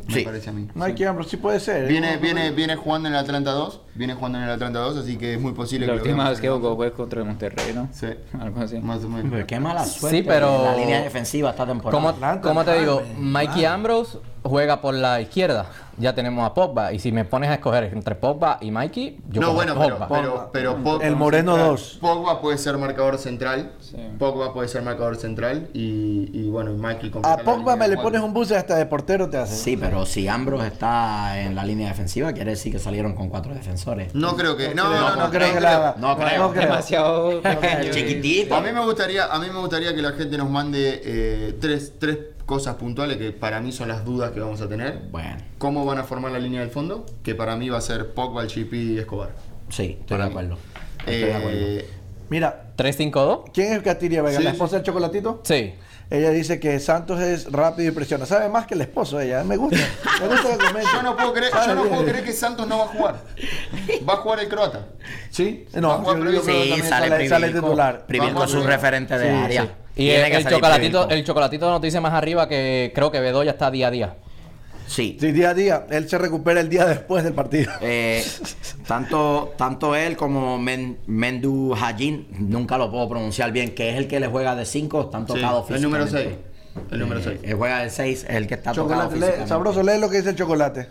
Me 0.08 0.14
Sí. 0.14 0.22
parece 0.22 0.50
a 0.50 0.54
mí. 0.54 0.68
Mikey 0.74 1.06
Ambrose, 1.06 1.32
sí 1.32 1.38
puede 1.38 1.60
ser. 1.60 1.88
Viene, 1.90 2.16
¿no? 2.16 2.22
viene, 2.22 2.52
viene 2.52 2.76
jugando 2.78 3.10
en 3.10 3.16
el 3.16 3.20
Atlanta 3.20 3.52
2. 3.52 3.82
Viene 3.98 4.14
jugando 4.14 4.38
en 4.38 4.44
el 4.46 4.52
Atlanta 4.52 4.80
2, 4.80 4.98
así 4.98 5.18
que 5.18 5.34
es 5.34 5.42
muy 5.42 5.54
posible 5.54 5.88
La 5.88 5.94
que 5.94 5.98
lo 5.98 6.04
última 6.04 6.18
veamos 6.24 6.32
vez 6.32 6.42
que 6.42 6.50
jugó 6.50 6.76
fue 6.76 6.92
contra 6.94 7.20
el 7.22 7.26
Monterrey, 7.26 7.74
¿no? 7.74 7.90
Sí. 7.92 8.08
Algo 8.40 8.62
así. 8.62 8.78
Más 8.80 9.04
o 9.04 9.10
menos. 9.10 9.32
Pero 9.32 9.48
qué 9.48 9.60
mala 9.60 9.84
suerte. 9.86 10.18
Sí, 10.18 10.24
pero- 10.24 10.64
La 10.66 10.76
línea 10.76 11.02
defensiva 11.02 11.50
esta 11.50 11.66
temporada. 11.66 11.98
¿Cómo, 11.98 12.10
Atlanta, 12.10 12.48
cómo 12.48 12.64
te 12.64 12.80
digo? 12.80 13.02
Mikey. 13.18 13.66
Ambrose 13.66 14.20
juega 14.44 14.80
por 14.80 14.94
la 14.94 15.20
izquierda. 15.20 15.66
Ya 16.00 16.14
tenemos 16.14 16.46
a 16.46 16.54
Pogba. 16.54 16.94
Y 16.94 17.00
si 17.00 17.12
me 17.12 17.26
pones 17.26 17.50
a 17.50 17.56
escoger 17.56 17.86
entre 17.86 18.14
Pogba 18.14 18.60
y 18.62 18.70
Mikey, 18.70 19.20
yo 19.30 19.42
no, 19.42 19.54
bueno, 19.54 19.74
a 19.74 19.80
pero, 19.80 19.96
Pogba. 19.98 20.08
pero, 20.08 20.50
pero 20.54 20.78
Pogba- 20.78 21.04
El 21.04 21.16
Moreno 21.16 21.58
2. 21.58 21.98
Pogba 22.00 22.40
puede 22.40 22.60
ser 22.60 22.78
marcador 22.78 23.18
central. 23.18 23.72
Sí. 23.80 23.98
Pogba 24.20 24.54
puede 24.54 24.68
ser 24.68 24.84
marcador 24.84 25.18
central. 25.18 25.70
Y, 25.74 26.30
y 26.32 26.50
bueno, 26.50 26.72
y 26.72 26.76
Mikey 26.76 27.12
A 27.24 27.38
la 27.38 27.44
Pogba 27.44 27.76
me 27.76 27.88
le 27.88 27.96
cuatro. 27.96 28.04
pones 28.12 28.22
un 28.22 28.32
bus 28.34 28.52
y 28.52 28.54
hasta 28.54 28.76
de 28.76 28.86
portero 28.86 29.28
te 29.28 29.38
hace. 29.38 29.56
Sí, 29.56 29.76
pero 29.76 30.06
si 30.06 30.28
Ambrose 30.28 30.68
está 30.68 31.42
en 31.42 31.56
la 31.56 31.66
línea 31.66 31.88
defensiva, 31.90 32.32
quiere 32.32 32.52
decir 32.52 32.72
que 32.72 32.80
salieron 32.80 33.14
con 33.16 33.30
cuatro 33.30 33.54
defensores. 33.56 33.78
No 34.14 34.36
creo 34.36 34.58
que. 34.58 34.74
No, 34.76 34.86
no, 34.86 35.00
No, 35.00 35.10
no, 35.10 35.16
no 35.26 35.32
creo 35.32 35.54
que 35.54 35.60
la. 35.60 35.96
No 35.98 36.18
creo. 36.18 36.52
Demasiado. 36.54 37.42
Chiquitito. 37.92 38.56
A 38.56 38.62
mí 38.62 38.72
me 38.72 38.84
gustaría, 38.84 39.26
a 39.26 39.40
mí 39.40 39.48
me 39.52 39.60
gustaría 39.60 39.94
que 39.96 40.02
la 40.02 40.12
gente 40.12 40.38
nos 40.38 40.50
mande 40.50 41.02
eh, 41.04 41.58
tres, 41.60 41.94
tres 42.00 42.18
cosas 42.46 42.76
puntuales 42.76 43.18
que 43.18 43.32
para 43.32 43.60
mí 43.60 43.72
son 43.72 43.88
las 43.90 44.06
dudas 44.06 44.32
que 44.32 44.40
vamos 44.40 44.62
a 44.62 44.70
tener. 44.70 45.00
Bueno, 45.12 45.38
¿Cómo 45.58 45.86
van 45.86 45.98
a 46.00 46.04
formar 46.04 46.32
la 46.32 46.40
línea 46.40 46.62
del 46.62 46.70
fondo? 46.70 47.06
Que 47.24 47.36
para 47.36 47.56
mí 47.56 47.70
va 47.70 47.78
a 47.78 47.82
ser 47.82 48.14
Pogba, 48.14 48.42
el 48.44 48.48
GP 48.50 48.74
y 48.74 48.98
Escobar. 49.00 49.30
sí, 49.70 49.98
estoy 50.00 50.18
de 50.18 50.24
acuerdo. 50.24 50.58
Estoy 51.00 51.16
de 51.20 51.34
acuerdo. 51.34 51.58
Eh, 51.60 51.90
Mira, 52.30 52.72
3-5-2. 52.78 53.52
¿quién 53.54 53.74
es 53.74 53.82
Catiria 53.82 54.22
Vega? 54.22 54.38
Sí, 54.38 54.44
¿La 54.44 54.52
esposa 54.52 54.76
del 54.78 54.86
chocolatito? 54.86 55.42
Sí. 55.44 55.74
Ella 56.10 56.30
dice 56.30 56.60
que 56.60 56.80
Santos 56.80 57.20
es 57.20 57.52
rápido 57.52 57.90
y 57.90 57.92
presiona. 57.92 58.26
Sabe 58.26 58.48
más 58.48 58.66
que 58.66 58.76
el 58.76 58.82
esposo 58.82 59.20
ella. 59.20 59.44
Me 59.44 59.58
gusta. 59.58 59.78
Me 60.22 60.28
gusta 60.30 60.58
que 60.58 60.84
yo 60.94 61.04
no 61.04 61.18
puedo 61.18 61.34
creer, 61.34 61.52
yo 61.68 61.76
no 61.76 61.84
puedo 61.84 62.06
creer 62.06 62.24
que 62.24 62.32
Santos 62.34 62.66
no 62.68 62.78
va 62.78 62.86
a 62.86 62.88
jugar. 62.88 63.16
Va 64.08 64.14
a 64.14 64.18
jugar 64.18 64.40
el 64.40 64.48
croata. 64.48 64.88
¿Sí? 65.30 65.66
Va 65.74 65.78
a 65.78 65.82
No, 65.82 65.92
jugar 66.00 66.18
yo 66.18 66.24
Privico. 66.24 66.44
creo 66.44 66.56
que 66.64 66.64
Sí, 66.76 66.82
sale, 66.88 67.10
sale, 67.10 67.30
sale 67.30 67.50
titular. 67.50 68.06
Es 68.10 68.50
su 68.52 68.64
referente 68.64 69.18
de 69.18 69.30
Sí, 69.30 69.36
área. 69.36 69.62
sí. 69.64 69.70
Y 70.04 70.10
el, 70.12 70.48
chocolatito, 70.48 71.10
el 71.10 71.24
chocolatito 71.26 71.70
nos 71.72 71.82
dice 71.82 72.00
más 72.00 72.14
arriba 72.14 72.48
que 72.48 72.92
creo 72.94 73.12
que 73.12 73.20
Bedoya 73.20 73.52
está 73.52 73.70
día 73.72 73.88
a 73.88 73.92
día. 73.92 74.16
Sí. 74.88 75.18
Sí, 75.20 75.32
día 75.34 75.50
a 75.50 75.54
día. 75.54 75.86
Él 75.90 76.08
se 76.10 76.18
recupera 76.18 76.60
el 76.62 76.70
día 76.70 76.86
después 76.86 77.24
del 77.24 77.34
partido. 77.34 77.72
Eh, 77.82 78.26
tanto, 78.88 79.54
tanto 79.58 79.96
él 79.96 80.16
como 80.18 80.58
Men- 80.58 80.98
Mendu 81.08 81.76
Hajin, 81.76 82.28
nunca 82.40 82.78
lo 82.78 82.90
puedo 82.90 83.08
pronunciar 83.10 83.52
bien, 83.52 83.76
que 83.76 83.90
es 83.90 83.98
el 83.98 84.08
que 84.08 84.20
le 84.20 84.28
juega 84.28 84.56
de 84.56 84.66
5, 84.66 85.02
están 85.02 85.28
Sí, 85.28 85.34
tocados 85.34 85.70
el 85.72 85.82
número 85.82 86.06
físicamente. 86.06 86.40
6. 86.74 86.88
El 86.92 87.00
número 87.00 87.20
Eh, 87.20 87.24
6. 87.26 87.40
Él 87.44 87.56
juega 87.56 87.80
de 87.84 87.90
6, 87.90 88.24
es 88.30 88.36
el 88.36 88.48
que 88.48 88.54
está 88.54 88.72
tocado 88.72 88.88
Chocolate, 89.02 89.16
lee- 89.16 89.20
físicamente. 89.22 89.50
sabroso, 89.50 89.84
lee 89.84 90.00
lo 90.00 90.10
que 90.10 90.18
dice 90.18 90.30
el 90.30 90.36
chocolate. 90.36 90.88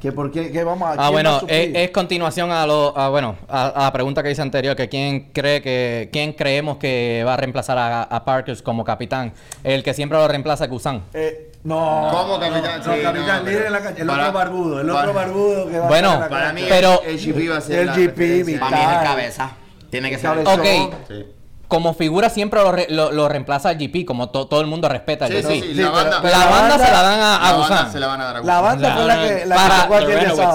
¿Que 0.00 0.12
por 0.12 0.30
qué, 0.30 0.52
qué 0.52 0.62
vamos 0.64 0.86
a 0.98 1.06
Ah, 1.06 1.10
bueno, 1.10 1.30
a 1.30 1.34
es, 1.36 1.40
suplir? 1.40 1.76
es 1.78 1.90
continuación 1.90 2.50
a 2.52 2.66
lo, 2.66 2.96
a, 2.96 3.08
bueno, 3.08 3.36
a, 3.48 3.68
a 3.68 3.82
la 3.84 3.92
pregunta 3.92 4.22
que 4.22 4.30
hice 4.30 4.42
anterior, 4.42 4.76
que 4.76 4.88
quién 4.90 5.30
cree 5.32 5.62
que, 5.62 6.10
quién 6.12 6.34
creemos 6.34 6.76
que 6.76 7.22
va 7.26 7.32
a 7.34 7.36
reemplazar 7.38 7.78
a, 7.78 8.02
a 8.02 8.24
Parkers 8.24 8.60
como 8.60 8.84
capitán. 8.84 9.32
El 9.62 9.82
que 9.82 9.94
siempre 9.94 10.18
lo 10.18 10.28
reemplaza 10.28 10.64
es 10.64 10.70
Gusán. 10.70 11.04
Eh, 11.14 11.50
no. 11.64 12.08
¿Cómo 12.12 12.38
capitán? 12.40 12.80
No, 12.84 12.94
Sí, 12.94 13.02
capitán, 13.02 13.44
no, 13.44 13.50
líder 13.50 13.66
en 13.66 13.72
la 13.72 13.80
cancha. 13.82 14.00
El 14.02 14.06
para- 14.08 14.22
otro 14.28 14.32
barbudo, 14.38 14.80
el 14.80 14.86
para- 14.86 14.98
otro 15.00 15.12
barbudo 15.14 15.68
que 15.68 15.78
va 15.80 15.86
Bueno, 15.88 16.10
a 16.12 16.18
la 16.20 16.28
Para 16.28 16.52
mí 16.52 16.62
Pero- 16.68 17.02
el 17.04 17.18
GP 17.18 17.48
va 17.50 17.56
a 17.56 17.60
ser 17.60 17.78
el 17.80 17.86
la 17.86 17.94
GP. 17.94 18.58
Para 18.60 18.76
mí 18.76 18.82
es 18.82 18.98
el 18.98 19.04
cabeza. 19.04 19.50
Tiene 19.90 20.10
que 20.10 20.18
ser 20.18 20.38
el 20.38 20.44
Cabezón. 20.44 20.60
Ok. 20.92 20.94
Sí. 21.08 21.26
Como 21.66 21.94
figura 21.94 22.28
siempre 22.28 22.60
lo, 22.60 22.70
re- 22.72 22.86
lo- 22.90 23.10
lo 23.10 23.28
reemplaza 23.28 23.70
el 23.72 23.78
GP, 23.78 24.04
como 24.04 24.28
to- 24.28 24.46
todo 24.46 24.60
el 24.60 24.66
mundo 24.66 24.88
respeta 24.88 25.24
al 25.24 25.30
Sí, 25.32 25.36
GP. 25.38 25.48
sí, 25.54 25.60
sí, 25.62 25.66
Sí, 25.68 25.74
la 25.74 25.82
pero- 25.82 25.92
banda, 25.94 26.18
pero 26.22 26.38
La 26.38 26.46
banda 26.46 26.78
se 26.86 26.92
la 26.92 27.02
dan 27.02 27.14
a, 27.14 27.16
la 27.18 27.34
a 27.36 27.38
banda 27.40 27.56
Gusán. 27.56 27.92
se 27.92 28.00
la 28.00 28.06
van 28.06 28.20
a 28.20 28.24
dar 28.24 28.36
a 28.36 28.38
La 28.38 28.40
Gusán. 28.40 28.62
banda 28.64 28.94
fue 28.94 29.04
la 29.06 29.14
que 29.22 29.46
la 29.46 29.56
Para- 29.56 29.82
que. 29.82 29.88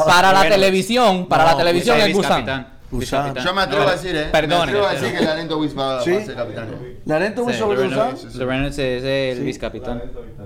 Para 0.05 0.33
la 0.33 0.41
televisión, 0.49 1.25
para 1.27 1.45
la 1.45 1.57
televisión 1.57 1.99
es 1.99 2.13
Gusán. 2.13 2.67
Yo 2.91 3.53
me 3.53 3.61
atrevo 3.61 3.87
a 3.87 3.91
decir, 3.91 4.15
eh. 4.15 4.29
Perdone, 4.31 4.57
me 4.57 4.63
atrevo 4.79 4.87
a 4.87 4.93
decir 4.93 5.11
que 5.11 5.17
el 5.19 5.25
talento 5.25 5.57
Wiz 5.59 5.77
va, 5.77 6.03
Sí. 6.03 6.11
va 6.11 6.17
a 6.17 6.25
ser 6.25 6.35
capitán. 6.35 6.67
Larento 7.05 7.49
hizo 7.49 7.59
sobre. 7.59 7.87
Reynolds 8.45 8.77
es 8.79 9.03
el 9.37 9.43
vicecapitán. 9.43 10.01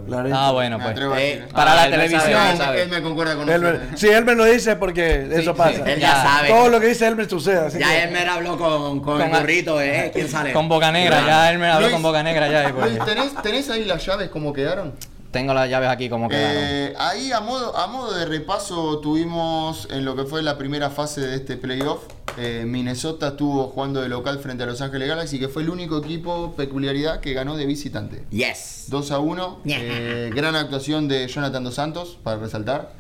Larento. 0.08 0.38
Ah, 0.38 0.52
bueno, 0.52 0.78
Me 0.78 0.84
pues. 0.84 0.98
Eh, 1.00 1.34
eh. 1.34 1.48
Para 1.54 1.72
Ah, 1.72 1.76
la 1.76 1.86
él 1.86 1.92
me 1.92 1.96
sabe, 1.98 2.08
televisión. 2.10 2.42
él 2.44 2.52
Él, 2.52 2.58
sabe. 2.58 2.82
él 2.82 2.90
me 2.90 3.02
concuerda 3.02 3.36
con 3.36 3.48
Elmer- 3.50 3.74
nosotros. 3.80 4.00
Sí, 4.00 4.10
él 4.10 4.26
me 4.26 4.36
lo 4.36 4.44
dice 4.46 4.76
porque 4.76 5.30
eso 5.32 5.56
pasa. 5.56 5.90
Él 5.90 6.00
ya 6.02 6.22
sabe. 6.22 6.50
Todo 6.50 6.68
lo 6.70 6.80
que 6.82 6.88
dice 6.88 7.08
Elmer 7.08 7.30
sucede. 7.30 7.68
Así 7.68 7.80
Ya 7.80 7.88
que- 7.88 8.04
Elmer 8.04 8.28
habló 8.28 8.58
con, 8.58 9.00
con, 9.00 9.32
burrito, 9.32 9.80
¿eh? 9.82 10.12
¿Quién 10.14 10.28
sale? 10.28 10.52
Con 10.52 10.68
Boca 10.68 10.92
Negra, 10.92 11.26
ya 11.26 11.50
él 11.52 11.60
me 11.60 11.68
habló 11.68 11.88
Luis, 11.88 11.94
con 11.94 12.04
Boca 12.04 12.22
Negra 12.24 12.50
ya. 12.50 12.70
y 12.70 12.74
pues- 12.74 12.92
Luis, 12.92 13.06
¿tenés, 13.06 13.42
¿tenés 13.42 13.70
ahí 13.70 13.86
las 13.86 14.06
llaves 14.06 14.30
como 14.30 14.52
quedaron? 14.52 14.94
Tengo 15.32 15.54
las 15.54 15.68
llaves 15.70 15.90
aquí 15.90 16.10
como 16.10 16.28
quedaron. 16.30 16.52
Eh, 16.58 16.94
ahí 17.00 17.32
a 17.32 17.40
modo, 17.40 17.76
a 17.76 17.88
modo 17.88 18.14
de 18.14 18.26
repaso 18.26 19.00
tuvimos 19.00 19.88
en 19.90 20.06
lo 20.06 20.16
que 20.16 20.26
fue 20.26 20.44
la 20.44 20.58
primera 20.60 20.90
fase 20.92 21.22
de 21.22 21.36
este 21.38 21.56
playoff. 21.58 22.04
Eh, 22.38 22.64
Minnesota 22.68 23.30
estuvo 23.30 23.68
jugando 23.68 24.02
de 24.02 24.10
local 24.10 24.40
frente 24.40 24.64
a 24.64 24.66
Los 24.66 24.82
Ángeles 24.82 25.08
Galaxy, 25.08 25.40
que 25.40 25.48
fue 25.50 25.62
el 25.64 25.70
único 25.70 25.98
equipo, 25.98 26.54
peculiaridad, 26.56 27.20
que 27.20 27.34
ganó 27.34 27.56
de 27.58 27.66
visitante. 27.66 28.24
Yes. 28.32 28.86
2 28.88 29.12
a 29.12 29.20
1. 29.20 29.60
eh, 29.66 30.32
gran 30.34 30.56
actuación 30.56 31.08
de 31.08 31.28
Jonathan 31.28 31.64
Dos 31.64 31.76
Santos, 31.76 32.18
para 32.24 32.38
resaltar. 32.38 32.94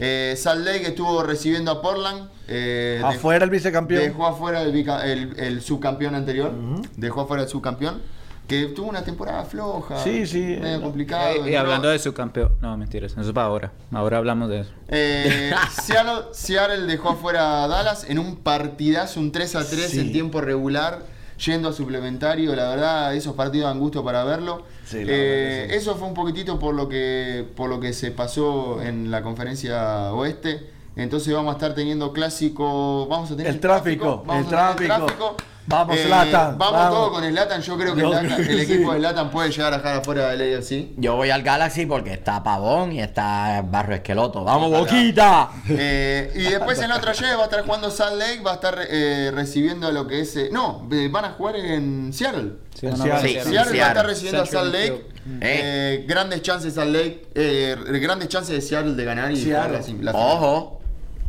Eh, 0.00 0.34
Salt 0.38 0.64
Lake 0.64 0.86
estuvo 0.88 1.22
recibiendo 1.24 1.70
a 1.72 1.82
Portland. 1.82 2.28
eh, 2.46 3.02
Afuera 3.04 3.44
el 3.44 3.50
vicecampeón. 3.50 4.00
Dejó 4.02 4.26
afuera 4.26 4.62
el, 4.62 4.72
bica- 4.72 5.04
el- 5.04 5.38
el 5.38 5.60
subcampeón 5.60 6.14
anterior. 6.14 6.52
Dejó 6.96 7.22
afuera 7.22 7.42
el 7.42 7.48
subcampeón. 7.48 8.00
Que 8.48 8.64
tuvo 8.66 8.88
una 8.88 9.04
temporada 9.04 9.44
floja. 9.44 10.02
Sí, 10.02 10.26
sí. 10.26 10.40
Medio 10.60 10.80
complicado. 10.82 11.28
Eh, 11.34 11.36
y 11.36 11.38
entró- 11.48 11.60
hablando 11.60 11.88
de 11.90 11.98
su 11.98 12.14
campeón. 12.14 12.50
No, 12.62 12.76
mentiras. 12.78 13.12
Eso 13.12 13.20
es 13.20 13.32
para 13.32 13.46
ahora. 13.46 13.72
Ahora 13.92 14.16
hablamos 14.18 14.48
de 14.48 14.60
eso. 14.60 14.70
Eh, 14.88 15.52
Seattle, 15.82 16.22
Seattle 16.32 16.86
dejó 16.86 17.10
afuera 17.10 17.62
a 17.64 17.68
Dallas 17.68 18.06
en 18.08 18.18
un 18.18 18.36
partidazo, 18.36 19.20
un 19.20 19.30
3 19.32 19.54
a 19.54 19.68
3 19.68 19.90
Sí. 19.90 20.00
en 20.00 20.12
tiempo 20.12 20.40
regular, 20.40 21.02
yendo 21.44 21.68
a 21.68 21.72
suplementario. 21.74 22.56
La 22.56 22.70
verdad, 22.70 23.14
esos 23.14 23.34
partidos 23.34 23.68
dan 23.68 23.78
gusto 23.78 24.02
para 24.02 24.24
verlo. 24.24 24.64
Sí, 24.86 24.96
Eh. 25.06 25.68
Eso 25.72 25.94
fue 25.96 26.08
un 26.08 26.14
poquitito 26.14 26.58
por 26.58 26.74
lo 26.74 26.88
que 26.88 27.46
por 27.54 27.68
lo 27.68 27.78
que 27.78 27.92
se 27.92 28.10
pasó 28.12 28.80
en 28.80 29.10
la 29.10 29.22
conferencia 29.22 30.10
oeste. 30.14 30.70
Entonces 30.96 31.32
vamos 31.34 31.50
a 31.52 31.58
estar 31.58 31.74
teniendo 31.74 32.12
clásico. 32.14 33.06
Vamos 33.08 33.30
a 33.30 33.36
tener 33.36 33.52
El 33.52 33.60
tráfico, 33.60 34.24
el 34.32 34.46
tráfico. 34.46 35.36
Vamos, 35.68 35.96
Eh, 35.96 36.04
Zlatan, 36.06 36.56
Vamos, 36.56 36.72
vamos. 36.80 36.94
todo 36.98 37.12
con 37.12 37.24
el 37.24 37.34
Latan. 37.34 37.60
Yo 37.60 37.76
creo 37.76 37.94
que 37.94 38.00
Yo 38.00 38.18
el, 38.18 38.60
equipo 38.60 38.88
sí. 38.90 38.94
de 38.94 39.00
Latan 39.00 39.30
puede 39.30 39.50
llegar 39.50 39.74
a 39.74 39.76
dejar 39.76 39.96
afuera 39.96 40.30
del 40.30 40.56
AFC. 40.56 40.88
Yo 40.96 41.14
voy 41.16 41.28
al 41.30 41.42
Galaxy 41.42 41.84
porque 41.84 42.14
está 42.14 42.42
Pavón 42.42 42.92
y 42.92 43.00
está 43.00 43.62
Barrio 43.68 43.96
Esqueloto. 43.96 44.44
¡Vamos, 44.44 44.68
Ojalá. 44.68 44.80
Boquita! 44.80 45.50
Eh, 45.68 46.32
y 46.34 46.42
después 46.44 46.78
en 46.80 46.88
la 46.88 46.96
otra 46.96 47.12
llave 47.12 47.34
va 47.36 47.42
a 47.42 47.44
estar 47.44 47.64
jugando 47.64 47.90
Salt 47.90 48.16
Lake, 48.18 48.40
va 48.40 48.52
a 48.52 48.54
estar 48.54 48.78
eh, 48.88 49.30
recibiendo 49.34 49.92
lo 49.92 50.06
que 50.06 50.20
es. 50.22 50.34
eh, 50.36 50.48
no, 50.50 50.88
van 51.10 51.24
a 51.26 51.30
jugar 51.32 51.56
en 51.56 52.12
Seattle. 52.14 52.52
Sí, 52.74 52.86
no, 52.86 52.96
Seattle. 52.96 53.12
no, 53.34 53.42
Sí, 53.44 53.50
Seattle 53.50 53.78
va 53.80 53.84
a 53.84 53.88
estar 53.88 54.06
recibiendo 54.06 54.42
a 54.42 54.46
Salt 54.46 54.72
Lake. 54.72 55.06
Eh, 55.42 56.04
grandes 56.08 56.40
chances 56.40 56.72
Salt 56.74 56.90
Lake. 56.92 57.26
eh, 57.34 57.76
grandes 58.00 58.28
chances 58.28 58.54
de 58.54 58.62
Seattle 58.62 58.94
de 58.94 59.04
ganar 59.04 59.30
y 59.30 59.36
Seattle. 59.36 59.78
jugar 59.82 60.02
la, 60.04 60.12
la 60.12 60.18
Ojo, 60.18 60.80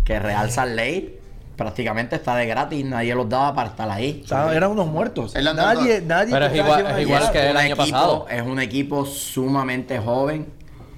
que 0.06 0.18
Real 0.18 0.50
Salt 0.50 0.76
Lake 0.76 1.19
prácticamente 1.60 2.16
está 2.16 2.36
de 2.36 2.48
gratis. 2.48 2.84
Nadie 2.86 3.14
los 3.14 3.30
daba 3.30 3.54
para 3.54 3.70
estar 3.70 3.90
ahí. 3.92 4.24
Eran 4.52 4.72
unos 4.72 4.88
muertos. 4.88 5.36
El 5.36 5.48
underdog. 5.48 5.76
Nadie, 5.76 6.02
nadie. 6.02 6.34
Pero 6.34 6.46
es 6.48 6.56
igual- 6.56 6.80
es 6.88 7.02
igual 7.02 7.20
llegar. 7.20 7.32
que 7.34 7.46
el 7.46 7.52
un 7.52 7.58
año 7.58 7.76
equipo- 7.76 7.92
pasado. 7.92 8.26
Es 8.30 8.42
un 8.42 8.60
equipo 8.60 9.06
sumamente 9.06 10.00
joven. 10.00 10.48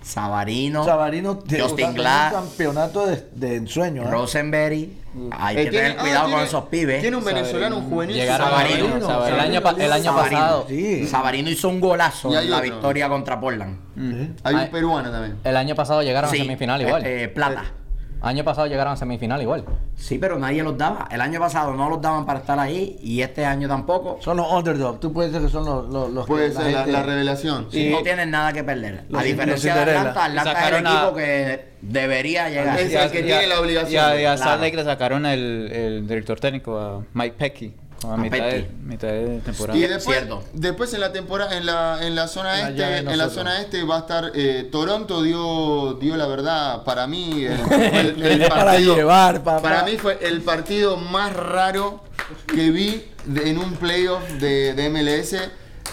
Sabarino, 0.03 0.83
Sabarino 0.83 1.35
Justin 1.47 1.89
un 1.89 1.93
Glass, 1.93 2.33
campeonato 2.33 3.05
de, 3.05 3.23
de 3.35 3.55
ensueño. 3.57 4.01
¿eh? 4.01 4.07
Rosenberry. 4.09 4.97
Hay 5.31 5.57
Eh, 5.57 5.63
que 5.65 5.69
tiene- 5.69 5.85
tener 5.89 5.99
ah, 5.99 6.01
cuidado 6.01 6.31
con 6.31 6.39
esos 6.41 6.63
pibes. 6.65 7.01
Tiene 7.01 7.17
un 7.17 7.23
venezolano, 7.23 7.77
un 7.77 7.89
juvenil. 7.89 8.15
Llegaron 8.15 8.47
Sabarino. 8.49 8.77
Sabarino, 8.85 9.05
Sabarino. 9.07 9.35
El 9.35 9.41
año, 9.43 9.61
pa- 9.61 9.75
el 9.77 9.91
año 9.91 10.03
Sabarino. 10.05 10.39
pasado. 10.39 10.65
Sí. 10.69 11.05
Sabarino 11.07 11.49
hizo 11.51 11.69
un 11.69 11.79
golazo 11.79 12.29
en 12.35 12.49
la 12.49 12.57
otro. 12.57 12.71
victoria 12.71 13.09
contra 13.09 13.39
Portland. 13.39 13.77
Hay 14.43 14.53
un 14.55 14.59
Ay. 14.59 14.69
peruano 14.71 15.11
también. 15.11 15.37
El 15.43 15.55
año 15.57 15.75
pasado 15.75 16.01
llegaron 16.01 16.31
Sí, 16.31 16.37
a 16.39 16.43
semifinal 16.45 16.81
igual. 16.81 17.03
eh, 17.05 17.27
plata. 17.27 17.65
Año 18.23 18.43
pasado 18.43 18.67
llegaron 18.67 18.93
a 18.93 18.97
semifinal 18.97 19.41
igual. 19.41 19.65
Sí, 19.95 20.17
pero 20.19 20.37
nadie 20.37 20.61
los 20.61 20.77
daba. 20.77 21.07
El 21.11 21.21
año 21.21 21.39
pasado 21.39 21.73
no 21.73 21.89
los 21.89 21.99
daban 22.01 22.25
para 22.25 22.39
estar 22.39 22.59
ahí 22.59 22.97
y 23.01 23.21
este 23.21 23.43
año 23.45 23.67
tampoco. 23.67 24.19
Son 24.21 24.37
los 24.37 24.51
underdogs. 24.51 24.99
Tú 24.99 25.11
puedes 25.11 25.31
decir 25.31 25.47
que 25.47 25.51
son 25.51 25.65
los, 25.65 25.89
los, 25.89 26.09
los 26.11 26.27
Puede 26.27 26.49
que 26.49 26.55
ser 26.55 26.71
la, 26.71 26.77
gente- 26.79 26.91
la 26.91 27.03
revelación. 27.03 27.67
Y 27.71 27.89
no 27.89 28.03
tienen 28.03 28.29
nada 28.29 28.53
que 28.53 28.63
perder. 28.63 29.05
Los- 29.09 29.21
a 29.21 29.23
diferencia 29.23 29.73
de. 29.73 29.81
Atlanta, 29.97 30.25
Atlanta 30.25 30.51
es 30.51 30.67
el 30.67 30.85
a- 30.85 30.91
equipo 30.91 31.15
que 31.15 31.65
debería 31.81 32.49
llegar. 32.49 32.79
Es 32.79 32.93
el 32.93 33.11
que 33.11 33.23
tiene 33.23 33.47
la 33.47 33.59
obligación. 33.59 33.91
Y 33.93 33.97
a, 33.97 34.21
y 34.21 34.25
a 34.25 34.35
Claro. 34.35 34.51
Salt 34.51 34.61
Lake 34.61 34.75
le 34.77 34.83
sacaron 34.83 35.25
el, 35.25 35.71
el 35.71 36.07
director 36.07 36.39
técnico, 36.39 36.77
a 36.79 37.01
Mike 37.13 37.35
Pecky, 37.37 37.73
a, 38.03 38.13
A 38.13 38.17
mitad, 38.17 38.37
de, 38.37 38.69
mitad 38.83 39.07
de 39.09 39.39
temporada. 39.39 39.77
Y 39.77 39.81
después, 39.81 40.17
Cierto. 40.17 40.43
después 40.53 40.93
en 40.93 41.01
la 41.01 41.11
temporada, 41.11 41.55
en 41.57 41.65
la, 41.65 41.99
en 42.05 42.15
la 42.15 42.27
zona 42.27 42.69
este, 42.69 42.97
en 42.97 43.05
la 43.05 43.11
nosotros. 43.15 43.33
zona 43.33 43.61
este 43.61 43.83
va 43.83 43.97
a 43.97 43.99
estar 43.99 44.31
eh, 44.33 44.67
Toronto 44.71 45.21
dio, 45.21 45.93
dio 46.01 46.17
la 46.17 46.27
verdad 46.27 46.83
para 46.83 47.05
mí 47.07 47.45
el, 47.45 47.59
el- 47.71 48.23
el 48.23 48.41
Es 48.41 48.49
para 48.49 48.65
partido- 48.65 48.95
llevar, 48.95 49.43
papá. 49.43 49.61
para 49.61 49.83
mí 49.83 49.97
fue 49.97 50.17
el 50.21 50.41
partido 50.41 50.97
más 50.97 51.33
raro 51.35 52.03
que 52.47 52.69
vi 52.71 53.05
de- 53.25 53.49
en 53.49 53.57
un 53.57 53.73
playoff 53.75 54.23
de, 54.39 54.73
de 54.73 54.89
MLS. 54.89 55.35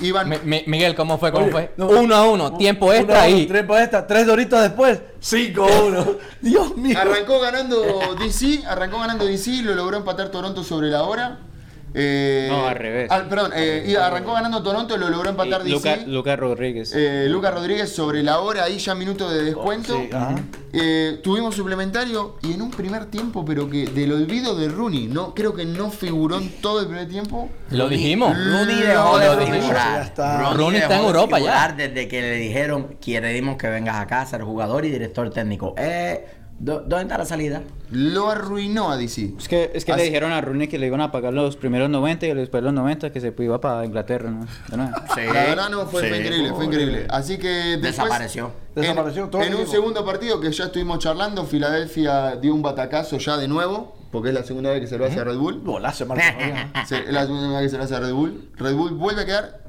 Iban 0.01 0.29
Mi- 0.29 0.37
mi- 0.45 0.63
Miguel, 0.69 0.95
¿cómo 0.95 1.19
fue? 1.19 1.33
¿Cómo 1.33 1.47
Oye, 1.47 1.53
fue? 1.53 1.73
no. 1.77 1.89
uno 1.89 2.15
a 2.15 2.25
uno, 2.29 2.57
tiempo 2.57 2.87
Uno, 2.87 2.95
extra 2.95 3.23
ahí. 3.23 3.47
Tiempo 3.47 3.77
extra. 3.77 4.07
Tres 4.07 4.27
doritos 4.29 4.63
después. 4.63 5.01
5-1. 5.21 6.17
Dios 6.41 6.77
mío. 6.77 6.97
Arrancó 6.97 7.41
ganando 7.41 7.83
DC, 8.19 8.63
arrancó 8.67 9.01
ganando 9.01 9.27
DC, 9.27 9.63
lo 9.65 9.75
logró 9.75 9.97
empatar 9.97 10.29
Toronto 10.31 10.63
sobre 10.63 10.89
la 10.89 11.03
hora. 11.03 11.39
Eh, 11.95 12.49
No, 12.51 12.67
al 12.69 12.77
revés. 12.77 13.11
al- 13.11 13.29
perdón, 13.29 13.53
eh, 13.55 13.85
y 13.89 13.95
arrancó 13.97 14.33
ganando 14.35 14.63
Toronto, 14.63 14.97
lo 14.97 15.09
logró 15.09 15.31
empatar 15.31 15.63
Y 15.67 15.73
DC. 15.73 15.97
Luca, 15.97 16.07
Luca 16.07 16.37
Rodríguez. 16.37 16.93
Eh, 16.95 17.27
Lucas 17.29 17.55
Rodríguez 17.55 17.91
sobre 17.91 18.23
la 18.23 18.41
hora, 18.41 18.65
ahí 18.65 18.79
ya 18.79 18.95
minuto 18.95 19.31
de 19.31 19.43
descuento. 19.45 19.95
Sí. 19.97 20.11
Eh, 20.75 21.21
tuvimos 21.25 21.55
suplementario 21.57 22.37
y 22.43 22.53
en 22.53 22.61
un 22.63 22.71
primer 22.71 23.07
tiempo, 23.07 23.43
pero 23.45 23.71
que 23.71 23.87
del 23.87 24.13
olvido 24.13 24.55
de 24.55 24.69
Rooney, 24.69 25.07
no 25.07 25.35
creo 25.35 25.55
que 25.55 25.65
no 25.65 25.91
figuró 25.91 26.37
en 26.39 26.51
todo 26.61 26.81
el 26.81 26.87
primer 26.87 27.09
tiempo. 27.09 27.49
Lo 27.71 27.89
dijimos. 27.89 28.37
Rooney 28.37 28.77
dejó 28.83 29.19
de 29.19 29.47
figurar. 29.47 30.01
Ya 30.01 30.03
está. 30.03 30.53
Rooney 30.53 30.81
está 30.81 30.99
en 30.99 31.05
Europa 31.07 31.39
ya. 31.39 31.73
Desde 31.77 32.07
que 32.07 32.21
le 32.21 32.35
dijeron, 32.37 32.97
queremos 33.01 33.57
que 33.57 33.69
vengas 33.69 33.97
acá 33.97 34.21
a 34.23 34.27
ser 34.27 34.43
jugador 34.43 34.85
y 34.85 34.91
director 34.91 35.31
técnico. 35.31 35.75
Es 35.79 36.19
¿Dó- 36.19 36.37
¿Dónde 36.61 37.03
está 37.03 37.19
la 37.19 37.25
salida? 37.25 37.63
Lo 37.93 38.29
arruinó 38.31 38.91
a 38.91 38.97
DC. 38.97 39.35
Es 39.39 39.47
que, 39.47 39.71
es 39.75 39.85
que 39.85 39.93
Así- 39.93 40.01
le 40.01 40.07
dijeron 40.07 40.33
a 40.33 40.41
Rooney 40.41 40.67
que 40.67 40.77
le 40.77 40.89
iban 40.89 41.01
a 41.01 41.13
pagar 41.13 41.33
los 41.33 41.57
primeros 41.57 41.89
90 41.89 42.27
y 42.27 42.35
después 42.35 42.65
los 42.65 42.73
90 42.73 43.13
que 43.13 43.21
se 43.21 43.33
iba 43.39 43.61
para 43.61 43.85
Inglaterra, 43.85 44.29
¿no? 44.31 44.45
De 44.69 44.77
nuevo. 44.77 44.93
Sí. 45.15 45.21
La 45.27 45.33
verdad 45.45 45.71
no, 45.71 45.87
fue, 45.87 46.03
Sí. 46.03 46.09
fue 46.09 46.19
increíble, 46.19 46.53
fue 46.53 46.65
increíble. 46.65 47.07
Así 47.11 47.39
que 47.39 47.47
después, 47.49 47.83
Desapareció. 47.83 48.51
En, 48.75 48.83
Desapareció 48.83 49.29
todo 49.29 49.43
en 49.43 49.55
un 49.55 49.67
segundo 49.69 50.05
partido 50.05 50.41
que 50.41 50.51
ya 50.51 50.65
estuvimos 50.65 50.99
charlando, 50.99 51.45
Filadelfia 51.45 52.35
dio 52.37 52.53
un 52.55 52.63
batacazo 52.63 53.19
ya 53.19 53.37
de 53.37 53.47
nuevo, 53.47 53.97
porque 54.11 54.31
es 54.31 54.35
la 54.35 54.43
segunda 54.43 54.71
vez 54.71 54.81
que 54.81 54.87
se 54.89 54.99
lo 54.99 55.05
hace 55.07 55.21
a 55.21 55.25
Red 55.25 55.37
Bull. 55.39 55.61
Golazo, 55.63 56.07
Marco. 56.07 56.25
Sí, 56.89 56.97
es 56.97 57.13
la 57.13 57.23
segunda 57.23 57.61
vez 57.61 57.63
que 57.63 57.69
se 57.71 57.79
lo 57.79 57.85
hace 57.85 57.95
a 57.95 58.01
Red 58.01 58.13
Bull. 58.13 58.51
Red 58.57 58.75
Bull 58.75 58.91
vuelve 58.95 59.23
a 59.23 59.27
quedar. 59.27 59.61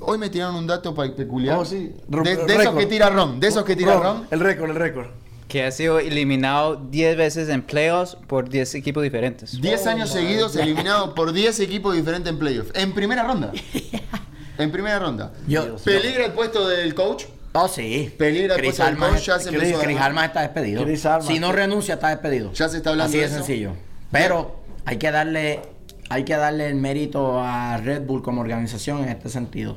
Hoy 0.00 0.18
me 0.18 0.28
tiraron 0.28 0.56
un 0.56 0.66
dato 0.66 0.92
peculiar. 0.92 1.56
Oh, 1.56 1.64
sí. 1.64 1.94
De, 2.08 2.36
de 2.36 2.56
esos 2.56 2.74
que 2.74 2.86
tira 2.86 3.08
Ron, 3.10 3.38
de 3.38 3.46
esos 3.46 3.64
que 3.64 3.76
tira 3.76 3.94
Ron, 3.94 4.02
Ron. 4.02 4.26
El 4.32 4.40
récord, 4.40 4.70
el 4.70 4.76
récord. 4.76 5.06
Que 5.52 5.64
ha 5.64 5.70
sido 5.70 5.98
eliminado 5.98 6.76
10 6.76 7.14
veces 7.18 7.50
en 7.50 7.60
playoffs 7.60 8.16
por 8.26 8.48
10 8.48 8.74
equipos 8.74 9.02
diferentes. 9.02 9.60
10 9.60 9.86
años 9.86 10.08
seguidos 10.08 10.56
eliminado 10.56 11.14
por 11.14 11.30
10 11.34 11.60
equipos 11.60 11.94
diferentes 11.94 12.32
en 12.32 12.38
playoffs. 12.38 12.70
En 12.74 12.94
primera 12.94 13.22
ronda. 13.22 13.52
En 14.58 14.70
primera 14.72 14.98
ronda. 14.98 15.32
Yo- 15.46 15.76
Peligra 15.76 16.24
el 16.24 16.32
puesto 16.32 16.66
del 16.68 16.94
coach. 16.94 17.24
Oh, 17.52 17.68
sí. 17.68 18.14
Peligra 18.16 18.54
el 18.54 18.60
Chris 18.60 18.76
puesto 18.76 18.84
del 18.86 18.96
coach, 18.96 19.20
ya 19.26 19.38
se 19.38 19.50
Chris, 19.50 19.74
Armas 19.98 20.24
está 20.26 20.40
despedido. 20.40 20.84
Chris 20.84 21.04
Armas. 21.04 21.26
Si 21.26 21.38
no 21.38 21.52
renuncia, 21.52 21.94
está 21.94 22.08
despedido. 22.08 22.50
Ya 22.54 22.68
se 22.70 22.78
está 22.78 22.90
hablando 22.90 23.08
Así 23.10 23.18
de 23.18 23.24
de 23.24 23.26
eso. 23.28 23.36
sencillo. 23.36 23.72
Pero 24.10 24.56
hay 24.86 24.96
que 24.96 25.10
darle 25.10 25.60
hay 26.08 26.24
que 26.24 26.34
darle 26.36 26.66
el 26.68 26.76
mérito 26.76 27.40
a 27.42 27.76
Red 27.76 28.02
Bull 28.06 28.22
como 28.22 28.40
organización 28.40 29.02
en 29.02 29.10
este 29.10 29.28
sentido. 29.28 29.76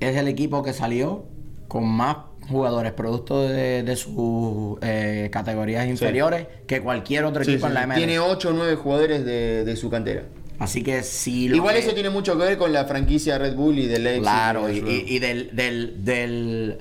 Es 0.00 0.16
el 0.16 0.28
equipo 0.28 0.62
que 0.62 0.72
salió 0.74 1.24
con 1.68 1.86
más 1.86 2.16
jugadores 2.50 2.92
producto 2.92 3.42
de, 3.48 3.82
de 3.82 3.96
sus 3.96 4.76
eh, 4.82 5.28
categorías 5.32 5.86
inferiores 5.88 6.46
que 6.66 6.80
cualquier 6.82 7.24
otro 7.24 7.44
Sí, 7.44 7.52
equipo 7.52 7.66
sí, 7.66 7.70
en 7.70 7.74
la 7.74 7.80
sí. 7.82 7.86
MLS. 7.88 7.96
Tiene 7.96 8.18
8 8.18 8.48
o 8.48 8.52
9 8.52 8.74
jugadores 8.76 9.24
de, 9.24 9.64
de 9.64 9.76
su 9.76 9.88
cantera. 9.88 10.24
Así 10.58 10.82
que 10.82 11.02
si 11.02 11.48
lo 11.48 11.56
Igual 11.56 11.74
que- 11.76 11.80
eso 11.80 11.94
tiene 11.94 12.10
mucho 12.10 12.36
que 12.36 12.44
ver 12.44 12.58
con 12.58 12.72
la 12.72 12.84
franquicia 12.84 13.38
Red 13.38 13.54
Bull 13.54 13.78
y 13.78 13.86
del 13.86 14.06
éxito. 14.06 14.22
Claro, 14.24 14.66
de 14.66 14.74
y, 14.74 14.80
su- 14.80 14.86
y- 14.88 15.04
y 15.08 15.18
del, 15.18 15.56
del, 15.56 16.04
del, 16.04 16.78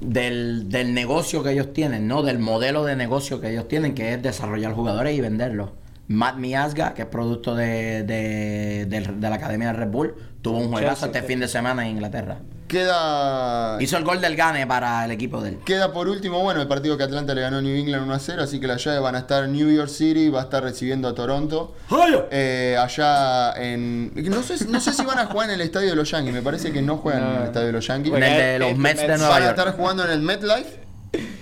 del, 0.00 0.68
del 0.68 0.94
negocio 0.94 1.42
que 1.42 1.50
ellos 1.52 1.72
tienen, 1.72 2.06
¿no? 2.08 2.22
Del 2.22 2.38
modelo 2.38 2.84
de 2.84 2.96
negocio 2.96 3.40
que 3.40 3.50
ellos 3.50 3.68
tienen, 3.68 3.94
que 3.94 4.14
es 4.14 4.22
desarrollar 4.22 4.72
jugadores 4.72 5.16
y 5.16 5.20
venderlos. 5.20 5.70
Matt 6.08 6.36
Miazga, 6.36 6.92
que 6.94 7.02
es 7.02 7.08
producto 7.08 7.54
de, 7.54 8.02
de, 8.04 8.86
del- 8.86 9.20
de 9.20 9.28
la 9.30 9.36
Academia 9.36 9.68
de 9.68 9.72
Red 9.74 9.88
Bull, 9.88 10.14
tuvo 10.44 10.58
un 10.58 10.68
juegazo 10.70 11.06
Chelsea, 11.06 11.20
este 11.20 11.22
fin 11.26 11.40
de 11.40 11.48
semana 11.48 11.84
en 11.86 11.92
Inglaterra. 11.92 12.36
Queda. 12.68 13.80
Hizo 13.80 13.96
el 13.96 14.04
gol 14.04 14.20
del 14.20 14.36
Gane 14.36 14.66
para 14.66 15.04
el 15.06 15.10
equipo 15.10 15.40
de 15.40 15.50
él. 15.50 15.58
Queda 15.64 15.92
por 15.92 16.06
último, 16.06 16.40
bueno, 16.40 16.60
el 16.60 16.68
partido 16.68 16.98
que 16.98 17.04
Atlanta 17.04 17.34
le 17.34 17.40
ganó 17.40 17.58
a 17.58 17.62
New 17.62 17.74
England 17.74 18.04
1 18.04 18.14
a 18.14 18.18
0, 18.18 18.42
así 18.42 18.60
que 18.60 18.66
las 18.66 18.84
llaves 18.84 19.00
van 19.00 19.14
a 19.14 19.20
estar 19.20 19.48
New 19.48 19.70
York 19.74 19.88
City, 19.88 20.28
va 20.28 20.40
a 20.40 20.44
estar 20.44 20.62
recibiendo 20.62 21.08
a 21.08 21.14
Toronto. 21.14 21.74
Eh, 22.30 22.76
allá 22.78 23.52
en. 23.54 24.12
No 24.14 24.42
sé, 24.42 24.66
no 24.66 24.80
sé 24.80 24.92
si 24.92 25.04
van 25.04 25.18
a 25.18 25.26
jugar 25.26 25.48
en 25.48 25.54
el 25.54 25.60
estadio 25.62 25.90
de 25.90 25.96
los 25.96 26.10
Yankees, 26.10 26.34
me 26.34 26.42
parece 26.42 26.72
que 26.72 26.82
no 26.82 26.98
juegan 26.98 27.22
en 27.22 27.36
el 27.36 27.42
estadio 27.44 27.66
de 27.68 27.72
los 27.72 27.86
Yankees. 27.86 28.12
En 28.14 28.22
el 28.22 28.38
de 28.38 28.58
los 28.58 28.78
Mets 28.78 29.00
de 29.00 29.08
Nueva 29.08 29.28
Van 29.28 29.42
a 29.42 29.46
York. 29.46 29.58
estar 29.58 29.76
jugando 29.76 30.04
en 30.04 30.10
el 30.10 30.20
MetLife. 30.20 30.83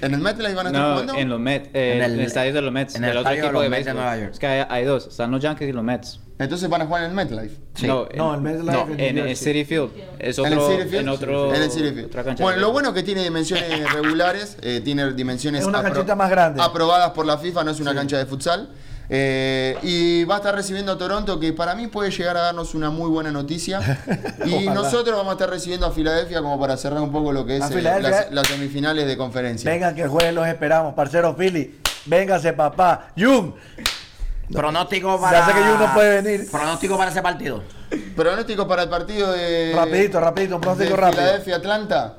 ¿En 0.01 0.15
el 0.15 0.21
MetLife 0.21 0.55
van 0.55 0.67
a 0.67 0.71
estar 0.71 0.83
No, 0.83 0.93
jugando? 0.93 1.15
en 1.17 1.29
los 1.29 1.41
Mets, 1.41 1.69
eh, 1.75 1.93
En 1.93 1.99
en 1.99 2.03
el- 2.13 2.21
el, 2.21 2.27
estadio 2.27 2.53
de 2.53 2.63
los 2.63 2.73
Mets, 2.73 2.95
en 2.97 3.05
el 3.05 3.11
del 3.11 3.19
otro 3.19 3.31
estadio 3.33 3.43
de 3.43 3.47
equipo 3.49 3.53
los 3.55 3.63
de 3.63 3.69
Mets 3.69 3.87
de. 3.87 3.95
Nueva 3.95 4.17
York. 4.19 4.31
Es 4.33 4.39
que 4.39 4.47
hay, 4.47 4.67
hay 4.69 4.85
dos, 4.85 5.07
están 5.07 5.31
los 5.31 5.41
Yankees 5.43 5.69
y 5.69 5.73
los 5.73 5.85
Mets. 5.85 6.21
Entonces 6.39 6.69
van 6.69 6.83
a 6.83 6.87
jugar 6.87 7.05
en 7.05 7.11
el 7.11 7.15
MetLife. 7.17 7.57
Sí. 7.75 7.87
No, 7.87 8.09
No, 8.17 8.35
el 8.35 8.41
MetLife 8.41 8.73
no, 8.73 8.83
en 8.95 9.01
en, 9.01 9.19
en 9.19 9.27
Jersey. 9.27 9.37
City 9.53 9.65
Field. 9.65 9.91
Es 10.19 10.39
¿En 10.39 10.47
el 10.47 10.59
otro, 10.59 10.71
City 10.77 10.83
Field? 10.89 11.01
en 11.03 11.09
otro, 11.09 11.55
En 11.55 11.63
el 11.63 11.71
City 11.71 11.91
Field. 11.91 12.07
otra 12.07 12.25
cancha 12.25 12.43
Bueno, 12.43 12.61
lo 12.61 12.73
bueno 12.73 12.93
que 12.93 13.03
tiene 13.05 13.23
dimensiones 13.23 13.93
regulares, 13.93 14.57
eh, 14.63 14.81
tiene 14.83 15.13
dimensiones 15.13 15.61
Es 15.61 15.67
una 15.67 15.83
canchita 15.83 16.17
más 16.17 16.31
grande. 16.31 16.61
aprobadas 16.61 17.11
por 17.13 17.27
la 17.27 17.39
FIFA, 17.39 17.63
no 17.65 17.71
es 17.71 17.79
una 17.81 17.95
cancha 17.95 18.19
de 18.19 18.27
futsal. 18.27 18.71
Eh, 19.15 19.77
y 19.83 20.25
va 20.25 20.37
a 20.37 20.39
estar 20.39 20.55
recibiendo 20.55 20.93
a 20.93 20.97
Toronto, 20.97 21.39
que 21.39 21.53
para 21.53 21.75
mí 21.75 21.87
puede 21.87 22.11
llegar 22.11 22.35
a 22.39 22.41
darnos 22.41 22.75
una 22.75 22.89
muy 22.89 23.11
buena 23.11 23.31
noticia. 23.31 23.79
y 24.47 24.55
Ojalá. 24.55 24.75
nosotros 24.75 25.15
vamos 25.15 25.33
a 25.33 25.33
estar 25.33 25.51
recibiendo 25.51 25.87
a 25.87 25.93
Filadelfia 25.93 26.41
como 26.41 26.59
para 26.59 26.79
cerrar 26.79 27.03
un 27.03 27.13
poco 27.13 27.31
lo 27.31 27.45
que 27.45 27.59
es 27.59 27.65
eh, 27.71 27.75
Filadelfia. 27.75 28.11
las, 28.11 28.33
las 28.33 28.49
semifinales 28.49 29.07
de 29.07 29.17
conferencia. 29.19 29.71
Vengan 29.71 29.95
que 29.95 30.01
el 30.03 30.09
jueves 30.09 30.33
los 30.33 30.47
esperamos, 30.47 30.95
parcero 30.95 31.37
Philly. 31.37 31.79
Véngase, 32.07 32.55
papá. 32.55 33.09
Jun, 33.15 33.55
Pronóstico 34.51 35.21
para. 35.21 35.41
Ya 35.41 35.47
sé 35.47 35.53
que 35.53 35.61
Jun 35.61 35.79
no 35.79 35.93
puede 35.93 36.23
venir. 36.23 36.51
Pronóstico 36.51 36.97
para 36.97 37.11
ese 37.11 37.21
partido. 37.21 37.63
Pronóstico 38.17 38.67
para 38.67 38.85
el 38.85 38.89
partido 38.89 39.31
de. 39.33 39.73
Rapidito, 39.77 40.21
rapidito, 40.21 40.55
un 40.55 40.61
pronóstico 40.63 40.97
de 40.97 40.97
rápido. 40.97 41.23
Filadelfia-Atlanta. 41.23 42.19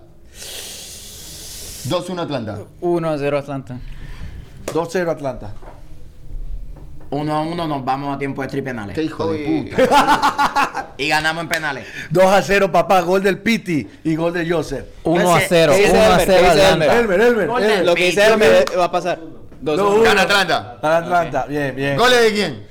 2-1 1.89 2.19
Atlanta. 2.19 2.59
1 2.81 3.09
a 3.09 3.17
0 3.17 3.37
Atlanta. 3.39 3.79
2-0 4.67 5.09
Atlanta. 5.09 5.53
Uno 7.13 7.35
a 7.35 7.41
uno 7.41 7.67
nos 7.67 7.83
vamos 7.85 8.15
a 8.15 8.19
tiempo 8.19 8.41
de 8.41 8.47
tri 8.47 8.61
penales. 8.61 8.95
Qué 8.95 9.03
hijo 9.03 9.31
de 9.31 9.65
puta. 9.75 10.89
Y 10.97 11.07
ganamos 11.07 11.43
en 11.43 11.49
penales. 11.49 11.87
2 12.11 12.23
a 12.23 12.41
0, 12.43 12.71
papá. 12.71 13.01
Gol 13.01 13.23
del 13.23 13.39
Piti 13.39 13.87
y 14.03 14.15
gol 14.15 14.31
de 14.31 14.47
Joseph. 14.47 14.85
1 15.03 15.33
a 15.35 15.39
Ese- 15.39 15.47
0, 15.49 15.73
ese 15.73 15.89
1 15.91 15.99
a 15.99 16.05
Elmer, 16.05 16.21
0 16.27 16.37
ese 16.37 16.47
Atlanta. 16.65 16.69
Elmer. 16.99 17.21
Elmer, 17.21 17.21
Elmer. 17.47 17.85
Lo 17.85 17.95
que 17.95 18.05
dice. 18.05 18.25
Elmer 18.27 18.65
va 18.77 18.85
a 18.85 18.91
pasar. 18.91 19.19
2 19.59 19.77
No, 19.77 19.89
1 19.95 20.03
Gana 20.03 20.21
Atlanta. 20.21 20.79
Para 20.79 20.97
Atlanta. 20.97 21.45
Bien, 21.47 21.75
bien. 21.75 21.97
¿Goles 21.97 22.21
de 22.21 22.31
quién? 22.33 22.67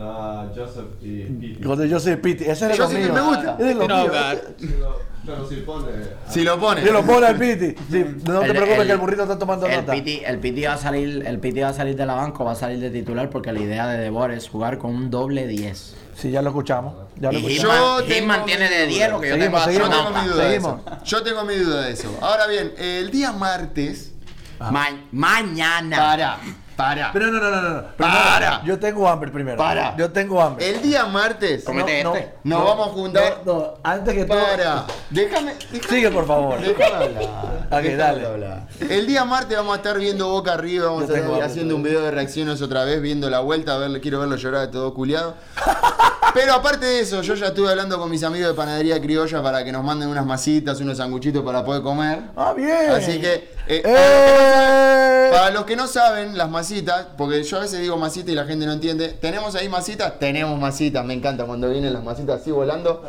Ah, 0.00 0.46
Joseph 0.54 0.86
y 1.02 1.22
Pete. 1.24 1.64
Gol 1.64 1.78
de 1.78 1.90
Joseph 1.90 2.20
Piti. 2.20 2.44
Ese 2.44 2.68
los 2.68 2.78
Joseph 2.78 2.98
míos. 2.98 3.12
me 3.14 3.20
gusta. 3.20 3.56
Ese 3.58 3.70
es 3.70 3.76
míos. 3.76 3.88
God. 4.08 4.94
Pero 5.26 5.46
si 5.48 5.56
pone. 5.56 5.86
Si 6.28 6.42
lo 6.42 6.58
pone. 6.58 6.82
Y 6.82 6.84
lo 6.86 7.02
pone 7.04 7.26
al 7.26 7.36
Piti. 7.36 7.74
Sí, 7.90 8.04
no 8.26 8.40
te 8.40 8.46
El- 8.46 8.50
preocupes 8.52 8.78
el- 8.80 8.86
que 8.86 8.92
el 8.92 8.98
burrito 8.98 9.22
está 9.24 9.38
tomando 9.38 9.66
El 9.66 9.76
nota. 9.80 9.92
Piti, 9.92 10.22
el 10.24 10.38
Piti 10.38 10.62
va 10.62 10.72
a 10.74 10.78
salir, 10.78 11.24
el 11.26 11.38
Piti 11.38 11.60
va 11.60 11.68
a 11.68 11.72
salir 11.74 11.96
de 11.96 12.06
la 12.06 12.14
banca, 12.14 12.42
o 12.42 12.46
va 12.46 12.52
a 12.52 12.54
salir 12.54 12.78
de 12.80 12.90
titular 12.90 13.28
porque 13.28 13.52
la 13.52 13.60
idea 13.60 13.86
de 13.88 13.98
Debor 13.98 14.30
es 14.30 14.48
jugar 14.48 14.78
con 14.78 14.94
un 14.94 15.10
doble 15.10 15.46
10. 15.46 15.94
Sí, 16.14 16.30
ya 16.30 16.40
lo 16.42 16.48
escuchamos. 16.50 16.94
Ya 17.16 17.30
lo 17.30 17.38
Y 17.38 17.46
escuchamos. 17.46 17.76
Yo 17.76 18.06
Hitman, 18.06 18.08
tengo 18.08 18.14
Hitman 18.20 18.44
tiene 18.46 18.68
de 18.70 18.86
mi 18.86 18.92
10 18.94 19.06
duda. 19.08 19.16
lo 19.16 19.20
que 19.20 19.28
yo 19.28 19.34
Seguimos, 19.34 19.64
tengo 19.66 19.78
Yo 19.78 19.90
tengo 19.90 20.10
mi 20.22 20.28
duda 20.28 20.44
de 20.44 20.50
Seguimos. 20.50 20.80
eso. 20.86 21.04
Yo 21.04 21.22
tengo 21.22 21.44
mi 21.44 21.54
duda 21.56 21.82
de 21.82 21.92
eso. 21.92 22.18
Ahora 22.22 22.46
bien, 22.46 22.72
el 22.78 23.10
día 23.10 23.32
martes. 23.32 24.12
Ma- 24.60 24.88
mañana. 25.12 25.96
Para, 25.96 26.38
para. 26.78 27.10
Pero 27.12 27.26
no, 27.32 27.40
no, 27.40 27.50
no, 27.50 27.60
no. 27.60 27.70
no. 27.70 27.82
Para. 27.96 28.62
Yo 28.64 28.78
tengo 28.78 29.08
hambre 29.08 29.32
primero. 29.32 29.56
Para. 29.56 29.96
Yo 29.96 30.12
tengo 30.12 30.40
hambre. 30.40 30.70
El 30.70 30.80
día 30.80 31.06
martes. 31.06 31.64
Comete 31.64 32.04
no, 32.04 32.14
este. 32.14 32.34
Nos 32.44 32.64
vamos 32.64 32.88
a 32.88 32.90
juntar. 32.92 33.42
No, 33.44 33.52
no, 33.52 33.74
antes 33.82 34.14
que 34.14 34.24
todo. 34.24 34.38
Para. 34.38 34.86
Déjame. 35.10 35.54
déjame- 35.54 35.88
Sigue, 35.88 36.10
por 36.12 36.24
favor. 36.24 36.60
Déjame 36.60 37.04
hablar. 37.04 37.66
Ok, 37.70 37.84
dale. 37.96 38.26
hablar. 38.26 38.68
El 38.78 39.08
día 39.08 39.24
martes 39.24 39.56
vamos 39.56 39.72
a 39.72 39.76
estar 39.78 39.98
viendo 39.98 40.28
Boca 40.28 40.52
arriba, 40.52 40.86
vamos 40.86 41.08
Yo 41.08 41.14
a 41.14 41.18
estar 41.18 41.30
hambre 41.30 41.44
haciendo 41.44 41.74
un 41.74 41.82
video 41.82 42.00
de 42.00 42.12
reacciones 42.12 42.62
otra 42.62 42.84
vez, 42.84 43.02
viendo 43.02 43.28
la 43.28 43.40
vuelta, 43.40 43.74
a 43.74 43.78
ver, 43.78 44.00
quiero 44.00 44.20
verlo 44.20 44.36
llorar 44.36 44.60
de 44.60 44.68
todo 44.68 44.94
culiado. 44.94 45.34
Pero 46.34 46.52
aparte 46.54 46.86
de 46.86 47.00
eso, 47.00 47.22
yo 47.22 47.34
ya 47.34 47.46
estuve 47.46 47.70
hablando 47.70 47.98
con 47.98 48.10
mis 48.10 48.22
amigos 48.22 48.48
de 48.48 48.54
Panadería 48.54 49.00
Criolla 49.00 49.42
para 49.42 49.64
que 49.64 49.72
nos 49.72 49.82
manden 49.82 50.08
unas 50.08 50.24
masitas, 50.26 50.80
unos 50.80 50.98
sanguchitos 50.98 51.42
para 51.44 51.64
poder 51.64 51.82
comer. 51.82 52.20
Ah, 52.36 52.52
bien. 52.56 52.90
Así 52.90 53.20
que, 53.20 53.50
eh, 53.66 53.82
¡Eh! 53.84 55.28
para 55.32 55.50
los 55.50 55.64
que 55.64 55.74
no 55.74 55.86
saben, 55.86 56.36
las 56.38 56.48
masitas, 56.50 57.06
porque 57.16 57.42
yo 57.42 57.56
a 57.56 57.60
veces 57.60 57.80
digo 57.80 57.96
masita 57.96 58.30
y 58.30 58.34
la 58.34 58.44
gente 58.44 58.66
no 58.66 58.72
entiende, 58.72 59.08
¿tenemos 59.20 59.54
ahí 59.54 59.68
masitas? 59.68 60.18
Tenemos 60.18 60.58
masitas, 60.60 61.04
me 61.04 61.14
encanta 61.14 61.44
cuando 61.44 61.68
vienen 61.70 61.92
las 61.92 62.04
masitas 62.04 62.40
así 62.40 62.50
volando. 62.50 63.02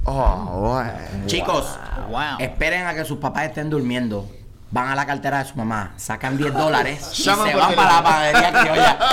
Oh. 0.05 0.83
Chicos, 1.25 1.79
Wow. 2.11 2.37
esperen 2.39 2.87
a 2.87 2.95
que 2.95 3.03
sus 3.07 3.17
papás 3.17 3.47
estén 3.47 3.71
durmiendo. 3.71 4.29
Van 4.71 4.89
a 4.89 4.95
la 4.95 5.07
cartera 5.07 5.39
de 5.39 5.47
su 5.49 5.57
mamá, 5.57 5.95
sacan 5.97 6.37
10 6.37 6.53
dólares 6.53 7.11
y 7.19 7.23
se 7.23 7.31
van 7.31 7.75
para 7.75 7.93
la 7.95 8.03
panadería 8.03 8.53
criolla. 8.53 8.99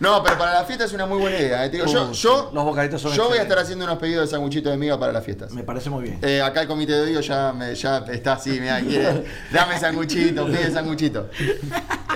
No, 0.00 0.22
pero 0.22 0.38
para 0.38 0.54
la 0.54 0.64
fiesta 0.64 0.84
es 0.84 0.92
una 0.92 1.06
muy 1.06 1.18
buena 1.18 1.36
idea. 1.38 1.64
eh. 1.64 1.70
Te 1.70 1.76
digo, 1.78 1.86
yo, 1.88 2.08
Uh, 2.10 2.12
yo, 2.12 2.50
los 2.54 2.64
bocaditos 2.64 3.02
son 3.02 3.12
yo 3.12 3.28
voy 3.28 3.38
a 3.38 3.42
estar 3.42 3.58
haciendo 3.58 3.84
unos 3.84 3.98
pedidos 3.98 4.28
de 4.28 4.36
sanguchitos 4.36 4.70
de 4.70 4.78
miga 4.78 4.98
para 4.98 5.12
las 5.12 5.24
fiestas. 5.24 5.50
Me 5.52 5.64
parece 5.64 5.90
muy 5.90 6.04
bien. 6.04 6.18
Eh, 6.22 6.40
acá 6.40 6.60
el 6.62 6.68
comité 6.68 6.92
de 6.92 7.02
odio 7.02 7.20
ya, 7.20 7.52
me, 7.52 7.74
ya 7.74 7.98
está 8.12 8.34
así, 8.34 8.60
mira, 8.60 8.80
quiere, 8.80 9.24
dame 9.52 9.78
sanguchito, 9.78 10.46
pide 10.46 10.70
sanguchito. 10.70 11.28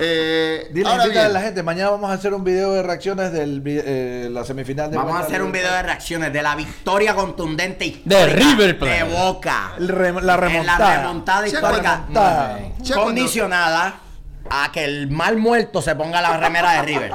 Eh, 0.01 0.67
Dile, 0.71 0.89
ahora 0.89 1.03
a 1.25 1.29
la 1.29 1.41
gente, 1.41 1.61
mañana 1.61 1.89
vamos 1.91 2.09
a 2.09 2.13
hacer 2.13 2.33
un 2.33 2.43
video 2.43 2.73
de 2.73 2.83
reacciones 2.83 3.31
de 3.31 4.29
la 4.31 4.43
semifinal 4.43 4.89
de 4.89 4.97
Vamos 4.97 5.15
a 5.15 5.19
hacer 5.19 5.39
de- 5.39 5.43
un 5.43 5.51
video 5.51 5.71
de 5.73 5.83
reacciones 5.83 6.33
de 6.33 6.41
la 6.41 6.55
victoria 6.55 7.13
contundente 7.13 7.85
histórica 7.85 8.17
De 8.17 8.33
River 8.33 8.79
Plate. 8.79 9.03
de 9.03 9.03
Boca. 9.03 9.73
La 9.77 9.83
En 9.85 10.39
remontada. 10.39 10.79
la 10.89 10.97
remontada 11.01 11.41
Ya 11.41 11.47
histórica. 11.47 11.95
remontada. 12.07 12.59
Condicionada 12.95 13.95
a 14.49 14.71
que 14.71 14.83
el 14.83 15.09
mal 15.11 15.37
muerto 15.37 15.81
se 15.81 15.95
ponga 15.95 16.21
la 16.21 16.37
remera 16.37 16.71
de 16.73 16.81
River. 16.81 17.11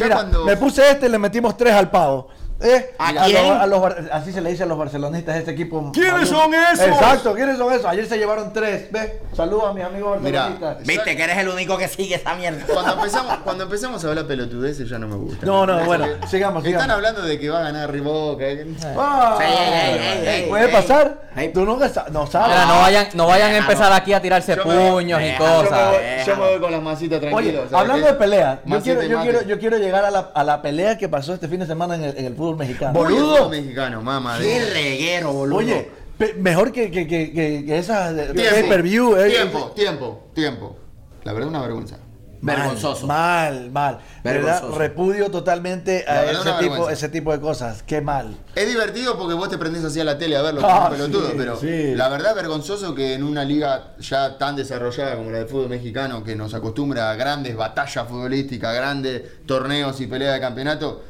Mira, 0.00 0.16
cuando... 0.16 0.44
me 0.44 0.56
puse 0.56 0.90
este 0.90 1.06
y 1.06 1.08
le 1.08 1.18
metimos 1.18 1.56
tres 1.56 1.74
al 1.74 1.90
pavo. 1.90 2.28
¿Eh? 2.64 2.90
¿A 2.98 3.12
quién? 3.26 3.52
a 3.52 3.66
los 3.66 3.80
bar- 3.80 4.08
así 4.12 4.32
se 4.32 4.40
le 4.40 4.50
dice 4.50 4.62
a 4.62 4.66
los 4.66 4.78
barcelonistas 4.78 5.34
de 5.34 5.40
este 5.40 5.50
equipo. 5.52 5.90
¿Quiénes 5.92 6.28
son 6.28 6.52
esos? 6.54 6.86
Exacto, 6.86 7.34
¿quiénes 7.34 7.58
son 7.58 7.72
esos? 7.72 7.84
Ayer 7.86 8.06
se 8.06 8.16
llevaron 8.16 8.52
tres. 8.52 8.90
¿Ves? 8.90 9.12
Saludos 9.34 9.64
a 9.68 9.72
mis 9.74 9.84
amigos 9.84 10.20
Mira, 10.22 10.48
barcelonistas. 10.48 10.86
Viste 10.86 11.16
que 11.16 11.22
eres 11.22 11.38
el 11.38 11.48
único 11.48 11.76
que 11.76 11.88
sigue 11.88 12.14
esa 12.14 12.34
mierda. 12.34 12.64
Cuando 12.72 12.94
empezamos, 12.94 13.36
cuando 13.44 13.64
empezamos 13.64 14.04
a 14.04 14.08
hablar 14.08 14.26
pelotudeces 14.26 14.88
ya 14.88 14.98
no 14.98 15.08
me 15.08 15.16
gusta. 15.16 15.44
No, 15.44 15.66
no, 15.66 15.76
Eso 15.76 15.86
bueno, 15.86 16.04
que- 16.20 16.26
sigamos, 16.26 16.64
Están 16.64 16.80
sigamos. 16.82 16.96
hablando 16.96 17.22
de 17.22 17.38
que 17.38 17.50
va 17.50 17.58
a 17.58 17.62
ganar 17.62 17.90
Riboca. 17.92 18.44
eh. 18.46 18.66
Ah, 18.96 19.38
Sí, 19.38 20.46
¿Puede 20.48 20.68
pasar? 20.68 21.18
Tú 21.52 21.64
nunca 21.64 21.88
sa- 21.88 22.06
no 22.10 22.26
sabes. 22.26 22.48
Mira, 22.48 22.66
no 22.66 22.80
vayan, 22.80 23.06
no 23.14 23.26
vayan 23.26 23.52
a 23.52 23.56
empezar 23.58 23.92
aquí 23.92 24.12
a 24.12 24.22
tirarse 24.22 24.56
Yo 24.56 24.64
me- 24.64 24.90
puños 24.90 25.20
y 25.20 25.24
déjalo, 25.24 25.46
Yo 25.56 25.62
me, 25.62 25.68
cosas. 25.68 25.88
voy, 25.90 25.98
yo 26.26 26.36
me 26.36 26.50
voy 26.50 26.60
con 26.60 26.72
las 26.72 26.82
masitas 26.82 27.20
tranquilo. 27.20 27.36
Oye, 27.60 27.68
¿sabes 27.70 27.72
hablando 27.74 28.06
de 28.06 28.12
pelea, 28.14 28.60
yo 28.64 28.80
quiero, 28.82 29.02
yo, 29.02 29.20
quiero, 29.20 29.42
yo 29.42 29.58
quiero 29.58 29.78
llegar 29.78 30.04
a 30.04 30.10
la, 30.10 30.30
a 30.34 30.44
la 30.44 30.62
pelea 30.62 30.96
que 30.96 31.08
pasó 31.08 31.34
este 31.34 31.48
fin 31.48 31.60
de 31.60 31.66
semana 31.66 31.96
en 31.96 32.04
el, 32.04 32.16
en 32.18 32.24
el 32.26 32.34
fútbol 32.36 32.53
mexicano. 32.56 32.92
Boludo 32.92 33.48
mexicano, 33.48 34.02
mamá. 34.02 34.38
Qué 34.38 34.64
reguero, 34.72 35.32
boludo. 35.32 35.58
Oye, 35.58 35.90
mejor 36.38 36.72
que, 36.72 36.90
que, 36.90 37.06
que, 37.06 37.78
esas 37.78 38.14
pay-per-view. 38.34 39.16
eh. 39.16 39.30
tiempo, 39.30 39.72
tiempo, 39.74 40.24
tiempo. 40.34 40.76
La 41.24 41.32
verdad, 41.32 41.48
una 41.48 41.62
vergüenza. 41.62 41.98
Mal, 42.40 42.56
Vergonzoso. 42.58 43.06
Mal, 43.06 43.70
mal. 43.70 44.00
¿Verdad? 44.22 44.62
Repudio 44.76 45.30
totalmente 45.30 46.04
a 46.06 46.24
ese 46.30 46.42
tipo, 46.42 46.58
vergüenza. 46.58 46.92
ese 46.92 47.08
tipo 47.08 47.32
de 47.32 47.40
cosas. 47.40 47.82
Qué 47.82 48.02
mal. 48.02 48.36
Es 48.54 48.68
divertido 48.68 49.16
porque 49.16 49.32
vos 49.32 49.48
te 49.48 49.56
prendés 49.56 49.82
así 49.82 49.98
a 49.98 50.04
la 50.04 50.18
tele 50.18 50.36
a 50.36 50.42
verlo, 50.42 50.60
Ah, 50.64 50.90
pelotudo, 50.90 51.28
sí, 51.28 51.34
pero 51.38 51.56
sí. 51.56 51.94
la 51.94 52.10
verdad 52.10 52.34
vergonzoso 52.34 52.94
que 52.94 53.14
en 53.14 53.22
una 53.22 53.44
liga 53.44 53.94
ya 53.98 54.36
tan 54.36 54.56
desarrollada 54.56 55.16
como 55.16 55.30
la 55.30 55.38
del 55.38 55.48
fútbol 55.48 55.70
mexicano, 55.70 56.22
que 56.22 56.36
nos 56.36 56.52
acostumbra 56.52 57.10
a 57.10 57.14
grandes 57.14 57.56
batallas 57.56 58.06
futbolísticas, 58.06 58.74
grandes 58.74 59.22
torneos 59.46 59.98
y 60.02 60.06
peleas 60.06 60.34
de 60.34 60.40
campeonato, 60.40 61.02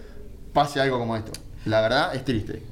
pase 0.55 0.81
algo 0.81 0.99
como 0.99 1.15
esto. 1.17 1.33
La 1.67 1.83
verdad 1.83 2.15
es 2.15 2.25
triste. 2.25 2.63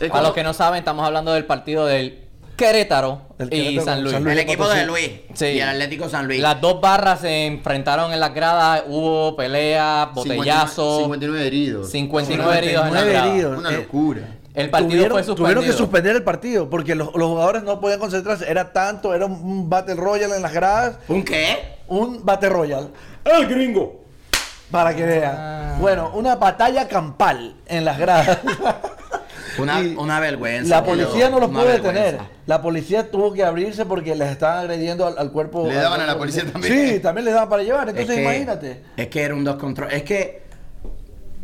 Es 0.00 0.08
A 0.08 0.10
como- 0.10 0.22
los 0.24 0.32
que 0.32 0.42
no 0.42 0.52
saben, 0.54 0.78
estamos 0.80 1.06
hablando 1.06 1.32
del 1.32 1.44
partido 1.44 1.86
del 1.86 2.24
Querétaro 2.56 3.22
El 3.38 3.52
y 3.52 3.80
San 3.80 4.02
Luis. 4.02 4.12
San 4.14 4.24
Luis. 4.24 4.32
el 4.36 4.38
equipo 4.40 4.68
de. 4.68 4.84
Luis 4.86 5.10
Sí. 5.34 5.46
y 5.46 5.60
el 5.60 5.68
Atlético 5.68 6.08
San 6.08 6.26
Luis. 6.26 6.40
Las 6.40 6.60
dos 6.60 6.80
barras 6.80 7.20
se 7.20 7.46
enfrentaron 7.46 8.12
en 8.12 8.18
las 8.18 8.34
gradas, 8.34 8.82
hubo 8.88 9.36
peleas, 9.36 10.08
59 10.14 10.36
botellazos, 10.38 10.98
59 11.02 11.46
heridos. 11.46 11.90
59 11.90 12.58
heridos 12.58 12.86
en 12.88 12.94
la 12.94 13.00
59 13.00 13.12
grada. 13.12 13.32
heridos. 13.32 13.58
Una 13.58 13.70
Eh, 13.70 13.76
locura. 13.76 14.22
El 14.54 14.70
partido 14.70 14.90
tuvieron, 14.90 15.10
fue 15.12 15.22
suspendido. 15.22 15.36
tuvieron 15.54 15.64
que 15.64 15.72
suspender 15.78 16.16
el 16.16 16.24
partido 16.24 16.68
porque 16.68 16.96
los, 16.96 17.14
los 17.14 17.28
jugadores 17.28 17.62
no 17.62 17.80
podían 17.80 18.00
concentrarse. 18.00 18.50
Era 18.50 18.72
tanto, 18.72 19.14
era 19.14 19.26
un, 19.26 19.32
un 19.34 19.70
Battle 19.70 19.94
Royale 19.94 20.34
en 20.34 20.42
las 20.42 20.52
gradas. 20.52 20.96
¿Un 21.06 21.22
qué? 21.24 21.76
Un 21.86 22.24
Battle 22.24 22.48
Royale. 22.48 22.88
¡El 23.24 23.46
gringo! 23.46 24.04
Para 24.70 24.94
que 24.94 25.04
vean. 25.04 25.34
Ah. 25.36 25.76
Bueno, 25.80 26.10
una 26.14 26.36
batalla 26.36 26.86
campal 26.88 27.54
en 27.66 27.84
las 27.84 27.98
gradas. 27.98 28.38
Una, 29.58 29.80
Y 29.80 29.96
una 29.96 30.20
vergüenza. 30.20 30.76
La 30.76 30.84
policía 30.84 31.30
no 31.30 31.40
los 31.40 31.50
pudo 31.50 31.64
detener. 31.64 32.18
La 32.46 32.62
policía 32.62 33.10
tuvo 33.10 33.32
que 33.32 33.42
abrirse 33.42 33.84
porque 33.86 34.14
les 34.14 34.30
estaban 34.30 34.58
agrediendo 34.58 35.04
al, 35.04 35.18
al 35.18 35.32
cuerpo. 35.32 35.66
Le 35.66 35.74
daban 35.74 36.00
a 36.00 36.06
la 36.06 36.16
policía 36.16 36.44
también. 36.46 36.72
Sí, 36.94 37.00
también 37.02 37.24
les 37.24 37.34
daban 37.34 37.48
para 37.48 37.64
llevar. 37.64 37.88
Entonces 37.88 38.14
que- 38.14 38.22
imagínate. 38.22 38.82
Es 38.96 39.08
que 39.08 39.20
era 39.22 39.34
un 39.34 39.42
dos 39.42 39.56
control. 39.56 39.90
Es 39.92 40.04
que 40.04 40.42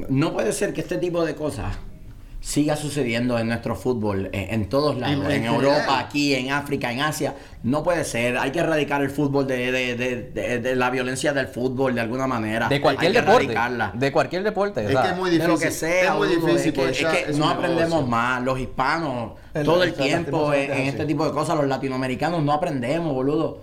no 0.08 0.32
puede 0.32 0.52
ser 0.52 0.72
que 0.72 0.82
este 0.82 0.98
tipo 0.98 1.24
de 1.24 1.34
cosas 1.34 1.74
siga 2.44 2.76
sucediendo 2.76 3.38
en 3.38 3.48
nuestro 3.48 3.74
fútbol, 3.74 4.28
en, 4.32 4.52
en 4.52 4.68
todos 4.68 4.98
lados, 4.98 5.16
En- 5.24 5.30
en, 5.30 5.30
en 5.32 5.44
Europa, 5.46 5.98
aquí, 5.98 6.34
en 6.34 6.52
África, 6.52 6.92
en 6.92 7.00
Asia. 7.00 7.34
No 7.62 7.82
puede 7.82 8.04
ser. 8.04 8.36
Hay 8.36 8.50
que 8.52 8.58
erradicar 8.58 9.00
el 9.00 9.08
fútbol 9.08 9.46
de, 9.46 9.72
de- 9.72 9.96
de- 9.96 10.16
de- 10.30 10.58
de 10.58 10.76
la 10.76 10.90
violencia 10.90 11.32
del 11.32 11.48
fútbol 11.48 11.94
de 11.94 12.02
alguna 12.02 12.26
manera. 12.26 12.68
de 12.68 12.82
cualquier 12.82 13.08
Hay 13.08 13.14
que 13.14 13.20
deporte. 13.22 13.44
erradicarla. 13.44 13.92
De 13.94 14.12
cualquier 14.12 14.42
deporte. 14.42 14.84
Es 14.84 14.94
que 14.94 15.08
es 15.08 15.16
muy 15.16 15.30
de 15.30 15.36
difícil. 15.36 15.52
lo 15.54 15.58
que 15.58 15.70
sea, 15.70 16.12
es 16.12 16.18
muy 16.18 16.28
difícil 16.28 16.56
es 16.56 16.62
que, 16.64 16.72
porque 16.72 16.90
es 16.90 17.00
ya 17.00 17.10
que 17.12 17.30
es 17.30 17.38
no 17.38 17.48
aprendemos 17.48 17.88
negocio. 17.88 18.06
más, 18.08 18.42
los 18.42 18.60
hispanos, 18.60 19.32
El- 19.54 19.64
todo 19.64 19.82
el 19.82 19.88
el- 19.88 19.94
tiempo 19.94 20.52
en, 20.52 20.68
lastimosamente 20.68 20.72
en 20.74 20.82
es 20.82 20.88
este 20.94 21.06
tipo 21.06 21.24
de 21.24 21.32
cosas, 21.32 21.56
los 21.56 21.66
latinoamericanos 21.66 22.42
no 22.42 22.52
aprendemos, 22.52 23.14
boludo. 23.14 23.58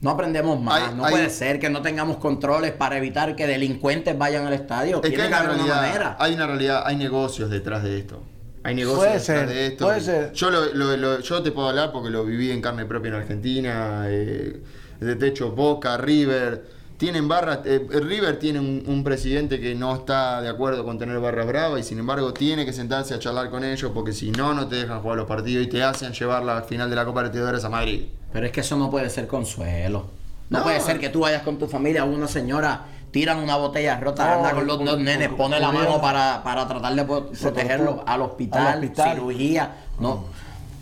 No 0.00 0.10
aprendemos 0.10 0.60
más, 0.60 0.90
Hay- 0.90 0.94
no 0.94 1.04
hay- 1.04 1.10
puede 1.12 1.30
ser 1.30 1.58
que 1.58 1.68
no 1.70 1.82
tengamos 1.82 2.18
controles 2.18 2.72
para 2.72 2.96
evitar 2.98 3.34
que 3.34 3.46
delincuentes 3.48 4.16
vayan 4.16 4.46
al 4.46 4.52
estadio. 4.52 4.96
Es 4.96 5.02
que 5.02 5.08
Tiene 5.08 5.24
hay 5.24 5.28
que 5.30 5.54
una, 5.64 5.74
manera. 5.74 6.16
hay 6.20 6.34
una 6.34 6.46
realidad, 6.46 6.82
hay 6.86 6.96
negocios 6.96 7.50
detrás 7.50 7.82
de 7.82 7.98
esto. 7.98 8.22
Hay 8.62 8.74
negocios 8.74 8.98
Puede 9.06 9.18
detrás 9.18 9.38
ser, 9.40 9.48
de 9.48 9.66
esto. 9.66 9.84
puede 9.86 10.00
ser. 10.00 10.32
Yo, 10.32 10.50
lo, 10.50 10.66
lo- 10.74 10.96
lo- 10.96 11.20
yo 11.20 11.42
te 11.42 11.50
puedo 11.50 11.68
hablar 11.68 11.90
porque 11.92 12.10
lo 12.10 12.24
viví 12.24 12.50
en 12.50 12.60
carne 12.60 12.84
propia 12.86 13.08
en 13.08 13.14
Argentina. 13.14 14.04
eh, 14.08 14.60
de 15.00 15.14
techo 15.16 15.52
Boca, 15.52 15.96
River. 15.96 16.64
Tienen 16.98 17.28
barras. 17.28 17.60
eh, 17.64 17.86
River 17.88 18.38
tiene 18.38 18.58
un, 18.58 18.82
un 18.86 19.04
presidente 19.04 19.60
que 19.60 19.74
no 19.74 19.94
está 19.94 20.42
de 20.42 20.48
acuerdo 20.48 20.84
con 20.84 20.98
tener 20.98 21.18
barras 21.20 21.46
bravas 21.46 21.80
y 21.80 21.84
sin 21.84 21.98
embargo 22.00 22.32
tiene 22.34 22.66
que 22.66 22.72
sentarse 22.72 23.14
a 23.14 23.18
charlar 23.20 23.50
con 23.50 23.62
ellos 23.64 23.92
porque 23.94 24.12
si 24.12 24.30
no, 24.32 24.52
no 24.52 24.66
te 24.66 24.76
dejan 24.76 25.00
jugar 25.00 25.16
los 25.16 25.26
partidos 25.26 25.64
y 25.64 25.68
te 25.68 25.82
hacen 25.82 26.12
llevar 26.12 26.42
la 26.42 26.62
final 26.62 26.90
de 26.90 26.96
la 26.96 27.04
Copa 27.04 27.22
Libertadores 27.22 27.64
a 27.64 27.68
Madrid. 27.68 28.02
Pero 28.32 28.46
es 28.46 28.52
que 28.52 28.60
eso 28.60 28.76
no 28.76 28.90
puede 28.90 29.08
ser 29.10 29.26
consuelo. 29.28 30.06
No, 30.50 30.58
No. 30.58 30.64
puede 30.64 30.80
ser 30.80 30.98
que 30.98 31.08
tú 31.08 31.20
vayas 31.20 31.42
con 31.42 31.56
tu 31.58 31.68
familia, 31.68 32.02
una 32.04 32.26
señora, 32.26 32.86
tiran 33.12 33.38
una 33.38 33.56
botella 33.56 33.98
rota, 34.00 34.26
No, 34.26 34.34
anda 34.38 34.50
con 34.52 34.66
los 34.66 34.78
dos 34.84 34.98
nenes, 34.98 35.28
pone 35.30 35.60
la 35.60 35.70
mano 35.70 36.00
para, 36.00 36.42
para 36.42 36.66
tratar 36.66 36.94
de 36.94 37.04
protegerlos 37.04 37.94
cortó. 37.96 38.10
al 38.10 38.22
hospital, 38.22 38.66
Al 38.66 38.78
hospital. 38.84 39.14
cirugía. 39.14 39.76
No, 40.00 40.24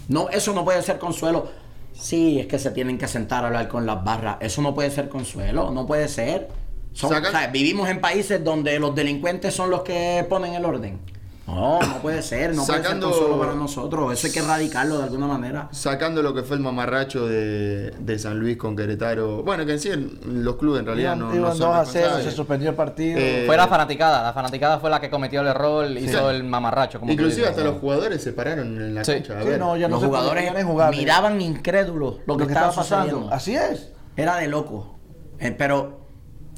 no, 0.09 0.31
eso 0.31 0.53
no 0.55 0.65
puede 0.65 0.81
ser 0.83 0.99
consuelo. 0.99 1.66
Sí, 1.99 2.39
es 2.39 2.47
que 2.47 2.59
se 2.59 2.71
tienen 2.71 2.99
que 2.99 3.09
sentar 3.09 3.45
a 3.45 3.47
hablar 3.49 3.69
con 3.69 3.87
las 3.87 4.05
barras. 4.05 4.37
Eso 4.41 4.63
no 4.63 4.75
puede 4.75 4.91
ser 4.91 5.09
consuelo, 5.09 5.71
no 5.71 5.87
puede 5.87 6.09
ser. 6.09 6.49
Son- 6.93 7.11
o 7.29 7.31
sea, 7.31 7.47
vivimos 7.49 7.89
en 7.89 8.01
países 8.01 8.43
donde 8.43 8.79
los 8.79 8.95
delincuentes 8.95 9.55
son 9.55 9.71
los 9.71 9.83
que 9.83 10.25
ponen 10.29 10.55
el 10.55 10.65
orden. 10.65 10.99
No, 11.47 11.81
no 11.81 11.99
puede 12.03 12.23
ser, 12.23 12.55
no 12.57 12.65
Sacando- 12.65 13.07
puede 13.07 13.13
ser 13.15 13.23
consuelo 13.23 13.39
para 13.39 13.55
nosotros. 13.55 14.13
Eso 14.13 14.27
hay 14.27 14.33
que 14.33 14.39
erradicarlo 14.41 14.99
de 14.99 15.05
alguna 15.05 15.27
manera. 15.29 15.69
Sacando 15.71 16.21
lo 16.23 16.35
que 16.35 16.43
fue 16.43 16.57
el 16.57 16.63
mamarracho 16.63 17.27
de, 17.29 17.93
de 18.01 18.19
San 18.19 18.39
Luis 18.39 18.57
con 18.57 18.75
Querétaro. 18.75 19.45
Bueno, 19.45 19.65
que 19.65 19.73
en 19.75 19.79
sí 19.79 19.91
los 20.25 20.57
clubes 20.57 20.81
en 20.81 20.87
realidad 20.87 21.11
Iban, 21.17 21.19
no, 21.21 21.29
no 21.29 21.37
iban 21.37 21.57
son 21.57 21.69
2 21.71 21.77
a 21.77 21.85
0, 21.85 22.11
se 22.25 22.31
suspendió 22.33 22.71
el 22.71 22.75
partido. 22.77 23.19
Eh, 23.21 23.45
Fue 23.47 23.57
la 23.57 23.69
fanaticada. 23.69 24.23
La 24.25 24.33
fanaticada 24.33 24.81
fue 24.81 24.91
la 24.91 25.01
que 25.01 25.09
cometió 25.09 25.41
el 25.43 25.47
error, 25.47 25.87
hizo 25.93 26.31
el 26.31 26.43
mamarracho. 26.43 26.99
Como 26.99 27.13
Inclusive 27.13 27.43
dices. 27.43 27.51
hasta 27.57 27.63
los 27.65 27.79
jugadores 27.81 28.21
se 28.23 28.33
pararon 28.33 28.77
en 28.81 28.95
la 28.97 29.05
Sí. 29.05 29.13
cancha. 29.13 29.39
A 29.39 29.43
Sí, 29.43 29.49
ver. 29.49 29.59
no, 29.61 29.77
ya 29.77 29.87
no 29.89 29.97
los 29.97 30.05
jugadores 30.05 30.53
miraban 30.91 31.41
incrédulos 31.41 32.17
lo, 32.27 32.35
lo 32.35 32.37
que, 32.39 32.47
que 32.47 32.53
estaba, 32.55 32.73
pasando. 32.75 33.29
Así 33.31 33.55
es. 33.55 33.93
Era 34.17 34.37
de 34.37 34.49
loco. 34.49 34.99
Eh, 35.39 35.53
pero 35.57 36.01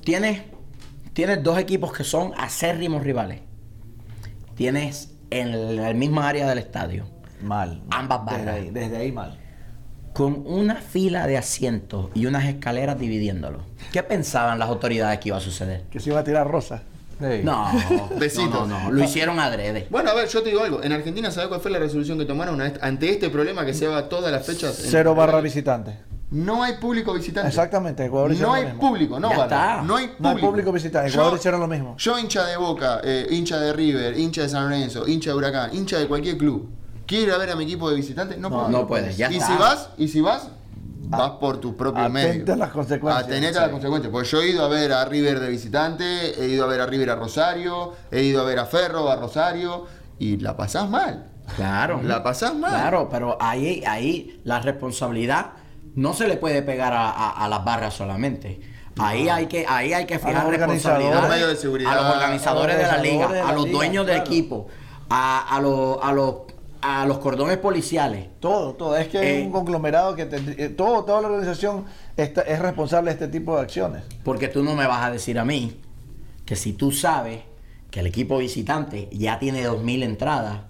tienes, 0.03 0.43
tienes 1.13 1.43
dos 1.43 1.59
equipos 1.59 1.93
que 1.93 2.05
son 2.05 2.33
acérrimos 2.39 3.03
rivales. 3.03 3.43
Tienes 4.59 5.13
en 5.31 5.49
el, 5.51 5.79
el 5.79 5.95
mismo 5.95 6.21
área 6.21 6.49
del 6.49 6.59
estadio, 6.59 7.05
Mal. 7.41 7.81
Ambas 7.91 8.25
Desde 8.27 8.37
barras. 8.45 8.55
ahí, 8.57 8.71
desde 8.71 8.97
ahí 8.97 9.13
mal. 9.13 9.39
con 10.13 10.43
una 10.47 10.75
fila 10.75 11.29
de 11.29 11.37
asientos 11.39 12.11
y 12.15 12.27
unas 12.27 12.45
escaleras 12.47 12.99
dividiéndolo. 12.99 13.61
¿Qué 13.93 14.03
pensaban 14.03 14.59
las 14.59 14.69
autoridades 14.69 15.21
que 15.21 15.29
iba 15.29 15.37
a 15.37 15.41
suceder? 15.41 15.85
Que 15.89 16.01
se 16.01 16.11
iba 16.11 16.19
a 16.19 16.25
tirar 16.25 16.49
rosa. 16.51 16.83
Sí. 17.21 17.41
No, 17.45 17.71
Besitos. 18.19 18.51
no, 18.53 18.67
no, 18.67 18.85
no, 18.87 18.91
lo 18.91 19.05
hicieron 19.05 19.39
adrede. 19.39 19.87
Bueno, 19.91 20.11
a 20.11 20.15
ver, 20.15 20.27
yo 20.29 20.43
te 20.43 20.49
digo 20.49 20.65
algo. 20.65 20.83
En 20.83 20.91
Argentina, 20.93 21.31
¿sabes 21.31 21.49
cuál 21.49 21.61
fue 21.61 21.71
la 21.71 21.79
resolución 21.79 22.19
que 22.19 22.25
tomaron 22.25 22.61
ante 22.61 23.11
este 23.11 23.31
problema 23.31 23.65
que 23.65 23.75
se 23.75 23.87
haga 23.87 24.09
todas 24.09 24.33
las 24.33 24.45
fechas? 24.45 24.81
en- 24.85 24.91
Cero 24.91 25.15
barra 25.15 25.41
visitante. 25.41 25.97
No 26.31 26.63
hay 26.63 26.75
público 26.75 27.15
visitante. 27.15 27.49
Exactamente, 27.49 28.05
Ecuador 28.05 28.31
No 28.37 28.53
hay 28.53 28.67
público, 28.73 29.19
no 29.19 29.31
está. 29.31 29.83
No 29.83 29.97
hay 29.97 30.09
público. 30.09 30.23
No 30.23 30.29
hay 30.29 30.37
público 30.37 30.73
visitante. 30.73 31.11
Ecuador 31.11 31.39
hicieron 31.39 31.61
lo 31.61 31.69
mismo. 31.69 31.97
Yo 31.97 32.19
hincha 32.19 32.45
de 32.45 32.57
Boca, 32.57 33.01
eh, 33.03 33.27
hincha 33.31 33.59
de 33.59 33.73
River, 33.73 34.19
hincha 34.19 34.43
de 34.43 34.49
San 34.49 34.65
Lorenzo, 34.65 35.09
hincha 35.09 35.31
de 35.31 35.37
Huracán, 35.37 35.75
hincha 35.75 35.99
de 35.99 36.07
cualquier 36.07 36.37
club. 36.37 36.69
¿Quiero 37.07 37.29
ir 37.29 37.33
a 37.33 37.39
ver 37.39 37.51
a 37.51 37.57
mi 37.57 37.65
equipo 37.65 37.89
de 37.89 37.97
visitante? 37.97 38.37
No, 38.37 38.51
puedo. 38.51 38.69
no 38.69 38.87
puedes, 38.87 39.17
ya 39.17 39.31
y 39.33 39.37
está. 39.37 39.47
si 39.47 39.57
vas, 39.57 39.91
y 39.97 40.09
si 40.09 40.21
vas, 40.21 40.51
vas 41.09 41.31
por 41.33 41.59
tus 41.59 41.75
propios 41.75 42.11
medios. 42.11 42.59
las 42.59 42.71
consecuencias. 42.71 43.25
Atente 43.25 43.59
a 43.59 43.63
las 43.63 43.71
consecuencias. 43.71 44.13
Porque 44.13 44.29
yo 44.29 44.43
he 44.43 44.51
ido 44.51 44.63
a 44.63 44.69
ver 44.69 44.93
a 44.93 45.07
River 45.07 45.41
de 45.41 45.49
visitante, 45.49 46.39
he 46.39 46.49
ido 46.49 46.65
a 46.65 46.69
ver 46.69 46.83
a 46.83 46.87
River 46.87 47.09
a 47.09 47.17
Rosario, 47.17 47.95
he 48.11 48.23
ido 48.23 48.43
a 48.43 48.45
ver 48.45 48.59
a 48.59 48.67
Ferro 48.67 49.11
a 49.11 49.17
Rosario, 49.17 49.87
y 50.19 50.37
la 50.37 50.55
pasás 50.59 50.91
mal. 50.91 51.25
Claro. 51.57 52.03
La 52.03 52.23
pasás 52.23 52.55
mal. 52.55 52.71
Claro, 52.71 53.09
pero 53.11 53.39
ahí, 53.41 53.83
ahí 53.87 54.43
la 54.45 54.61
responsabilidad 54.61 55.53
no 55.99 56.15
se 56.15 56.29
le 56.29 56.37
puede 56.37 56.63
pegar 56.63 56.93
a, 56.93 57.11
a- 57.11 57.45
a 57.45 57.49
las 57.49 57.65
barras 57.65 57.95
solamente. 57.95 58.61
Ahí 59.01 59.29
hay 59.29 59.47
que, 59.47 59.65
ahí 59.69 59.93
hay 59.93 60.07
que 60.07 60.19
fijar 60.19 60.43
los 60.45 60.53
responsabilidad 60.53 61.19
organizadores. 61.25 61.31
Medios 61.31 61.49
de 61.51 61.57
seguridad. 61.57 61.93
a 61.93 61.95
los 62.03 62.17
organizadores 62.17 62.77
de 62.77 62.83
la 62.83 62.97
liga, 62.99 63.49
a 63.49 63.53
los 63.53 63.65
liga, 63.65 63.77
dueños 63.79 64.07
del 64.07 64.17
claro. 64.17 64.31
equipo, 64.31 64.67
a, 65.09 65.57
a 65.57 65.61
los, 65.61 65.99
a 66.03 66.13
los 66.13 66.35
a 66.81 67.07
los 67.07 67.19
cordones 67.19 67.59
policiales. 67.59 68.29
Todo, 68.39 68.75
todo. 68.75 68.97
Es 68.97 69.09
que 69.09 69.19
Eh, 69.19 69.41
es 69.41 69.47
un 69.47 69.51
conglomerado 69.53 70.15
que 70.15 70.23
eh, 70.31 70.69
todo, 70.69 71.05
toda 71.05 71.21
la 71.23 71.27
organización 71.29 71.85
está- 72.17 72.43
es 72.43 72.61
responsable 72.61 73.11
de 73.11 73.15
este 73.25 73.27
tipo 73.29 73.57
de 73.57 73.63
acciones. 73.63 74.05
Porque 74.23 74.47
tú 74.47 74.63
no 74.63 74.77
me 74.77 74.87
vas 74.87 75.05
a 75.05 75.11
decir 75.11 75.39
a 75.41 75.45
mí 75.45 75.81
que 76.47 76.55
si 76.55 76.73
tú 76.75 76.93
sabes 76.93 77.41
que 77.91 77.99
el 78.01 78.07
equipo 78.07 78.39
visitante 78.39 79.09
ya 79.13 79.41
tiene 79.41 79.67
2.000 79.67 80.05
entradas, 80.05 80.61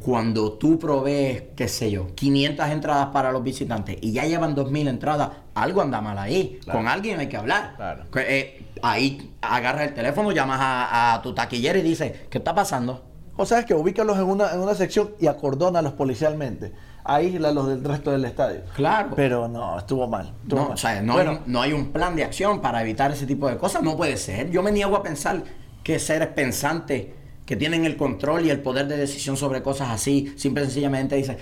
cuando 0.00 0.52
tú 0.52 0.78
provees, 0.78 1.42
qué 1.56 1.66
sé 1.68 1.90
yo, 1.90 2.14
500 2.14 2.68
entradas 2.68 3.08
para 3.08 3.32
los 3.32 3.42
visitantes 3.42 3.96
y 4.00 4.12
ya 4.12 4.24
llevan 4.24 4.54
2.000 4.54 4.88
entradas, 4.88 5.30
algo 5.54 5.82
anda 5.82 6.00
mal 6.00 6.16
ahí. 6.18 6.58
Claro. 6.62 6.78
Con 6.78 6.88
alguien 6.88 7.18
hay 7.20 7.28
que 7.28 7.36
hablar. 7.36 7.74
Claro. 7.76 8.04
Eh, 8.16 8.62
ahí 8.82 9.34
agarras 9.42 9.88
el 9.88 9.94
teléfono, 9.94 10.30
llamas 10.32 10.58
a, 10.60 11.14
a 11.14 11.22
tu 11.22 11.34
taquillero 11.34 11.78
y 11.78 11.82
dices, 11.82 12.12
¿qué 12.30 12.38
está 12.38 12.54
pasando? 12.54 13.04
O 13.36 13.44
sea, 13.46 13.58
es 13.60 13.66
que 13.66 13.74
ubícalos 13.74 14.16
en 14.18 14.24
una, 14.24 14.52
en 14.52 14.60
una 14.60 14.74
sección 14.74 15.10
y 15.20 15.26
acordónalos 15.26 15.92
policialmente. 15.92 16.72
Aíslalos 17.04 17.68
del 17.68 17.84
resto 17.84 18.10
del 18.10 18.24
estadio. 18.24 18.60
Claro. 18.76 19.10
Pero 19.16 19.48
no, 19.48 19.78
estuvo 19.78 20.06
mal. 20.08 20.32
estuvo 20.42 20.58
No, 20.60 20.64
mal. 20.66 20.74
o 20.74 20.76
sea, 20.76 21.00
no, 21.02 21.14
Bueno, 21.14 21.30
hay, 21.30 21.36
un- 21.38 21.52
no 21.52 21.62
hay 21.62 21.72
un 21.72 21.86
plan 21.92 22.14
de 22.16 22.24
acción 22.24 22.60
para 22.60 22.82
evitar 22.82 23.10
ese 23.12 23.26
tipo 23.26 23.48
de 23.48 23.56
cosas. 23.56 23.82
No 23.82 23.96
puede 23.96 24.16
ser. 24.16 24.50
Yo 24.50 24.62
me 24.62 24.70
niego 24.72 24.94
a 24.96 25.02
pensar 25.02 25.42
que 25.82 25.98
seres 25.98 26.28
pensantes 26.28 27.06
que 27.48 27.56
tienen 27.56 27.86
el 27.86 27.96
control 27.96 28.44
y 28.44 28.50
el 28.50 28.60
poder 28.60 28.88
de 28.88 28.98
decisión 28.98 29.38
sobre 29.38 29.62
cosas 29.62 29.88
así, 29.88 30.34
simple 30.36 30.64
y 30.64 30.66
sencillamente 30.66 31.16
dicen, 31.16 31.38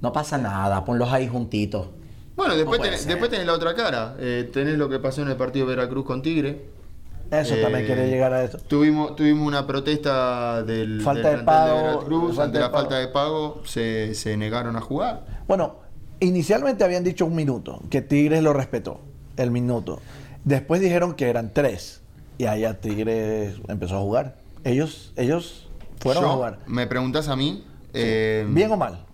no 0.00 0.12
pasa 0.12 0.38
nada, 0.38 0.84
ponlos 0.84 1.10
ahí 1.12 1.26
juntitos. 1.26 1.88
Bueno, 2.36 2.56
después, 2.56 2.80
tenés, 2.80 3.04
después 3.04 3.32
tenés 3.32 3.46
la 3.46 3.54
otra 3.54 3.74
cara. 3.74 4.14
Eh, 4.20 4.48
tenés 4.52 4.78
lo 4.78 4.88
que 4.88 5.00
pasó 5.00 5.22
en 5.22 5.28
el 5.28 5.36
partido 5.36 5.66
de 5.66 5.74
Veracruz 5.74 6.06
con 6.06 6.22
Tigre. 6.22 6.66
Eso 7.32 7.56
Eh, 7.56 7.62
también 7.62 7.84
quería 7.84 8.06
llegar 8.06 8.32
a 8.32 8.44
eso. 8.44 8.58
Tuvimos, 8.58 9.16
tuvimos 9.16 9.44
una 9.44 9.66
protesta 9.66 10.62
del, 10.62 11.00
Falta 11.02 11.30
del 11.30 11.38
de 11.40 11.44
pago, 11.44 11.82
Veracruz. 11.82 12.36
falta 12.36 12.44
Ante 12.44 12.58
de 12.58 12.64
la 12.64 12.70
pago. 12.70 12.82
falta 12.84 12.98
de 13.00 13.08
pago 13.08 13.62
se, 13.64 14.14
se 14.14 14.36
negaron 14.36 14.76
a 14.76 14.80
jugar. 14.80 15.26
Bueno, 15.48 15.78
inicialmente 16.20 16.84
habían 16.84 17.02
dicho 17.02 17.26
un 17.26 17.34
minuto, 17.34 17.80
que 17.90 18.02
Tigres 18.02 18.40
lo 18.44 18.52
respetó, 18.52 19.00
el 19.36 19.50
minuto. 19.50 19.98
Después 20.44 20.80
dijeron 20.80 21.14
que 21.14 21.28
eran 21.28 21.52
tres. 21.52 22.02
Y 22.38 22.46
allá 22.46 22.80
Tigres 22.80 23.56
empezó 23.68 23.96
a 23.96 24.00
jugar. 24.00 24.39
Ellos, 24.64 25.12
ellos 25.16 25.68
fueron 25.98 26.22
Yo, 26.24 26.30
a 26.30 26.32
jugar. 26.34 26.58
Me 26.66 26.86
preguntás 26.86 27.28
a 27.28 27.36
mí. 27.36 27.64
eh, 27.94 28.46
¿Bien 28.50 28.70
o 28.72 28.76
mal? 28.76 29.04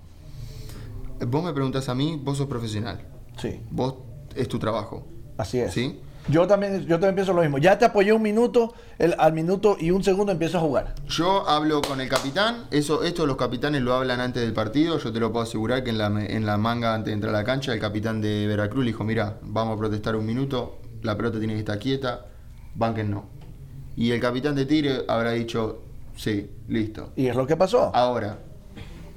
Vos 1.26 1.42
me 1.44 1.52
preguntás 1.52 1.88
a 1.88 1.94
mí, 1.94 2.20
vos 2.22 2.36
sos 2.38 2.46
profesional. 2.46 3.00
Sí, 3.38 3.60
Vos 3.70 3.94
es 4.34 4.48
tu 4.48 4.58
trabajo. 4.58 5.06
así 5.38 5.58
es. 5.60 5.72
¿Sí? 5.72 6.00
Yo 6.28 6.46
también, 6.48 6.80
yo 6.86 6.96
también 6.98 7.14
pienso 7.14 7.32
lo 7.32 7.40
mismo. 7.42 7.58
Ya 7.58 7.78
te 7.78 7.84
apoyé 7.84 8.12
un 8.12 8.20
minuto, 8.22 8.74
el, 8.98 9.14
al 9.18 9.32
minuto 9.32 9.76
y 9.78 9.92
un 9.92 10.02
segundo 10.02 10.32
empiezo 10.32 10.58
a 10.58 10.60
jugar. 10.60 10.94
Yo 11.06 11.48
hablo 11.48 11.80
con 11.82 12.00
el 12.00 12.08
capitán, 12.08 12.64
eso, 12.72 13.04
esto 13.04 13.26
los 13.26 13.36
capitanes 13.36 13.82
lo 13.82 13.94
hablan 13.94 14.20
antes 14.20 14.42
del 14.42 14.52
partido, 14.52 14.98
yo 14.98 15.12
te 15.12 15.20
lo 15.20 15.30
puedo 15.30 15.44
asegurar 15.44 15.84
que 15.84 15.90
en 15.90 15.98
la, 15.98 16.06
en 16.08 16.44
la 16.44 16.56
manga 16.58 16.94
antes 16.94 17.06
de 17.10 17.14
entrar 17.14 17.32
a 17.34 17.38
la 17.38 17.44
cancha, 17.44 17.72
el 17.72 17.78
capitán 17.80 18.20
de 18.20 18.46
Veracruz 18.48 18.84
le 18.84 18.90
dijo, 18.90 19.04
mira, 19.04 19.38
vamos 19.42 19.76
a 19.76 19.78
protestar 19.78 20.16
un 20.16 20.26
minuto, 20.26 20.78
la 21.02 21.16
pelota 21.16 21.38
tiene 21.38 21.52
que 21.54 21.60
estar 21.60 21.78
quieta, 21.78 22.26
banquen 22.74 23.08
no. 23.12 23.26
Y 23.96 24.10
el 24.10 24.20
capitán 24.20 24.54
de 24.54 24.66
Tigre 24.66 25.04
habrá 25.08 25.32
dicho, 25.32 25.80
sí, 26.16 26.50
listo. 26.68 27.12
Y 27.16 27.26
es 27.26 27.34
lo 27.36 27.46
que 27.46 27.56
pasó. 27.56 27.90
Ahora, 27.94 28.38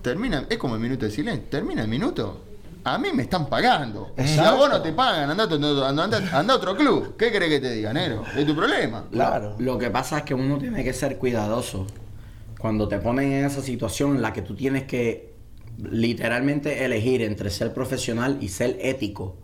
termina, 0.01 0.45
es 0.49 0.57
como 0.57 0.75
el 0.75 0.81
minuto 0.81 1.05
de 1.05 1.11
silencio, 1.11 1.45
termina 1.49 1.81
el 1.81 1.87
minuto. 1.87 2.41
A 2.85 2.97
mí 2.97 3.09
me 3.13 3.23
están 3.23 3.47
pagando. 3.49 4.13
Si 4.25 4.39
a 4.39 4.51
vos 4.53 4.69
no 4.69 4.81
te 4.81 4.93
pagan, 4.93 5.29
anda, 5.29 5.43
a 5.43 5.47
otro- 5.47 5.85
anda, 5.85 6.03
anda- 6.05 6.39
anda 6.39 6.53
a 6.53 6.57
otro 6.57 6.75
club. 6.77 7.17
¿Qué 7.17 7.29
querés 7.31 7.49
que 7.49 7.59
te 7.59 7.71
diga, 7.73 7.91
negro? 7.93 8.23
Es 8.35 8.45
tu 8.45 8.55
problema. 8.55 9.03
Claro. 9.11 9.55
Lo 9.59 9.77
que 9.77 9.89
pasa 9.89 10.19
es 10.19 10.23
que 10.23 10.33
uno 10.33 10.57
tiene 10.57 10.81
que 10.83 10.93
ser 10.93 11.17
cuidadoso 11.17 11.85
cuando 12.57 12.87
te 12.87 12.99
ponen 12.99 13.33
en 13.33 13.45
esa 13.45 13.61
situación 13.61 14.15
en 14.15 14.21
la 14.21 14.31
que 14.31 14.41
tú 14.41 14.55
tienes 14.55 14.83
que 14.85 15.33
literalmente 15.91 16.85
elegir 16.85 17.21
entre 17.21 17.49
ser 17.49 17.73
profesional 17.73 18.37
y 18.41 18.47
ser 18.49 18.77
ético. 18.81 19.35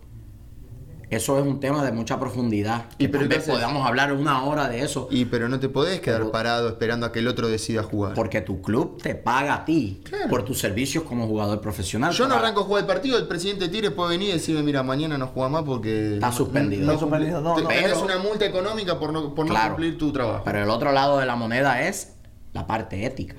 Eso 1.09 1.37
es 1.39 1.45
un 1.45 1.59
tema 1.59 1.83
de 1.83 1.91
mucha 1.91 2.19
profundidad. 2.19 2.85
¿Y 2.97 3.07
pero 3.07 3.19
tal 3.23 3.29
qué 3.29 3.35
vez 3.37 3.47
podamos 3.47 3.85
hablar 3.87 4.11
una 4.13 4.43
hora 4.43 4.67
de 4.67 4.81
eso. 4.81 5.07
Y 5.11 5.25
pero 5.25 5.47
no 5.49 5.59
te 5.59 5.69
podés 5.69 5.99
quedar 6.01 6.19
Pero- 6.21 6.31
parado 6.31 6.67
esperando 6.69 7.05
a 7.05 7.11
que 7.11 7.19
el 7.19 7.27
otro 7.27 7.47
decida 7.47 7.83
jugar. 7.83 8.13
Porque 8.13 8.41
tu 8.41 8.61
club 8.61 9.01
te 9.01 9.15
paga 9.15 9.53
a 9.55 9.65
ti 9.65 10.01
Claro. 10.03 10.29
por 10.29 10.43
tus 10.43 10.59
servicios 10.59 11.03
como 11.03 11.27
jugador 11.27 11.61
profesional. 11.61 12.11
Yo 12.13 12.25
no 12.25 12.35
Para- 12.35 12.47
arranco 12.47 12.61
a 12.61 12.63
jugar 12.63 12.81
el 12.81 12.87
partido, 12.87 13.17
el 13.17 13.27
presidente 13.27 13.69
Tigres 13.69 13.91
puede 13.91 14.09
venir 14.11 14.29
y 14.29 14.33
decirme, 14.33 14.63
mira, 14.63 14.83
mañana 14.83 15.17
no 15.17 15.27
juega 15.27 15.49
más 15.49 15.63
porque... 15.63 16.15
Está 16.15 16.27
no- 16.29 16.33
suspendido. 16.35 16.85
No, 16.85 16.93
Está 16.93 16.99
suspendido, 17.05 17.41
no, 17.41 17.55
te- 17.55 17.61
no. 17.63 17.67
Pero- 17.69 18.01
una 18.03 18.17
multa 18.19 18.45
económica 18.45 18.99
por 18.99 19.13
no, 19.13 19.33
por 19.35 19.45
no 19.45 19.51
Claro. 19.51 19.69
cumplir 19.75 19.97
tu 19.97 20.11
trabajo. 20.11 20.41
Pero 20.43 20.63
el 20.63 20.69
otro 20.69 20.91
lado 20.91 21.19
de 21.19 21.25
la 21.25 21.35
moneda 21.35 21.81
es 21.87 22.13
la 22.53 22.65
parte 22.67 23.05
ética. 23.05 23.35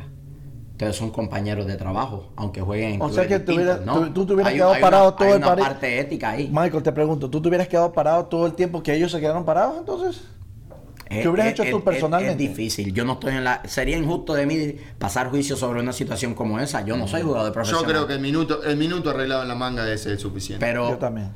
Ustedes 0.77 0.95
son 0.95 1.09
compañeros 1.09 1.67
de 1.67 1.75
trabajo, 1.77 2.33
aunque 2.37 2.61
jueguen 2.61 2.93
en 2.97 3.01
O 3.03 3.09
sea 3.09 3.27
clubes 3.27 3.45
que 3.45 3.53
hubieras- 3.53 3.81
¿no? 3.81 3.95
tú- 3.95 4.13
tú 4.13 4.27
te 4.27 4.33
hubieras 4.35 4.51
Hay- 4.53 4.57
quedado 4.59 4.73
hay 4.75 4.83
parado 4.83 5.09
una- 5.09 5.17
todo 5.17 5.29
hay 5.29 5.33
el 5.35 5.39
una 5.39 5.57
parte 5.57 5.99
ética 6.01 6.31
ahí. 6.33 6.51
Michael, 6.53 6.83
te 6.83 6.93
pregunto, 6.93 7.31
¿tú 7.31 7.41
te 7.41 7.49
hubieras 7.49 7.67
quedado 7.67 7.91
parado 7.93 8.27
todo 8.27 8.45
el 8.45 8.53
tiempo 8.53 8.83
que 8.83 8.95
ellos 8.95 9.11
se 9.11 9.19
quedaron 9.19 9.47
parados 9.47 9.79
entonces? 9.79 10.21
Es- 11.09 11.23
¿Qué 11.23 11.29
hubieras 11.29 11.47
es- 11.47 11.53
hecho 11.61 11.71
tú 11.71 11.79
es- 11.79 11.83
personalmente? 11.83 12.43
Es, 12.45 12.51
difícil. 12.51 12.93
Yo 12.93 13.07
no 13.07 13.15
estoy 13.15 13.33
en 13.37 13.45
la. 13.45 13.63
Sería 13.65 13.97
injusto 13.97 14.35
de 14.35 14.45
mí 14.45 14.77
pasar 14.99 15.31
juicio 15.31 15.57
sobre 15.57 15.81
una 15.81 15.95
situación 15.95 16.35
como 16.35 16.61
esa. 16.61 16.85
Yo 16.85 16.95
no 16.99 17.09
soy 17.09 17.23
jugador 17.23 17.49
Yo 17.49 17.53
profesional. 17.55 17.87
creo 17.87 18.07
que 18.07 18.13
el 18.13 18.21
minuto, 18.21 18.63
el 18.63 18.77
minuto 18.77 19.09
arreglado 19.09 19.41
en 19.45 19.49
la 19.49 19.55
manga 19.55 19.91
es 19.91 20.05
el 20.05 20.19
suficiente. 20.19 20.63
Pero, 20.67 20.91
Yo 20.91 20.99
también. 20.99 21.31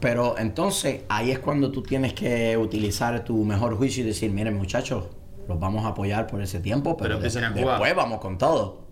pero 0.00 0.36
entonces 0.36 1.02
ahí 1.08 1.30
es 1.30 1.38
cuando 1.38 1.70
tú 1.70 1.80
tienes 1.84 2.12
que 2.12 2.56
utilizar 2.56 3.22
tu 3.22 3.44
mejor 3.44 3.76
juicio 3.76 4.02
y 4.02 4.06
decir, 4.08 4.32
miren 4.32 4.56
muchachos, 4.56 5.04
los 5.48 5.58
vamos 5.60 5.84
a 5.84 5.88
apoyar 5.88 6.26
por 6.26 6.40
ese 6.42 6.60
tiempo, 6.60 6.96
pero, 6.96 7.16
a 7.16 7.18
de- 7.18 7.28
después 7.64 7.94
vamos 7.94 8.20
con 8.20 8.38
todo. 8.38 8.88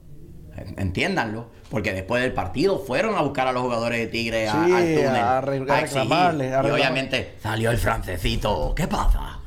En- 0.57 0.75
Entiéndanlo, 0.79 1.47
porque 1.71 1.93
después 1.93 2.23
del 2.23 2.33
partido 2.33 2.79
fueron 2.81 3.15
a 3.17 3.23
buscar 3.23 3.47
a 3.47 3.53
los 3.53 3.63
jugadores 3.63 4.01
de 4.01 4.07
Tigre 4.09 4.49
a- 4.49 4.53
Sí, 4.53 4.73
al 4.73 4.95
túnel. 4.95 5.07
a 5.17 5.41
re- 5.41 5.57
a 5.57 5.81
exigir. 5.81 6.03
reclamarles, 6.03 6.53
a 6.55 6.67
y 6.67 6.71
obviamente 6.71 7.35
salió 7.41 7.71
el 7.71 7.79
francesito. 7.79 8.73
¿Qué 8.75 8.89
pasa? 8.89 9.39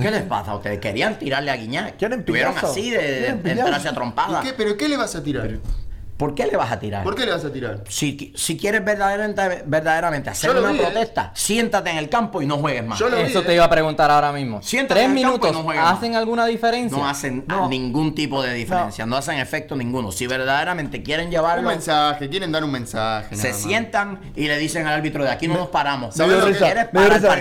¿Qué 0.00 0.10
les 0.10 0.22
pasa? 0.22 0.54
¿Ustedes 0.54 0.78
querían 0.78 1.18
tirarle 1.18 1.50
a 1.50 1.56
Guiñac? 1.56 1.96
¿Quieren 1.98 2.20
Estuvieron 2.20 2.52
pillazo? 2.54 2.68
así 2.72 2.90
de, 2.90 3.26
entrarse 3.28 3.88
a 3.88 3.90
¿Y 3.90 3.94
trompada. 3.94 4.40
qué, 4.40 4.52
¿Pero 4.54 4.76
qué 4.76 4.88
le 4.88 4.96
vas 4.96 5.14
a 5.16 5.22
tirar? 5.22 5.58
¿Por 6.20 6.34
qué 6.34 6.44
le 6.46 6.54
vas 6.58 6.70
a 6.70 6.78
tirar? 6.78 7.02
¿Por 7.02 7.14
qué 7.14 7.24
le 7.24 7.32
vas 7.32 7.42
a 7.46 7.50
tirar? 7.50 7.82
Si, 7.88 8.34
si 8.36 8.58
quieres 8.58 8.84
verdaderamente, 8.84 9.62
verdaderamente 9.64 10.28
hacer 10.28 10.50
una 10.54 10.70
vi, 10.70 10.76
¿eh? 10.78 10.82
protesta, 10.82 11.30
siéntate 11.34 11.88
en 11.88 11.96
el 11.96 12.10
campo 12.10 12.42
y 12.42 12.46
no 12.46 12.58
juegues 12.58 12.84
más. 12.84 12.98
Yo 12.98 13.08
lo 13.08 13.16
vi, 13.16 13.22
Eso 13.22 13.38
¿eh? 13.38 13.44
te 13.46 13.54
iba 13.54 13.64
a 13.64 13.70
preguntar 13.70 14.10
ahora 14.10 14.30
mismo. 14.30 14.60
Siéntate 14.60 15.00
¿Tres 15.00 15.10
en 15.10 15.16
el 15.16 15.22
campo 15.22 15.36
y 15.36 15.38
minutos 15.40 15.52
no 15.56 15.62
juegues 15.64 15.82
más. 15.82 15.96
hacen 15.96 16.16
alguna 16.16 16.44
diferencia? 16.44 16.98
No 16.98 17.08
hacen 17.08 17.44
No. 17.48 17.68
ningún 17.70 18.14
tipo 18.14 18.42
de 18.42 18.52
diferencia, 18.52 19.06
no. 19.06 19.16
hacen 19.16 19.38
efecto 19.38 19.74
ninguno. 19.76 20.12
Si 20.12 20.26
verdaderamente 20.26 21.02
quieren 21.02 21.30
llevarlo, 21.30 21.62
Un 21.66 21.74
mensaje, 21.74 22.28
quieren 22.28 22.52
dar 22.52 22.64
un 22.64 22.70
mensaje. 22.72 23.34
se 23.34 23.54
sientan 23.54 24.20
y 24.36 24.46
le 24.46 24.58
dicen 24.58 24.86
al 24.86 24.92
árbitro 24.94 25.24
de 25.24 25.30
aquí 25.30 25.48
no 25.48 25.54
nos 25.54 25.68
paramos. 25.68 26.14
¿Sabes 26.14 26.38
lo 26.38 26.44
que 26.46 26.52
quieres? 26.52 26.88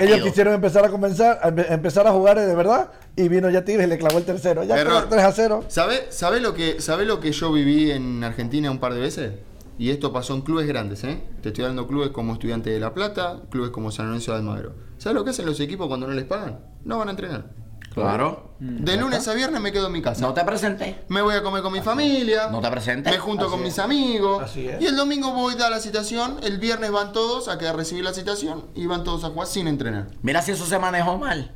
Ellos 0.02 0.22
quisieron 0.22 0.54
empezar 0.54 0.86
a 0.86 0.90
comenzar, 0.90 1.38
a 1.44 1.74
empezar 1.74 2.08
a 2.08 2.12
jugar 2.12 2.40
de 2.40 2.56
verdad 2.56 2.92
y 3.16 3.28
vino 3.28 3.50
ya 3.50 3.66
Tigres 3.66 3.88
y 3.88 3.90
le 3.90 3.98
clavó 3.98 4.18
el 4.18 4.26
tercero. 4.26 4.64
Ya 4.64 4.78
Error. 4.78 5.08
3 5.10 5.24
a 5.24 5.32
0. 5.32 5.66
¿Sabe, 5.68 6.08
sabe 6.10 6.40
lo 6.40 6.54
que, 6.54 6.82
¿Sabe 6.82 7.06
lo 7.06 7.20
que 7.20 7.32
yo 7.32 7.52
viví 7.52 7.92
en 7.92 8.24
Argentina 8.24 8.72
un 8.72 8.80
par 8.80 8.94
de 8.94 9.00
veces? 9.02 9.34
Y 9.78 9.92
esto 9.92 10.12
pasó 10.12 10.34
en 10.34 10.42
clubes 10.42 10.68
grandes, 10.68 11.04
¿eh? 11.06 11.24
Te 11.42 11.50
estoy 11.50 11.64
dando 11.64 11.88
clubes 11.88 12.10
como 12.10 12.34
Estudiante 12.34 12.70
de 12.70 12.80
La 12.82 12.94
Plata, 12.94 13.42
clubes 13.50 13.72
como 13.72 13.92
San 13.92 14.08
Lorenzo 14.08 14.34
de 14.34 14.40
Almagro. 14.40 14.74
¿Sabes 14.98 15.16
lo 15.16 15.24
que 15.24 15.30
hacen 15.30 15.46
los 15.46 15.60
equipos 15.62 15.88
cuando 15.88 16.06
no 16.08 16.14
les 16.14 16.26
pagan? 16.26 16.60
No 16.84 16.98
van 16.98 17.08
a 17.08 17.12
entrenar. 17.12 17.46
Claro. 17.94 18.54
De 18.60 18.98
lunes 18.98 19.28
a 19.28 19.34
viernes 19.34 19.60
me 19.62 19.72
quedo 19.72 19.88
en 19.88 19.94
mi 19.94 20.02
casa. 20.02 20.22
No 20.22 20.34
te 20.34 20.44
presenté. 20.44 21.04
Me 21.08 21.22
voy 21.22 21.36
a 21.36 21.42
comer 21.42 21.64
con 21.64 21.74
mi 21.74 21.82
familia. 21.82 22.50
No 22.52 22.62
te 22.62 22.70
presentes. 22.70 23.12
Me 23.12 23.20
junto 23.20 23.44
Así 23.46 23.52
con 23.52 23.60
es. 23.62 23.66
mis 23.66 23.80
amigos. 23.80 24.44
Así 24.44 24.68
es. 24.68 24.82
Y 24.82 24.86
el 24.86 24.96
domingo 24.96 25.32
voy 25.34 25.54
a 25.56 25.58
dar 25.58 25.72
la 25.72 25.80
citación. 25.80 26.38
El 26.44 26.60
viernes 26.60 26.92
van 26.92 27.14
todos 27.14 27.48
a 27.48 27.58
que 27.58 27.68
a 27.68 27.74
recibir 27.74 28.04
la 28.04 28.14
citación 28.14 28.66
y 28.76 28.86
van 28.86 29.04
todos 29.04 29.24
a 29.24 29.30
jugar 29.30 29.48
sin 29.48 29.68
entrenar. 29.68 30.08
Mira 30.22 30.42
si 30.42 30.52
eso 30.52 30.66
se 30.66 30.78
manejó 30.78 31.18
mal. 31.18 31.52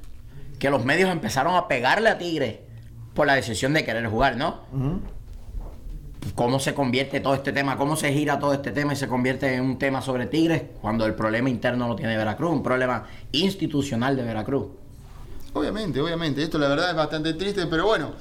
Que 0.63 0.69
los 0.69 0.85
medios 0.85 1.09
empezaron 1.11 1.55
a 1.55 1.67
pegarle 1.67 2.07
a 2.07 2.17
Tigre 2.17 2.61
por 3.13 3.27
la 3.27 3.33
decisión 3.35 3.73
de 3.73 3.83
querer 3.83 4.07
jugar, 4.07 4.37
¿no? 4.37 4.61
¿Cómo 6.35 6.57
se 6.61 6.73
convierte 6.73 7.19
todo 7.19 7.33
este 7.33 7.51
tema? 7.51 7.75
¿Cómo 7.77 7.97
se 7.97 8.13
gira 8.13 8.39
todo 8.39 8.53
este 8.53 8.71
tema 8.71 8.93
y 8.93 8.95
se 8.95 9.09
convierte 9.09 9.55
en 9.55 9.61
un 9.61 9.77
tema 9.77 10.01
sobre 10.01 10.25
Tigres 10.25 10.63
cuando 10.81 11.05
el 11.05 11.15
problema 11.15 11.49
interno 11.49 11.89
lo 11.89 11.97
tiene 11.97 12.15
Veracruz? 12.15 12.49
Un 12.49 12.63
problema 12.63 13.03
institucional 13.33 14.15
de 14.15 14.23
Veracruz. 14.23 14.67
Obviamente, 15.51 15.99
obviamente. 15.99 16.41
Esto 16.41 16.57
la 16.57 16.69
verdad 16.69 16.91
es 16.91 16.95
bastante 16.95 17.33
triste, 17.33 17.65
pero 17.67 17.85
bueno, 17.85 18.11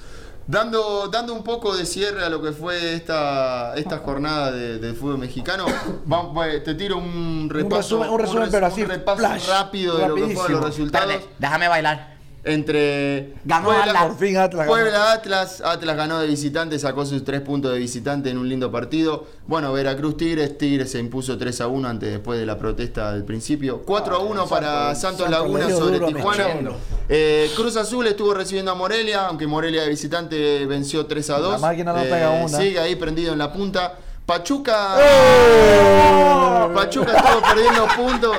dando, 0.49 1.07
dando 1.07 1.34
un 1.34 1.45
poco 1.45 1.76
de 1.76 1.86
cierre 1.86 2.24
a 2.24 2.28
lo 2.28 2.43
que 2.43 2.51
fue 2.51 2.95
esta, 2.95 3.74
esta 3.76 3.99
jornada 3.99 4.51
de, 4.51 4.78
de 4.80 4.95
fútbol 4.95 5.18
mexicano, 5.18 5.64
vamos, 6.05 6.32
pues, 6.34 6.64
te 6.64 6.74
tiro 6.74 6.99
un 6.99 7.49
repaso, 7.49 8.01
resumen- 8.01 8.11
un 8.11 8.18
resumen, 8.18 8.43
res- 8.43 8.51
pero 8.51 8.66
así, 8.66 8.84
repaso 8.84 9.22
rápido 9.49 9.97
de 9.97 10.09
lo 10.09 10.14
que 10.16 10.34
fueron 10.34 10.53
los 10.61 10.64
resultados. 10.70 11.09
Espérate, 11.09 11.34
déjame 11.38 11.68
bailar. 11.68 12.11
Entre 12.45 13.34
Ganó 13.45 13.66
Puebla, 13.66 13.84
Atlas. 13.84 14.05
Por 14.07 14.16
fin 14.18 14.36
Atlas 14.36 14.66
ganó. 14.66 14.72
Puebla 14.72 15.12
Atlas, 15.12 15.62
Atlas 15.64 15.97
ganó 15.97 16.18
de 16.18 16.26
visitante, 16.26 16.76
sacó 16.78 17.07
sus 17.07 17.22
tres 17.24 17.40
puntos 17.40 17.72
de 17.72 17.78
visitante 17.78 18.30
en 18.30 18.38
un 18.38 18.49
lindo 18.49 18.70
partido. 18.72 19.26
Bueno, 19.47 19.72
Veracruz 19.72 20.16
Tigres, 20.16 20.59
Tigres 20.59 20.90
se 20.90 20.99
impuso 20.99 21.38
3 21.38 21.61
a 21.61 21.68
1 21.68 21.88
antes 21.88 22.11
después 22.11 22.40
de 22.40 22.47
la 22.47 22.59
protesta 22.59 23.12
del 23.12 23.22
principio. 23.24 23.82
4 23.86 24.16
a 24.16 24.18
1 24.18 24.47
para 24.49 24.93
Santos- 24.97 25.26
Santos 25.26 25.30
Laguna 25.30 25.70
sobre 25.70 26.01
Tijuana. 26.01 26.47
Eh, 27.09 27.49
Cruz 27.55 27.76
Azul 27.76 28.07
estuvo 28.09 28.34
recibiendo 28.34 28.72
a 28.72 28.74
Morelia, 28.74 29.26
aunque 29.26 29.47
Morelia 29.47 29.82
de 29.82 29.88
visitante 29.90 30.66
venció 30.66 31.07
3 31.07 31.30
a 31.30 31.38
2. 31.38 31.53
La 31.53 31.59
máquina 31.59 31.93
no 31.93 32.03
pega 32.03 32.30
una. 32.30 32.49
Sigue 32.59 32.80
ahí 32.80 32.97
prendido 32.97 33.32
en 33.32 33.38
la 33.38 33.53
punta. 33.53 33.95
Pachuca. 34.26 34.97
¡Oh! 34.99 36.70
Pachuca 36.74 37.16
estuvo 37.16 37.40
perdiendo 37.43 37.86
puntos. 37.97 38.36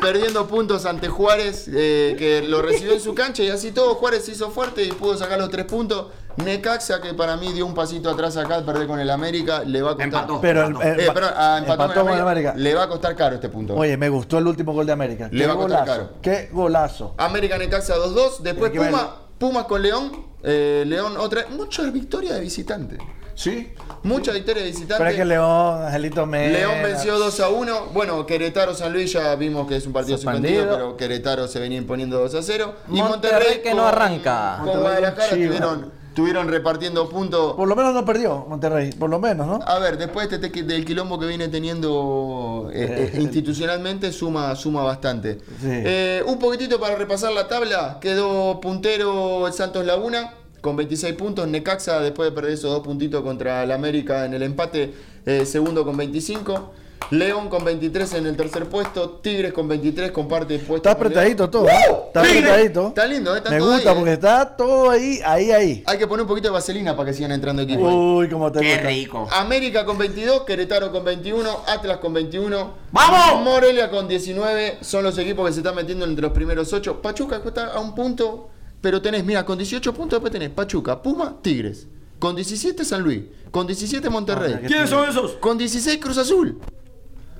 Perdiendo 0.00 0.46
puntos 0.46 0.86
ante 0.86 1.08
Juárez, 1.08 1.68
eh, 1.72 2.14
que 2.18 2.42
lo 2.42 2.62
recibió 2.62 2.92
en 2.92 3.00
su 3.00 3.14
cancha 3.14 3.42
y 3.42 3.48
así 3.50 3.72
todo. 3.72 3.94
Juárez 3.96 4.24
se 4.24 4.32
hizo 4.32 4.50
fuerte 4.50 4.84
y 4.84 4.92
pudo 4.92 5.16
sacar 5.16 5.38
los 5.38 5.50
tres 5.50 5.64
puntos. 5.66 6.06
Necaxa, 6.36 7.00
que 7.00 7.14
para 7.14 7.36
mí 7.36 7.52
dio 7.52 7.66
un 7.66 7.74
pasito 7.74 8.08
atrás 8.10 8.36
acá 8.36 8.54
al 8.54 8.64
perder 8.64 8.86
con 8.86 9.00
el 9.00 9.10
América, 9.10 9.64
le 9.64 9.82
va 9.82 9.90
a 9.90 9.94
costar. 9.94 10.06
Empató. 10.06 10.40
Pero 10.40 10.60
Eh, 10.80 11.08
ah, 11.34 11.58
empató, 11.58 11.72
empató 11.72 11.76
con 11.76 11.90
el 11.90 11.94
con 11.94 12.12
el 12.14 12.20
América. 12.20 12.20
América. 12.20 12.54
Le 12.56 12.74
va 12.76 12.82
a 12.84 12.88
costar 12.88 13.16
caro 13.16 13.34
este 13.34 13.48
punto. 13.48 13.74
Oye, 13.74 13.96
me 13.96 14.08
gustó 14.08 14.38
el 14.38 14.46
último 14.46 14.72
gol 14.72 14.86
de 14.86 14.92
América. 14.92 15.28
Le 15.32 15.40
Qué 15.40 15.46
va 15.48 15.54
a 15.54 15.56
costar 15.56 15.80
golazo. 15.80 15.92
caro. 16.00 16.12
Qué 16.22 16.48
golazo. 16.52 17.14
América 17.18 17.58
Necaxa 17.58 17.96
2-2. 17.96 18.38
Después 18.42 18.70
Puma, 18.70 19.16
Pumas 19.36 19.64
con 19.64 19.82
León. 19.82 20.12
eh, 20.44 20.84
León 20.86 21.16
otra. 21.16 21.46
Muchas 21.50 21.92
victorias 21.92 22.34
de 22.36 22.40
visitante. 22.40 22.98
Sí. 23.38 23.72
Mucha 24.02 24.32
victoria 24.32 24.62
de 24.64 24.70
visitante. 24.70 24.94
Pero 24.98 25.10
es 25.10 25.16
que 25.16 25.24
León, 25.24 25.82
Angelito 25.84 26.26
Mena. 26.26 26.58
León 26.58 26.74
venció 26.82 27.16
2 27.20 27.38
a 27.38 27.48
1. 27.50 27.86
Bueno, 27.94 28.26
Querétaro 28.26 28.74
San 28.74 28.92
Luis 28.92 29.12
ya 29.12 29.32
vimos 29.36 29.68
que 29.68 29.76
es 29.76 29.86
un 29.86 29.92
partido 29.92 30.18
Suspendido. 30.18 30.68
pero 30.68 30.96
Querétaro 30.96 31.46
se 31.46 31.60
venía 31.60 31.78
imponiendo 31.78 32.18
2 32.18 32.34
a 32.34 32.42
0. 32.42 32.74
Y 32.88 33.00
Monterrey 33.00 33.08
Monterrey 33.10 33.60
que 33.62 33.74
no 33.74 33.86
arranca. 33.86 34.56
Con 34.58 34.66
Monterrey 34.66 34.82
Guadalajara 34.82 35.28
tuvieron, 35.30 35.92
tuvieron 36.14 36.48
repartiendo 36.48 37.08
puntos. 37.08 37.54
Por 37.54 37.68
lo 37.68 37.76
menos 37.76 37.94
no 37.94 38.04
perdió 38.04 38.44
Monterrey. 38.48 38.90
Por 38.92 39.08
lo 39.08 39.20
menos, 39.20 39.46
¿no? 39.46 39.60
A 39.64 39.78
ver, 39.78 39.98
después 39.98 40.28
de 40.28 40.34
este 40.36 40.50
tequi- 40.52 40.66
del 40.66 40.84
quilombo 40.84 41.16
que 41.20 41.26
viene 41.26 41.46
teniendo 41.46 42.70
eh, 42.74 43.12
eh, 43.14 43.20
institucionalmente, 43.20 44.10
suma, 44.12 44.56
suma 44.56 44.82
bastante. 44.82 45.34
Sí. 45.60 45.68
Eh, 45.70 46.24
un 46.26 46.40
poquitito 46.40 46.80
para 46.80 46.96
repasar 46.96 47.30
la 47.32 47.46
tabla. 47.46 47.98
Quedó 48.00 48.60
puntero 48.60 49.46
el 49.46 49.52
Santos 49.52 49.84
Laguna 49.86 50.34
con 50.60 50.76
26 50.76 51.14
puntos. 51.14 51.46
Necaxa, 51.48 52.00
después 52.00 52.30
de 52.30 52.34
perder 52.34 52.52
esos 52.52 52.70
dos 52.70 52.80
puntitos 52.82 53.22
contra 53.22 53.62
el 53.64 53.72
América 53.72 54.24
en 54.24 54.34
el 54.34 54.42
empate, 54.42 54.92
eh, 55.26 55.44
segundo 55.46 55.84
con 55.84 55.96
25. 55.96 56.72
León 57.10 57.48
con 57.48 57.64
23 57.64 58.14
en 58.14 58.26
el 58.26 58.36
tercer 58.36 58.66
puesto. 58.68 59.08
Tigres 59.22 59.54
con 59.54 59.66
23 59.66 60.10
comparte 60.10 60.58
puesto. 60.58 60.76
Está 60.76 60.90
apretadito 60.90 61.48
todo. 61.48 61.66
¿eh? 61.66 61.72
Está 62.08 62.20
Tigres. 62.22 62.42
apretadito. 62.42 62.88
Está 62.88 63.06
lindo, 63.06 63.34
eh, 63.34 63.38
está 63.38 63.50
Me 63.50 63.58
todo 63.58 63.72
gusta 63.72 63.88
ahí, 63.90 63.94
eh. 63.94 63.98
porque 63.98 64.12
está 64.12 64.56
todo 64.56 64.90
ahí, 64.90 65.20
ahí, 65.24 65.50
ahí. 65.50 65.82
Hay 65.86 65.96
que 65.96 66.06
poner 66.06 66.22
un 66.22 66.28
poquito 66.28 66.48
de 66.48 66.52
vaselina 66.52 66.94
para 66.94 67.08
que 67.08 67.14
sigan 67.14 67.32
entrando 67.32 67.62
equipos. 67.62 67.90
Uy, 67.90 68.28
cómo 68.28 68.52
te 68.52 68.60
Qué 68.60 68.74
gusta. 68.74 68.88
rico. 68.88 69.28
América 69.32 69.86
con 69.86 69.96
22, 69.96 70.42
Querétaro 70.42 70.92
con 70.92 71.02
21, 71.02 71.48
Atlas 71.66 71.96
con 71.96 72.12
21. 72.12 72.72
¡Vamos! 72.92 73.42
Morelia 73.42 73.88
con 73.90 74.06
19. 74.06 74.78
Son 74.82 75.02
los 75.02 75.16
equipos 75.16 75.46
que 75.46 75.52
se 75.54 75.60
están 75.60 75.76
metiendo 75.76 76.04
entre 76.04 76.20
los 76.22 76.32
primeros 76.32 76.70
8. 76.74 77.00
Pachuca 77.00 77.40
está 77.42 77.68
a 77.72 77.80
un 77.80 77.94
punto, 77.94 78.50
pero 78.80 79.02
tenés, 79.02 79.24
mira, 79.24 79.44
con 79.44 79.58
18 79.58 79.92
puntos 79.94 80.16
después 80.18 80.32
tenés 80.32 80.50
Pachuca, 80.50 81.02
Puma, 81.02 81.36
Tigres. 81.42 81.86
Con 82.18 82.34
17 82.36 82.84
San 82.84 83.02
Luis. 83.02 83.22
Con 83.50 83.66
17 83.66 84.10
Monterrey. 84.10 84.54
Ah, 84.56 84.60
¿Quiénes 84.66 84.90
son 84.90 85.08
esos? 85.08 85.32
Con 85.34 85.56
16 85.56 85.98
Cruz 85.98 86.18
Azul. 86.18 86.60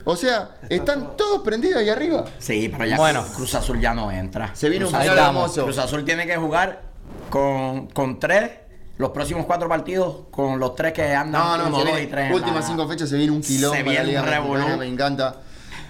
O 0.04 0.16
sea, 0.16 0.56
están 0.70 1.16
todos 1.16 1.42
prendidos 1.42 1.78
ahí 1.78 1.88
arriba. 1.90 2.24
Sí, 2.38 2.68
pero 2.70 2.86
ya 2.86 2.96
Bueno. 2.96 3.24
Cruz 3.34 3.54
Azul 3.54 3.80
ya 3.80 3.92
no 3.92 4.10
entra. 4.10 4.54
Se 4.54 4.68
viene 4.68 4.84
un 4.86 4.90
Cruz 4.92 5.02
final 5.02 5.18
estamos. 5.18 5.42
hermoso. 5.42 5.64
Cruz 5.64 5.78
Azul 5.78 6.04
tiene 6.04 6.26
que 6.26 6.36
jugar 6.36 6.82
con, 7.28 7.88
con 7.88 8.18
tres, 8.20 8.50
los 8.96 9.10
próximos 9.10 9.44
cuatro 9.46 9.68
partidos, 9.68 10.26
con 10.30 10.58
los 10.58 10.74
tres 10.76 10.92
que 10.92 11.12
andan 11.14 11.42
No, 11.42 11.56
no, 11.58 11.66
uno, 11.76 11.84
dos 11.90 12.00
y 12.00 12.06
tres. 12.06 12.32
últimas 12.34 12.66
cinco 12.66 12.88
fechas 12.88 13.08
se 13.10 13.16
viene 13.16 13.32
un 13.32 13.42
quilombo. 13.42 13.76
Se 13.76 13.82
viene 13.82 14.18
un 14.18 14.24
revolú. 14.26 14.76
Me 14.78 14.86
encanta. 14.86 15.40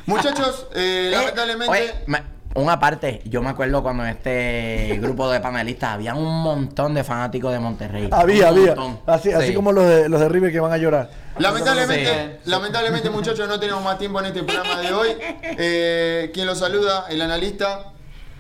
Muchachos, 0.06 0.66
eh, 0.74 1.08
Eh, 1.08 1.10
lamentablemente. 1.12 1.70
oye, 1.70 1.94
me- 2.06 2.22
una 2.54 2.80
parte, 2.80 3.20
yo 3.24 3.42
me 3.42 3.50
acuerdo 3.50 3.82
cuando 3.82 4.04
en 4.04 4.10
este 4.10 4.98
grupo 5.02 5.30
de 5.30 5.40
panelistas 5.40 5.90
había 5.94 6.14
un 6.14 6.42
montón 6.42 6.94
de 6.94 7.04
fanáticos 7.04 7.52
de 7.52 7.58
Monterrey. 7.60 8.08
Había, 8.10 8.50
Un 8.52 8.58
había. 8.58 8.74
montón. 8.74 9.00
Así, 9.06 9.30
así 9.32 9.48
Sí. 9.48 9.54
como 9.54 9.72
los 9.72 9.86
de, 9.86 10.08
los 10.08 10.20
de 10.20 10.28
River 10.28 10.50
que 10.52 10.60
van 10.60 10.72
a 10.72 10.76
llorar. 10.78 11.10
Lamentablemente, 11.38 12.40
lamentablemente 12.46 13.10
muchachos, 13.10 13.46
no 13.48 13.60
tenemos 13.60 13.82
más 13.84 13.98
tiempo 13.98 14.18
en 14.20 14.26
este 14.26 14.42
programa 14.42 14.80
de 14.80 14.92
hoy. 14.92 15.08
Eh, 15.60 16.30
quien 16.34 16.46
lo 16.46 16.54
saluda, 16.54 17.06
el 17.08 17.20
analista, 17.20 17.92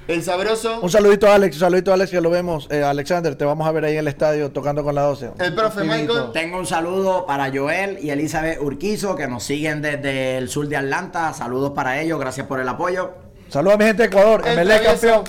el 0.06 0.22
sabroso, 0.22 0.80
Un 0.80 0.90
saludito 0.90 1.26
a 1.26 1.34
Alex, 1.34 1.56
un 1.56 1.60
saludito 1.60 1.90
a 1.90 1.94
Alex 1.94 2.10
que 2.10 2.20
lo 2.20 2.30
vemos. 2.30 2.66
Eh, 2.70 2.82
Alexander, 2.82 3.34
te 3.36 3.44
vamos 3.44 3.66
a 3.68 3.72
ver 3.72 3.84
ahí 3.84 3.92
en 3.94 3.98
el 4.00 4.08
estadio 4.08 4.50
tocando 4.52 4.82
con 4.84 4.94
la 4.94 5.02
12. 5.02 5.30
el 5.38 5.54
profe. 5.54 5.84
Michael. 5.84 6.30
Tengo 6.32 6.58
un 6.58 6.66
saludo 6.66 7.26
para 7.26 7.50
Joel 7.52 7.98
y 8.02 8.10
Elizabeth 8.10 8.60
Urquizo 8.60 9.14
que 9.16 9.26
nos 9.28 9.42
siguen 9.44 9.82
desde 9.82 10.38
el 10.38 10.48
sur 10.48 10.66
de 10.68 10.76
Atlanta. 10.76 11.32
Saludos 11.34 11.72
para 11.74 12.00
ellos, 12.00 12.18
gracias 12.18 12.46
por 12.46 12.58
el 12.60 12.68
apoyo. 12.68 13.10
Saludos 13.48 13.74
a 13.74 13.78
mi 13.78 13.84
gente 13.84 14.02
de 14.02 14.08
Ecuador, 14.08 14.42
el 14.46 14.56
campeón. 14.84 15.24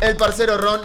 el 0.00 0.16
parcero 0.16 0.56
Ron. 0.58 0.80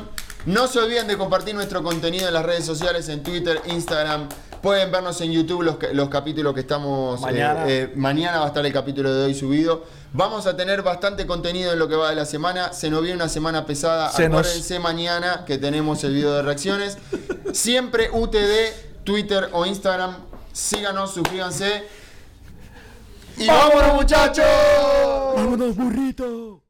No 0.46 0.68
se 0.68 0.80
olviden 0.80 1.08
de 1.08 1.18
compartir 1.18 1.56
nuestro 1.56 1.82
contenido 1.82 2.28
en 2.28 2.34
las 2.34 2.46
redes 2.46 2.66
sociales, 2.66 3.10
en 3.10 3.24
Twitter, 3.24 3.60
Instagram. 3.68 4.30
Pueden 4.62 4.92
vernos 4.92 5.20
en 5.22 5.32
YouTube 5.32 5.62
los, 5.64 5.78
los 5.94 6.10
capítulos 6.10 6.54
que 6.54 6.60
estamos. 6.62 7.22
Mañana. 7.22 7.64
eh, 7.68 7.84
eh, 7.84 7.92
mañana 7.96 8.40
va 8.40 8.46
a 8.46 8.48
estar 8.48 8.66
el 8.66 8.74
capítulo 8.74 9.14
de 9.14 9.26
hoy 9.26 9.34
subido. 9.36 9.84
Vamos 10.14 10.46
a 10.48 10.56
tener 10.56 10.82
bastante 10.82 11.26
contenido 11.26 11.74
en 11.74 11.80
lo 11.80 11.88
que 11.88 11.96
va 11.96 12.10
de 12.10 12.16
la 12.16 12.26
semana. 12.26 12.74
Se 12.74 12.90
nos 12.90 13.02
viene 13.02 13.16
una 13.16 13.30
semana 13.30 13.66
pesada. 13.66 14.10
Se 14.12 14.28
nos- 14.30 14.40
Acuérdense 14.42 14.80
mañana 14.80 15.46
que 15.46 15.58
tenemos 15.58 16.04
el 16.04 16.14
video 16.14 16.34
de 16.34 16.42
reacciones. 16.42 16.98
Siempre 17.54 18.10
UTD, 18.12 19.04
Twitter 19.04 19.50
o 19.52 19.66
Instagram. 19.66 20.16
Síganos, 20.52 21.14
suscríbanse. 21.14 21.84
Y 23.38 23.48
vámonos 23.48 23.94
muchachos. 23.96 24.46
Vámonos, 25.36 25.76
burrito. 25.76 26.65